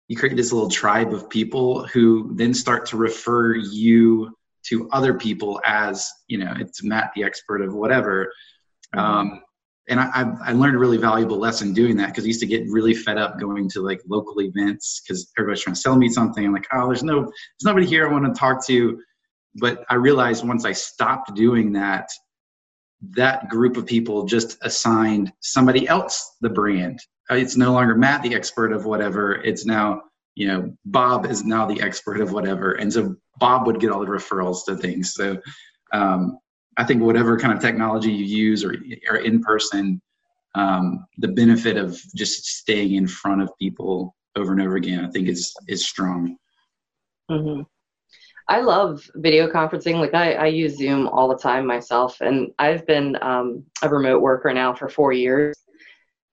you 0.08 0.16
create 0.16 0.36
this 0.36 0.52
little 0.52 0.70
tribe 0.70 1.12
of 1.12 1.28
people 1.28 1.86
who 1.86 2.30
then 2.34 2.54
start 2.54 2.86
to 2.86 2.96
refer 2.96 3.54
you 3.54 4.36
to 4.64 4.88
other 4.90 5.14
people 5.14 5.60
as 5.64 6.08
you 6.28 6.38
know 6.38 6.54
it's 6.58 6.84
Matt 6.84 7.12
the 7.14 7.24
expert 7.24 7.62
of 7.62 7.74
whatever. 7.74 8.32
Um, 8.94 9.42
and 9.88 9.98
I, 9.98 10.32
I, 10.44 10.52
learned 10.52 10.76
a 10.76 10.78
really 10.78 10.96
valuable 10.96 11.38
lesson 11.38 11.72
doing 11.72 11.96
that 11.96 12.08
because 12.08 12.24
I 12.24 12.28
used 12.28 12.40
to 12.40 12.46
get 12.46 12.68
really 12.68 12.94
fed 12.94 13.18
up 13.18 13.40
going 13.40 13.68
to 13.70 13.80
like 13.80 14.00
local 14.06 14.40
events 14.40 15.02
because 15.02 15.32
everybody's 15.36 15.62
trying 15.62 15.74
to 15.74 15.80
sell 15.80 15.96
me 15.96 16.08
something. 16.08 16.44
I'm 16.44 16.52
like, 16.52 16.68
oh, 16.72 16.86
there's 16.86 17.02
no, 17.02 17.22
there's 17.22 17.64
nobody 17.64 17.86
here 17.86 18.06
I 18.06 18.12
want 18.12 18.32
to 18.32 18.38
talk 18.38 18.64
to. 18.66 19.00
But 19.56 19.84
I 19.90 19.94
realized 19.94 20.46
once 20.46 20.64
I 20.64 20.72
stopped 20.72 21.34
doing 21.34 21.72
that, 21.72 22.08
that 23.10 23.48
group 23.48 23.76
of 23.76 23.84
people 23.84 24.24
just 24.24 24.56
assigned 24.62 25.32
somebody 25.40 25.88
else 25.88 26.36
the 26.40 26.48
brand. 26.48 27.00
Uh, 27.30 27.34
It's 27.34 27.56
no 27.56 27.72
longer 27.72 27.96
Matt, 27.96 28.22
the 28.22 28.34
expert 28.34 28.72
of 28.72 28.84
whatever. 28.84 29.34
It's 29.42 29.66
now, 29.66 30.02
you 30.36 30.46
know, 30.46 30.72
Bob 30.84 31.26
is 31.26 31.44
now 31.44 31.66
the 31.66 31.82
expert 31.82 32.20
of 32.20 32.32
whatever. 32.32 32.72
And 32.72 32.92
so 32.92 33.16
Bob 33.38 33.66
would 33.66 33.80
get 33.80 33.90
all 33.90 34.00
the 34.00 34.06
referrals 34.06 34.64
to 34.66 34.76
things. 34.76 35.14
So 35.14 35.38
um, 35.92 36.38
I 36.76 36.84
think 36.84 37.02
whatever 37.02 37.38
kind 37.38 37.52
of 37.52 37.60
technology 37.60 38.10
you 38.10 38.24
use 38.24 38.64
or, 38.64 38.74
or 39.08 39.16
in 39.16 39.42
person, 39.42 40.00
um, 40.54 41.06
the 41.18 41.28
benefit 41.28 41.76
of 41.76 42.00
just 42.14 42.46
staying 42.46 42.94
in 42.94 43.06
front 43.06 43.42
of 43.42 43.50
people 43.60 44.14
over 44.36 44.52
and 44.52 44.62
over 44.62 44.76
again, 44.76 45.04
I 45.04 45.10
think 45.10 45.28
is 45.28 45.54
is 45.68 45.86
strong. 45.86 46.36
hmm 47.28 47.62
I 48.48 48.60
love 48.60 49.08
video 49.14 49.48
conferencing. 49.48 49.94
Like 49.94 50.14
I, 50.14 50.32
I 50.34 50.46
use 50.46 50.76
Zoom 50.76 51.06
all 51.08 51.28
the 51.28 51.38
time 51.38 51.66
myself, 51.66 52.20
and 52.20 52.52
I've 52.58 52.86
been 52.86 53.16
um, 53.22 53.64
a 53.82 53.88
remote 53.88 54.20
worker 54.20 54.52
now 54.52 54.74
for 54.74 54.88
four 54.88 55.12
years. 55.12 55.56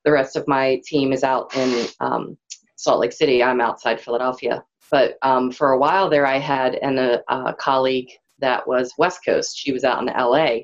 The 0.06 0.12
rest 0.12 0.36
of 0.36 0.48
my 0.48 0.82
team 0.86 1.14
is 1.14 1.24
out 1.24 1.56
in 1.56 1.88
um, 2.00 2.38
Salt 2.76 3.00
Lake 3.00 3.14
City. 3.14 3.44
I'm 3.44 3.62
outside 3.62 4.02
Philadelphia, 4.02 4.64
but 4.90 5.18
um, 5.22 5.52
for 5.52 5.72
a 5.72 5.78
while 5.78 6.10
there, 6.10 6.26
I 6.26 6.40
had 6.40 6.76
an, 6.76 6.98
a, 6.98 7.22
a 7.30 7.54
colleague 7.54 8.10
that 8.42 8.68
was 8.68 8.94
West 8.98 9.22
Coast. 9.26 9.58
She 9.58 9.72
was 9.72 9.84
out 9.84 10.02
in 10.02 10.08
LA, 10.08 10.60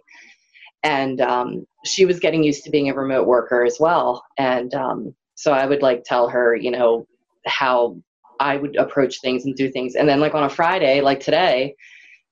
and 0.83 1.21
um, 1.21 1.65
she 1.83 2.05
was 2.05 2.19
getting 2.19 2.43
used 2.43 2.63
to 2.63 2.69
being 2.69 2.89
a 2.89 2.93
remote 2.93 3.27
worker 3.27 3.65
as 3.65 3.77
well. 3.79 4.23
And 4.37 4.73
um, 4.73 5.15
so 5.35 5.51
I 5.51 5.65
would 5.65 5.81
like 5.81 6.03
tell 6.03 6.29
her, 6.29 6.55
you 6.55 6.71
know, 6.71 7.07
how 7.45 7.97
I 8.39 8.57
would 8.57 8.75
approach 8.75 9.21
things 9.21 9.45
and 9.45 9.55
do 9.55 9.71
things. 9.71 9.95
And 9.95 10.07
then 10.07 10.19
like 10.19 10.35
on 10.35 10.43
a 10.43 10.49
Friday, 10.49 11.01
like 11.01 11.19
today, 11.19 11.75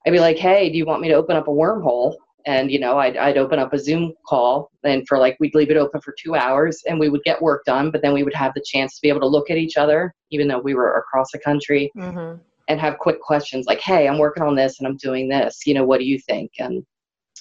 I'd 0.05 0.11
be 0.11 0.19
like, 0.19 0.37
hey, 0.37 0.69
do 0.69 0.77
you 0.77 0.85
want 0.85 1.01
me 1.01 1.07
to 1.09 1.15
open 1.15 1.35
up 1.35 1.47
a 1.47 1.51
wormhole? 1.51 2.15
And 2.45 2.69
you 2.69 2.79
know, 2.79 2.97
I'd, 2.97 3.15
I'd 3.15 3.37
open 3.37 3.57
up 3.57 3.71
a 3.71 3.79
Zoom 3.79 4.13
call, 4.27 4.69
and 4.83 5.07
for 5.07 5.17
like 5.17 5.37
we'd 5.39 5.55
leave 5.55 5.71
it 5.71 5.77
open 5.77 6.01
for 6.01 6.13
two 6.21 6.35
hours, 6.35 6.83
and 6.85 6.99
we 6.99 7.07
would 7.07 7.23
get 7.23 7.41
work 7.41 7.63
done. 7.63 7.89
But 7.89 8.01
then 8.01 8.11
we 8.11 8.23
would 8.23 8.33
have 8.33 8.53
the 8.53 8.63
chance 8.65 8.95
to 8.95 9.01
be 9.01 9.07
able 9.07 9.21
to 9.21 9.27
look 9.27 9.49
at 9.49 9.57
each 9.57 9.77
other, 9.77 10.13
even 10.29 10.49
though 10.49 10.59
we 10.59 10.73
were 10.73 10.97
across 10.97 11.31
the 11.31 11.39
country, 11.39 11.89
Mm-hmm. 11.95 12.41
And 12.68 12.80
have 12.80 12.97
quick 12.97 13.20
questions 13.22 13.66
like, 13.66 13.80
hey, 13.80 14.07
I'm 14.07 14.18
working 14.18 14.43
on 14.43 14.55
this 14.55 14.80
and 14.80 14.88
I'm 14.88 14.97
doing 14.97 15.30
this. 15.30 15.61
You 15.66 15.74
know, 15.74 15.84
what 15.84 15.99
do 15.99 16.05
you 16.05 16.20
think? 16.20 16.51
And 16.59 16.86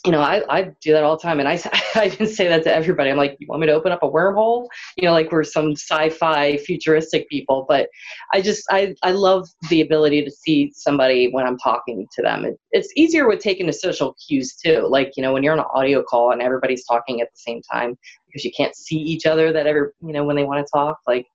you 0.04 0.10
know, 0.10 0.20
I, 0.20 0.42
I 0.48 0.62
do 0.80 0.92
that 0.92 1.04
all 1.04 1.16
the 1.16 1.22
time. 1.22 1.38
And 1.38 1.48
I, 1.48 1.60
I 1.94 2.08
can 2.08 2.26
say 2.26 2.48
that 2.48 2.64
to 2.64 2.74
everybody. 2.74 3.10
I'm 3.10 3.16
like, 3.16 3.36
you 3.38 3.46
want 3.46 3.60
me 3.60 3.68
to 3.68 3.72
open 3.72 3.92
up 3.92 4.02
a 4.02 4.10
wormhole? 4.10 4.66
You 4.96 5.04
know, 5.04 5.12
like 5.12 5.30
we're 5.30 5.44
some 5.44 5.72
sci-fi 5.72 6.56
futuristic 6.58 7.28
people, 7.28 7.66
but 7.68 7.88
I 8.32 8.40
just, 8.40 8.64
I, 8.70 8.94
I 9.02 9.12
love 9.12 9.48
the 9.70 9.80
ability 9.80 10.24
to 10.24 10.30
see 10.30 10.72
somebody 10.74 11.30
when 11.30 11.46
I'm 11.46 11.58
talking 11.58 12.06
to 12.16 12.22
them. 12.22 12.44
It, 12.44 12.58
it's 12.72 12.92
easier 12.96 13.28
with 13.28 13.40
taking 13.40 13.66
the 13.66 13.72
social 13.72 14.16
cues 14.26 14.56
too. 14.56 14.86
Like, 14.88 15.12
you 15.16 15.22
know, 15.22 15.32
when 15.32 15.44
you're 15.44 15.52
on 15.52 15.60
an 15.60 15.66
audio 15.72 16.02
call 16.02 16.32
and 16.32 16.42
everybody's 16.42 16.84
talking 16.84 17.20
at 17.20 17.28
the 17.28 17.38
same 17.38 17.62
time 17.70 17.96
because 18.26 18.44
you 18.44 18.50
can't 18.56 18.74
see 18.74 18.96
each 18.96 19.26
other 19.26 19.52
that 19.52 19.66
ever, 19.66 19.94
you 20.00 20.12
know, 20.12 20.24
when 20.24 20.36
they 20.36 20.44
want 20.44 20.66
to 20.66 20.70
talk, 20.72 20.98
like, 21.06 21.26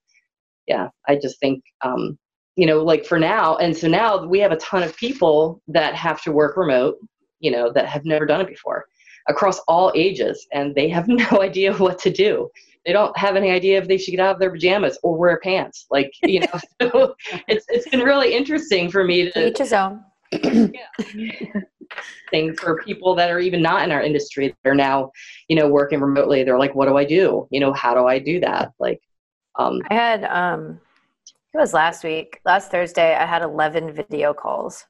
yeah, 0.67 0.89
I 1.07 1.15
just 1.15 1.39
think, 1.39 1.63
um, 1.83 2.17
you 2.57 2.65
know, 2.65 2.83
like 2.83 3.05
for 3.05 3.19
now, 3.19 3.55
and 3.57 3.75
so 3.75 3.87
now 3.87 4.25
we 4.25 4.39
have 4.39 4.51
a 4.51 4.57
ton 4.57 4.83
of 4.83 4.95
people 4.97 5.61
that 5.69 5.95
have 5.95 6.21
to 6.23 6.31
work 6.31 6.57
remote 6.57 6.97
you 7.39 7.51
know, 7.51 7.71
that 7.71 7.85
have 7.85 8.05
never 8.05 8.25
done 8.25 8.41
it 8.41 8.47
before 8.47 8.85
across 9.27 9.59
all 9.67 9.91
ages 9.93 10.47
and 10.53 10.73
they 10.73 10.87
have 10.89 11.07
no 11.07 11.41
idea 11.41 11.73
what 11.75 11.99
to 11.99 12.09
do. 12.09 12.49
They 12.85 12.93
don't 12.93 13.17
have 13.17 13.35
any 13.35 13.51
idea 13.51 13.77
if 13.77 13.87
they 13.87 13.97
should 13.97 14.11
get 14.11 14.21
out 14.21 14.35
of 14.35 14.39
their 14.39 14.51
pajamas 14.51 14.97
or 15.03 15.17
wear 15.17 15.39
pants. 15.39 15.87
Like, 15.91 16.13
you 16.23 16.39
know, 16.41 16.59
so 16.81 17.15
it's 17.47 17.65
it's 17.67 17.89
been 17.89 17.99
really 17.99 18.33
interesting 18.33 18.89
for 18.89 19.03
me 19.03 19.29
to 19.31 19.47
Each 19.47 19.57
his 19.57 19.73
own. 19.73 20.03
thing 22.31 22.53
for 22.55 22.83
people 22.83 23.15
that 23.15 23.31
are 23.31 23.39
even 23.39 23.61
not 23.61 23.83
in 23.83 23.91
our 23.91 24.01
industry 24.01 24.53
that 24.63 24.69
are 24.69 24.75
now, 24.75 25.09
you 25.47 25.55
know, 25.55 25.69
working 25.69 26.01
remotely. 26.01 26.43
They're 26.43 26.59
like, 26.59 26.75
what 26.75 26.87
do 26.87 26.97
I 26.97 27.05
do? 27.05 27.47
You 27.49 27.61
know, 27.61 27.71
how 27.73 27.93
do 27.93 28.05
I 28.05 28.19
do 28.19 28.39
that? 28.41 28.71
Like 28.79 29.01
um 29.57 29.81
I 29.89 29.93
had 29.93 30.23
um 30.25 30.79
it 31.53 31.57
was 31.57 31.73
last 31.73 32.03
week, 32.03 32.39
last 32.45 32.71
Thursday, 32.71 33.15
I 33.15 33.25
had 33.25 33.41
11 33.41 33.93
video 33.93 34.33
calls, 34.33 34.83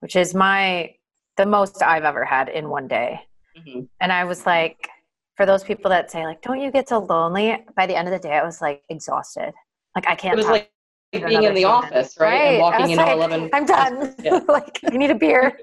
which 0.00 0.16
is 0.16 0.34
my 0.34 0.94
the 1.36 1.46
most 1.46 1.82
I've 1.82 2.04
ever 2.04 2.24
had 2.24 2.48
in 2.48 2.68
one 2.68 2.86
day. 2.86 3.20
mhm. 3.58 3.88
And 4.00 4.12
I 4.12 4.24
was 4.24 4.46
like, 4.46 4.88
for 5.36 5.46
those 5.46 5.64
people 5.64 5.88
that 5.90 6.10
say 6.10 6.24
like, 6.24 6.42
don't 6.42 6.60
you 6.60 6.70
get 6.70 6.88
so 6.88 6.98
lonely? 7.00 7.56
By 7.76 7.86
the 7.86 7.96
end 7.96 8.06
of 8.06 8.12
the 8.12 8.20
day, 8.20 8.34
I 8.34 8.44
was 8.44 8.60
like 8.60 8.82
exhausted. 8.88 9.52
Like 9.96 10.08
I 10.08 10.14
can't. 10.14 10.34
it 10.34 10.36
was 10.36 10.46
talk 10.46 10.52
like 10.52 10.70
to 11.12 11.26
being 11.26 11.42
in 11.42 11.54
the 11.54 11.60
human. 11.60 11.64
office, 11.76 12.16
right? 12.20 12.40
And 12.40 12.56
I 12.56 12.60
walking 12.60 12.84
in 12.90 12.90
into 12.92 13.04
like, 13.04 13.16
11 13.16 13.50
I'm 13.52 13.66
done. 13.66 14.14
Yeah. 14.22 14.40
like 14.48 14.78
I 14.86 14.96
need 14.96 15.10
a 15.10 15.14
beer. 15.14 15.58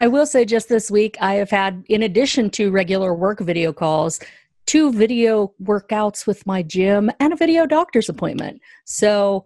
I 0.00 0.08
will 0.08 0.26
say 0.26 0.44
just 0.44 0.68
this 0.68 0.90
week, 0.90 1.16
I 1.20 1.34
have 1.34 1.50
had, 1.50 1.84
in 1.88 2.02
addition 2.02 2.50
to 2.50 2.70
regular 2.72 3.14
work 3.14 3.38
video 3.40 3.72
calls, 3.72 4.18
two 4.72 4.90
video 4.90 5.52
workouts 5.62 6.26
with 6.26 6.46
my 6.46 6.62
gym 6.62 7.10
and 7.20 7.34
a 7.34 7.36
video 7.36 7.66
doctor's 7.66 8.08
appointment. 8.08 8.58
So, 8.86 9.44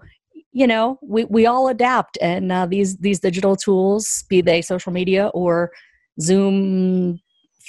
you 0.53 0.68
know, 0.68 1.01
we, 1.03 1.24
we 1.24 1.47
all 1.47 1.66
adapt, 1.66 2.16
and 2.20 2.53
uh, 2.53 2.66
these 2.66 2.97
these 2.99 3.18
digital 3.18 3.57
tools, 3.57 4.24
be 4.29 4.41
they 4.41 4.62
social 4.62 4.93
media 4.93 5.27
or 5.35 5.72
Zoom, 6.20 7.18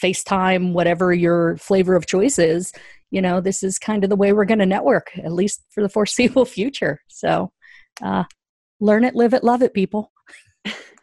FaceTime, 0.03 0.73
whatever 0.73 1.11
your 1.11 1.57
flavor 1.57 1.95
of 1.95 2.05
choice 2.05 2.37
is, 2.37 2.73
you 3.09 3.23
know, 3.23 3.41
this 3.41 3.63
is 3.63 3.79
kind 3.79 4.03
of 4.03 4.11
the 4.11 4.15
way 4.15 4.33
we're 4.33 4.45
going 4.45 4.59
to 4.59 4.65
network, 4.67 5.07
at 5.17 5.33
least 5.33 5.63
for 5.71 5.81
the 5.81 5.89
foreseeable 5.89 6.45
future. 6.57 7.01
So, 7.07 7.51
uh, 8.03 8.25
learn 8.79 9.03
it, 9.03 9.15
live 9.15 9.33
it, 9.33 9.43
love 9.43 9.63
it, 9.63 9.73
people. 9.73 10.11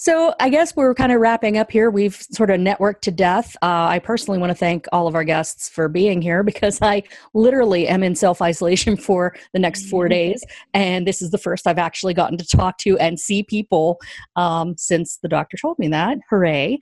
So 0.00 0.34
I 0.40 0.48
guess 0.48 0.74
we're 0.74 0.94
kind 0.94 1.12
of 1.12 1.20
wrapping 1.20 1.58
up 1.58 1.70
here. 1.70 1.90
We've 1.90 2.14
sort 2.14 2.48
of 2.48 2.58
networked 2.58 3.02
to 3.02 3.10
death. 3.10 3.54
Uh, 3.60 3.84
I 3.84 3.98
personally 3.98 4.38
want 4.38 4.48
to 4.48 4.54
thank 4.54 4.86
all 4.92 5.06
of 5.06 5.14
our 5.14 5.24
guests 5.24 5.68
for 5.68 5.90
being 5.90 6.22
here 6.22 6.42
because 6.50 6.80
I 6.80 7.02
literally 7.34 7.86
am 7.86 8.02
in 8.02 8.14
self 8.14 8.40
isolation 8.40 8.96
for 9.10 9.36
the 9.52 9.58
next 9.58 9.90
four 9.90 10.08
days, 10.08 10.42
and 10.72 11.06
this 11.06 11.20
is 11.20 11.32
the 11.32 11.36
first 11.36 11.66
I've 11.66 11.76
actually 11.76 12.14
gotten 12.14 12.38
to 12.38 12.46
talk 12.46 12.78
to 12.78 12.96
and 12.96 13.20
see 13.20 13.42
people 13.42 14.00
um, 14.36 14.74
since 14.78 15.18
the 15.18 15.28
doctor 15.28 15.58
told 15.58 15.78
me 15.78 15.88
that. 15.88 16.16
Hooray! 16.30 16.78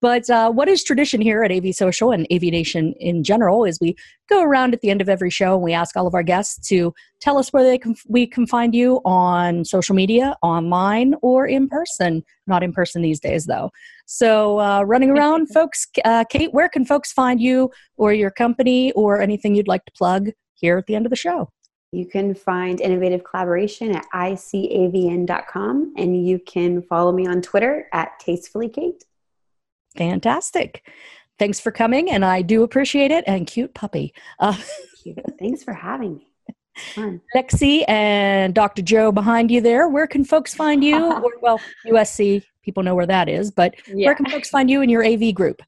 But 0.00 0.30
uh, 0.30 0.50
what 0.50 0.68
is 0.68 0.82
tradition 0.82 1.20
here 1.20 1.42
at 1.42 1.52
AV 1.52 1.74
Social 1.74 2.10
and 2.10 2.26
AV 2.32 2.42
Nation 2.42 2.94
in 2.98 3.22
general 3.22 3.64
is 3.64 3.78
we 3.80 3.96
go 4.28 4.42
around 4.42 4.72
at 4.72 4.80
the 4.80 4.90
end 4.90 5.00
of 5.00 5.08
every 5.08 5.30
show 5.30 5.54
and 5.54 5.62
we 5.62 5.72
ask 5.72 5.96
all 5.96 6.06
of 6.06 6.14
our 6.14 6.22
guests 6.22 6.68
to 6.68 6.94
tell 7.20 7.36
us 7.36 7.52
where 7.52 7.62
they 7.62 7.76
can, 7.76 7.94
we 8.08 8.26
can 8.26 8.46
find 8.46 8.74
you 8.74 9.00
on 9.04 9.64
social 9.64 9.94
media, 9.94 10.36
online, 10.42 11.14
or 11.20 11.46
in 11.46 11.68
person. 11.68 12.24
Not 12.46 12.62
in 12.62 12.72
person 12.72 13.02
these 13.02 13.20
days, 13.20 13.46
though. 13.46 13.70
So, 14.06 14.58
uh, 14.58 14.82
running 14.84 15.10
around, 15.10 15.46
folks, 15.54 15.86
uh, 16.04 16.24
Kate, 16.30 16.52
where 16.52 16.68
can 16.68 16.84
folks 16.84 17.12
find 17.12 17.40
you 17.40 17.70
or 17.96 18.12
your 18.12 18.30
company 18.30 18.92
or 18.92 19.20
anything 19.20 19.54
you'd 19.54 19.68
like 19.68 19.84
to 19.84 19.92
plug 19.92 20.30
here 20.54 20.78
at 20.78 20.86
the 20.86 20.94
end 20.94 21.04
of 21.04 21.10
the 21.10 21.16
show? 21.16 21.50
You 21.92 22.06
can 22.06 22.34
find 22.34 22.80
Innovative 22.80 23.24
Collaboration 23.24 23.96
at 23.96 24.06
icavn.com 24.14 25.94
and 25.96 26.26
you 26.26 26.38
can 26.38 26.82
follow 26.82 27.10
me 27.10 27.26
on 27.26 27.42
Twitter 27.42 27.88
at 27.92 28.18
Tastefully 28.20 28.68
Kate. 28.68 29.04
Fantastic. 29.96 30.86
Thanks 31.38 31.58
for 31.58 31.70
coming, 31.72 32.10
and 32.10 32.24
I 32.24 32.42
do 32.42 32.62
appreciate 32.62 33.10
it. 33.10 33.24
And 33.26 33.46
cute 33.46 33.74
puppy. 33.74 34.12
Uh, 34.38 34.56
Thanks 35.38 35.64
for 35.64 35.72
having 35.72 36.16
me. 36.16 36.26
Fun. 36.94 37.20
Lexi 37.36 37.84
and 37.88 38.54
Dr. 38.54 38.82
Joe 38.82 39.12
behind 39.12 39.50
you 39.50 39.60
there. 39.60 39.88
Where 39.88 40.06
can 40.06 40.24
folks 40.24 40.54
find 40.54 40.84
you? 40.84 41.12
or, 41.22 41.32
well, 41.40 41.60
USC, 41.86 42.42
people 42.62 42.82
know 42.82 42.94
where 42.94 43.06
that 43.06 43.28
is, 43.28 43.50
but 43.50 43.74
yeah. 43.86 44.06
where 44.06 44.14
can 44.14 44.26
folks 44.26 44.50
find 44.50 44.70
you 44.70 44.82
in 44.82 44.88
your 44.88 45.04
AV 45.04 45.34
group? 45.34 45.62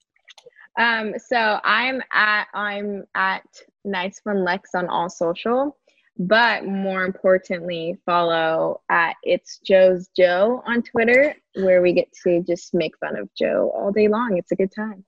Um, 0.79 1.15
so 1.19 1.59
I'm 1.65 2.01
at 2.13 2.47
I'm 2.55 3.05
at 3.15 3.45
Nice 3.85 4.21
Fun 4.21 4.45
Lex 4.45 4.75
on 4.75 4.89
all 4.89 5.11
social, 5.11 5.77
but 6.19 6.65
more 6.65 7.05
importantly, 7.05 7.99
follow 8.05 8.81
at 8.89 9.17
It's 9.23 9.59
Joe's 9.65 10.09
Joe 10.17 10.63
on 10.67 10.83
Twitter, 10.83 11.35
where 11.57 11.83
we 11.83 11.93
get 11.93 12.09
to 12.25 12.43
just 12.43 12.75
make 12.75 12.97
fun 12.99 13.17
of 13.17 13.29
Joe 13.37 13.73
all 13.75 13.93
day 13.93 14.09
long. 14.09 14.37
It's 14.37 14.53
a 14.53 14.57
good 14.57 14.73
time. 14.75 15.05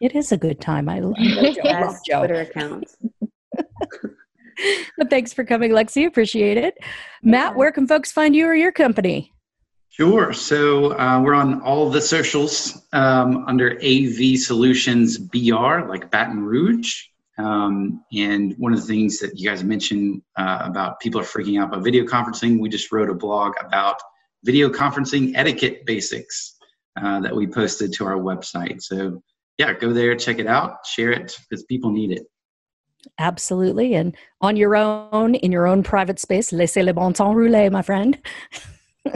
It 0.00 0.16
is 0.16 0.32
a 0.32 0.36
good 0.36 0.60
time. 0.60 0.88
I 0.88 1.00
love, 1.00 1.16
Joe. 1.16 1.60
love 1.64 1.96
Joe. 2.06 2.18
Twitter 2.20 2.40
accounts. 2.40 2.96
but 4.98 5.10
thanks 5.10 5.32
for 5.32 5.44
coming, 5.44 5.70
Lexi. 5.70 6.06
Appreciate 6.06 6.56
it. 6.56 6.74
Matt, 7.22 7.54
where 7.54 7.70
can 7.70 7.86
folks 7.86 8.10
find 8.10 8.34
you 8.34 8.46
or 8.46 8.54
your 8.54 8.72
company? 8.72 9.32
Sure. 9.90 10.32
So 10.32 10.98
uh, 10.98 11.20
we're 11.20 11.34
on 11.34 11.60
all 11.60 11.90
the 11.90 12.00
socials 12.00 12.86
um, 12.92 13.44
under 13.46 13.76
AV 13.82 14.38
Solutions 14.38 15.18
BR, 15.18 15.88
like 15.88 16.10
Baton 16.10 16.42
Rouge. 16.42 17.02
Um, 17.40 18.04
and 18.12 18.54
one 18.58 18.72
of 18.72 18.80
the 18.80 18.86
things 18.86 19.18
that 19.20 19.38
you 19.38 19.48
guys 19.48 19.64
mentioned 19.64 20.22
uh, 20.36 20.60
about 20.62 21.00
people 21.00 21.20
are 21.20 21.24
freaking 21.24 21.60
out 21.60 21.68
about 21.68 21.84
video 21.84 22.04
conferencing, 22.04 22.60
we 22.60 22.68
just 22.68 22.92
wrote 22.92 23.08
a 23.08 23.14
blog 23.14 23.54
about 23.64 24.00
video 24.44 24.68
conferencing 24.68 25.32
etiquette 25.34 25.86
basics 25.86 26.56
uh, 27.00 27.20
that 27.20 27.34
we 27.34 27.46
posted 27.46 27.92
to 27.94 28.04
our 28.04 28.16
website. 28.16 28.82
So, 28.82 29.22
yeah, 29.58 29.72
go 29.72 29.92
there, 29.92 30.14
check 30.16 30.38
it 30.38 30.46
out, 30.46 30.86
share 30.86 31.12
it 31.12 31.36
because 31.48 31.64
people 31.64 31.90
need 31.90 32.12
it. 32.12 32.26
Absolutely. 33.18 33.94
And 33.94 34.14
on 34.40 34.56
your 34.56 34.76
own, 34.76 35.34
in 35.34 35.52
your 35.52 35.66
own 35.66 35.82
private 35.82 36.18
space, 36.18 36.52
laissez 36.52 36.82
le 36.82 36.92
bon 36.92 37.12
temps 37.12 37.34
rouler, 37.34 37.70
my 37.70 37.82
friend. 37.82 38.18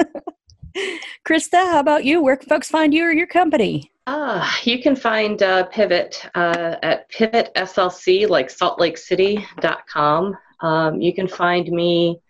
Krista, 1.26 1.70
how 1.70 1.80
about 1.80 2.04
you? 2.04 2.22
Where 2.22 2.36
can 2.36 2.48
folks 2.48 2.70
find 2.70 2.94
you 2.94 3.04
or 3.04 3.12
your 3.12 3.26
company? 3.26 3.90
Uh, 4.06 4.46
you 4.64 4.82
can 4.82 4.94
find 4.94 5.42
uh, 5.42 5.64
Pivot 5.66 6.28
uh, 6.34 6.76
at 6.82 7.10
pivotslc, 7.10 8.28
like 8.28 8.48
saltlakecity.com. 8.48 10.36
Um, 10.60 11.00
you 11.00 11.14
can 11.14 11.26
find 11.26 11.68
me 11.68 12.20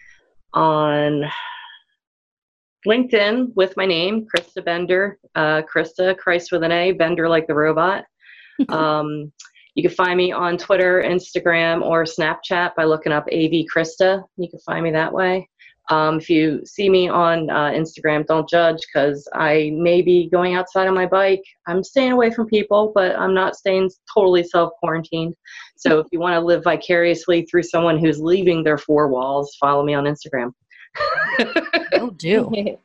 on 0.53 1.25
LinkedIn 2.87 3.55
with 3.57 3.77
my 3.77 3.87
name, 3.87 4.27
Krista 4.35 4.65
Bender. 4.65 5.19
Uh, 5.35 5.63
Krista, 5.63 6.17
Christ 6.17 6.53
with 6.53 6.63
an 6.63 6.71
A, 6.71 6.93
Bender 6.93 7.29
like 7.29 7.49
the 7.49 7.55
robot. 7.55 8.05
um, 8.69 9.33
you 9.75 9.83
can 9.83 9.95
find 9.97 10.17
me 10.17 10.31
on 10.31 10.57
Twitter, 10.57 11.03
Instagram, 11.05 11.83
or 11.83 12.05
Snapchat 12.05 12.77
by 12.77 12.85
looking 12.85 13.13
up 13.13 13.25
AV 13.33 13.65
Krista. 13.75 14.23
You 14.37 14.49
can 14.49 14.61
find 14.61 14.85
me 14.85 14.93
that 14.93 15.13
way. 15.13 15.49
Um, 15.91 16.19
if 16.19 16.31
you 16.31 16.65
see 16.65 16.89
me 16.89 17.09
on 17.09 17.51
uh, 17.51 17.71
Instagram, 17.71 18.27
don't 18.27 18.49
judge 18.49 18.79
because 18.93 19.29
I 19.35 19.71
may 19.75 20.01
be 20.01 20.31
going 20.31 20.55
outside 20.55 20.87
on 20.87 20.95
my 20.95 21.07
bike. 21.07 21.43
I'm 21.67 21.85
staying 21.85 22.13
away 22.13 22.31
from 22.31 22.47
people, 22.47 22.93
but 22.95 23.17
I'm 23.19 23.35
not 23.35 23.55
staying 23.55 23.91
totally 24.13 24.45
self 24.45 24.73
quarantined. 24.81 25.35
So 25.77 25.99
if 25.99 26.07
you 26.11 26.21
want 26.21 26.35
to 26.35 26.41
live 26.41 26.65
vicariously 26.65 27.43
through 27.43 27.65
someone 27.65 27.99
who's 27.99 28.19
leaving 28.19 28.65
their 28.65 28.79
four 28.79 29.09
walls, 29.09 29.57
follow 29.61 29.85
me 29.85 29.93
on 29.95 30.05
Instagram. 30.05 30.53
Will 31.93 32.11
do. 32.13 32.79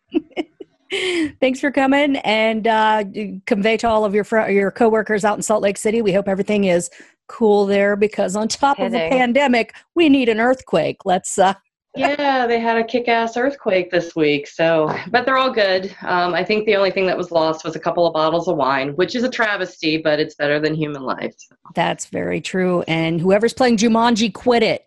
Thanks 1.40 1.60
for 1.60 1.72
coming 1.72 2.18
and 2.18 2.68
uh, 2.68 3.04
convey 3.46 3.78
to 3.78 3.88
all 3.88 4.06
of 4.06 4.16
your 4.16 4.24
fr- 4.24 4.50
your 4.50 4.72
coworkers 4.72 5.24
out 5.24 5.38
in 5.38 5.44
Salt 5.44 5.62
Lake 5.62 5.78
City. 5.78 6.02
We 6.02 6.12
hope 6.12 6.28
everything 6.28 6.64
is 6.66 6.90
cool 7.28 7.68
there 7.68 7.96
because 7.96 8.36
on 8.36 8.48
top 8.48 8.80
of 8.80 8.92
the 8.92 8.98
pandemic, 8.98 9.76
we 9.94 10.10
need 10.10 10.30
an 10.30 10.40
earthquake. 10.40 11.06
Let's 11.06 11.38
uh, 11.38 11.54
yeah, 11.96 12.46
they 12.46 12.60
had 12.60 12.78
a 12.78 12.84
kick-ass 12.84 13.36
earthquake 13.36 13.90
this 13.90 14.16
week. 14.16 14.48
So, 14.48 14.96
but 15.10 15.26
they're 15.26 15.38
all 15.38 15.52
good. 15.52 15.94
Um, 16.04 16.34
I 16.34 16.44
think 16.44 16.66
the 16.66 16.76
only 16.76 16.92
thing 16.92 17.08
that 17.08 17.18
was 17.18 17.32
lost 17.32 17.66
was 17.66 17.76
a 17.76 17.80
couple 17.80 18.06
of 18.06 18.14
bottles 18.14 18.48
of 18.48 18.58
wine, 18.58 18.96
which 18.96 19.16
is 19.16 19.24
a 19.24 19.30
travesty, 19.30 19.98
but 19.98 20.20
it's 20.20 20.36
better 20.36 20.60
than 20.60 20.76
human 20.76 21.02
life. 21.02 21.34
So. 21.38 21.56
That's 21.76 22.06
very 22.06 22.42
true. 22.42 22.84
And 22.88 23.20
whoever's 23.20 23.54
playing 23.54 23.78
Jumanji, 23.78 24.34
quit 24.34 24.62
it. 24.62 24.86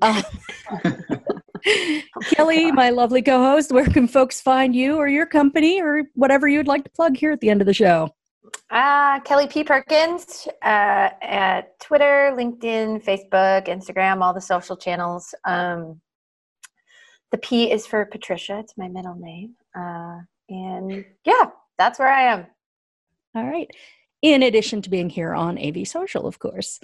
Uh, 0.00 0.22
Kelly, 2.30 2.70
my 2.70 2.90
lovely 2.90 3.22
co-host, 3.22 3.72
where 3.72 3.86
can 3.86 4.06
folks 4.06 4.40
find 4.40 4.76
you 4.76 4.96
or 4.96 5.08
your 5.08 5.26
company 5.26 5.82
or 5.82 6.02
whatever 6.14 6.46
you'd 6.46 6.68
like 6.68 6.84
to 6.84 6.90
plug 6.90 7.16
here 7.16 7.32
at 7.32 7.40
the 7.40 7.50
end 7.50 7.62
of 7.62 7.66
the 7.66 7.74
show? 7.74 8.10
Uh, 8.70 9.20
Kelly 9.20 9.46
P. 9.46 9.64
Perkins 9.64 10.46
uh, 10.62 11.10
at 11.22 11.78
Twitter, 11.80 12.34
LinkedIn, 12.36 13.04
Facebook, 13.04 13.66
Instagram, 13.66 14.20
all 14.20 14.34
the 14.34 14.40
social 14.40 14.76
channels. 14.76 15.34
Um, 15.44 16.00
the 17.34 17.38
P 17.38 17.72
is 17.72 17.84
for 17.84 18.06
Patricia. 18.06 18.60
It's 18.60 18.78
my 18.78 18.86
middle 18.86 19.16
name. 19.16 19.56
Uh, 19.76 20.20
and 20.48 21.04
yeah, 21.24 21.46
that's 21.76 21.98
where 21.98 22.06
I 22.06 22.32
am. 22.32 22.46
All 23.34 23.42
right. 23.42 23.68
In 24.22 24.44
addition 24.44 24.80
to 24.82 24.88
being 24.88 25.10
here 25.10 25.34
on 25.34 25.58
AV 25.58 25.88
Social, 25.88 26.28
of 26.28 26.38
course. 26.38 26.78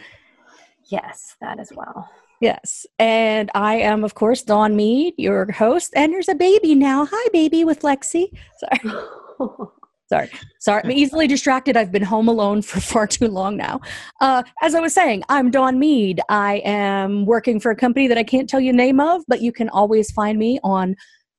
Yes, 0.86 1.36
that 1.40 1.60
as 1.60 1.70
well. 1.72 2.10
Yes. 2.40 2.84
And 2.98 3.48
I 3.54 3.76
am, 3.76 4.02
of 4.02 4.16
course, 4.16 4.42
Dawn 4.42 4.74
Mead, 4.74 5.14
your 5.16 5.52
host. 5.52 5.92
And 5.94 6.12
there's 6.12 6.28
a 6.28 6.34
baby 6.34 6.74
now. 6.74 7.06
Hi, 7.08 7.28
baby, 7.32 7.62
with 7.62 7.82
Lexi. 7.82 8.36
Sorry. 8.58 8.96
Sorry. 10.10 10.28
Sorry. 10.58 10.82
I'm 10.82 10.90
easily 10.90 11.28
distracted. 11.28 11.76
I've 11.76 11.92
been 11.92 12.02
home 12.02 12.26
alone 12.26 12.62
for 12.62 12.80
far 12.92 13.06
too 13.06 13.28
long 13.28 13.56
now. 13.56 13.80
Uh, 14.20 14.42
as 14.60 14.74
I 14.74 14.80
was 14.80 14.92
saying, 14.92 15.22
I'm 15.28 15.52
Dawn 15.52 15.78
Mead. 15.78 16.20
I 16.28 16.56
am 16.64 17.26
working 17.26 17.60
for 17.60 17.70
a 17.70 17.76
company 17.76 18.08
that 18.08 18.18
I 18.18 18.24
can't 18.24 18.48
tell 18.48 18.58
you 18.58 18.72
name 18.72 18.98
of, 18.98 19.22
but 19.28 19.40
you 19.40 19.52
can 19.52 19.68
always 19.68 20.10
find 20.10 20.36
me 20.36 20.58
on 20.64 20.96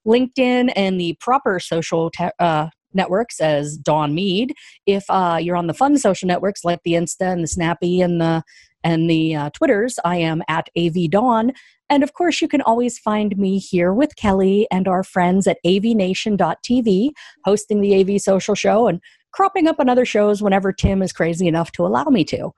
LinkedIn 0.08 0.72
and 0.78 1.02
the 1.02 1.18
proper 1.20 1.60
social 1.60 2.12
te- 2.12 2.30
uh, 2.40 2.70
networks 2.94 3.42
as 3.42 3.76
Dawn 3.76 4.16
Mead. 4.16 4.54
If 4.86 5.04
uh, 5.10 5.38
you're 5.42 5.58
on 5.58 5.68
the 5.68 5.74
fun 5.74 5.98
social 5.98 6.28
networks 6.28 6.64
like 6.64 6.80
the 6.86 6.94
Insta 6.94 7.30
and 7.34 7.44
the 7.44 7.48
Snappy 7.48 8.00
and 8.00 8.22
the 8.22 8.42
and 8.86 9.10
the 9.10 9.36
uh, 9.36 9.50
Twitters, 9.54 10.00
I 10.06 10.16
am 10.18 10.42
at 10.48 10.70
AV 10.78 11.10
Dawn. 11.10 11.52
And 11.92 12.04
of 12.04 12.14
course, 12.14 12.42
you 12.42 12.48
can 12.48 12.62
always 12.62 12.98
find 12.98 13.38
me 13.38 13.60
here 13.60 13.94
with 13.94 14.16
Kelly 14.16 14.66
and 14.72 14.88
our 14.88 15.04
friends 15.04 15.46
at 15.46 15.58
avnation.tv, 15.66 17.12
hosting 17.44 17.82
the 17.82 18.00
AV 18.00 18.22
Social 18.22 18.56
Show 18.56 18.88
and 18.88 19.02
cropping 19.34 19.68
up 19.68 19.78
on 19.78 19.90
other 19.90 20.06
shows 20.06 20.42
whenever 20.42 20.72
Tim 20.72 21.02
is 21.02 21.12
crazy 21.12 21.50
enough 21.50 21.74
to 21.74 21.86
allow 21.86 22.06
me 22.06 22.24
to. 22.26 22.52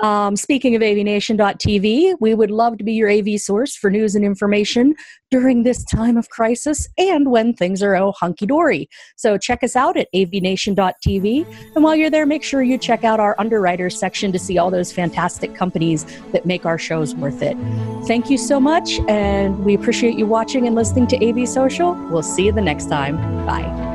Um, 0.00 0.36
speaking 0.36 0.74
of 0.74 0.82
avnation.tv, 0.82 2.14
we 2.20 2.34
would 2.34 2.50
love 2.50 2.78
to 2.78 2.84
be 2.84 2.94
your 2.94 3.10
AV 3.10 3.38
source 3.38 3.76
for 3.76 3.90
news 3.90 4.14
and 4.14 4.24
information 4.24 4.94
during 5.30 5.62
this 5.62 5.84
time 5.84 6.16
of 6.16 6.28
crisis 6.30 6.88
and 6.96 7.30
when 7.30 7.54
things 7.54 7.82
are 7.82 7.94
oh 7.94 8.12
hunky 8.12 8.46
dory. 8.46 8.88
So 9.16 9.36
check 9.36 9.62
us 9.62 9.76
out 9.76 9.96
at 9.96 10.08
avnation.tv. 10.14 11.74
And 11.74 11.84
while 11.84 11.94
you're 11.94 12.10
there, 12.10 12.26
make 12.26 12.42
sure 12.42 12.62
you 12.62 12.78
check 12.78 13.04
out 13.04 13.20
our 13.20 13.38
underwriters 13.38 13.98
section 13.98 14.32
to 14.32 14.38
see 14.38 14.58
all 14.58 14.70
those 14.70 14.92
fantastic 14.92 15.54
companies 15.54 16.04
that 16.32 16.46
make 16.46 16.64
our 16.64 16.78
shows 16.78 17.14
worth 17.14 17.42
it. 17.42 17.56
Thank 18.06 18.30
you 18.30 18.38
so 18.38 18.58
much, 18.58 18.98
and 19.08 19.64
we 19.64 19.74
appreciate 19.74 20.18
you 20.18 20.26
watching 20.26 20.66
and 20.66 20.74
listening 20.74 21.06
to 21.08 21.28
AV 21.28 21.48
Social. 21.48 21.94
We'll 22.10 22.22
see 22.22 22.46
you 22.46 22.52
the 22.52 22.62
next 22.62 22.88
time. 22.88 23.16
Bye. 23.46 23.91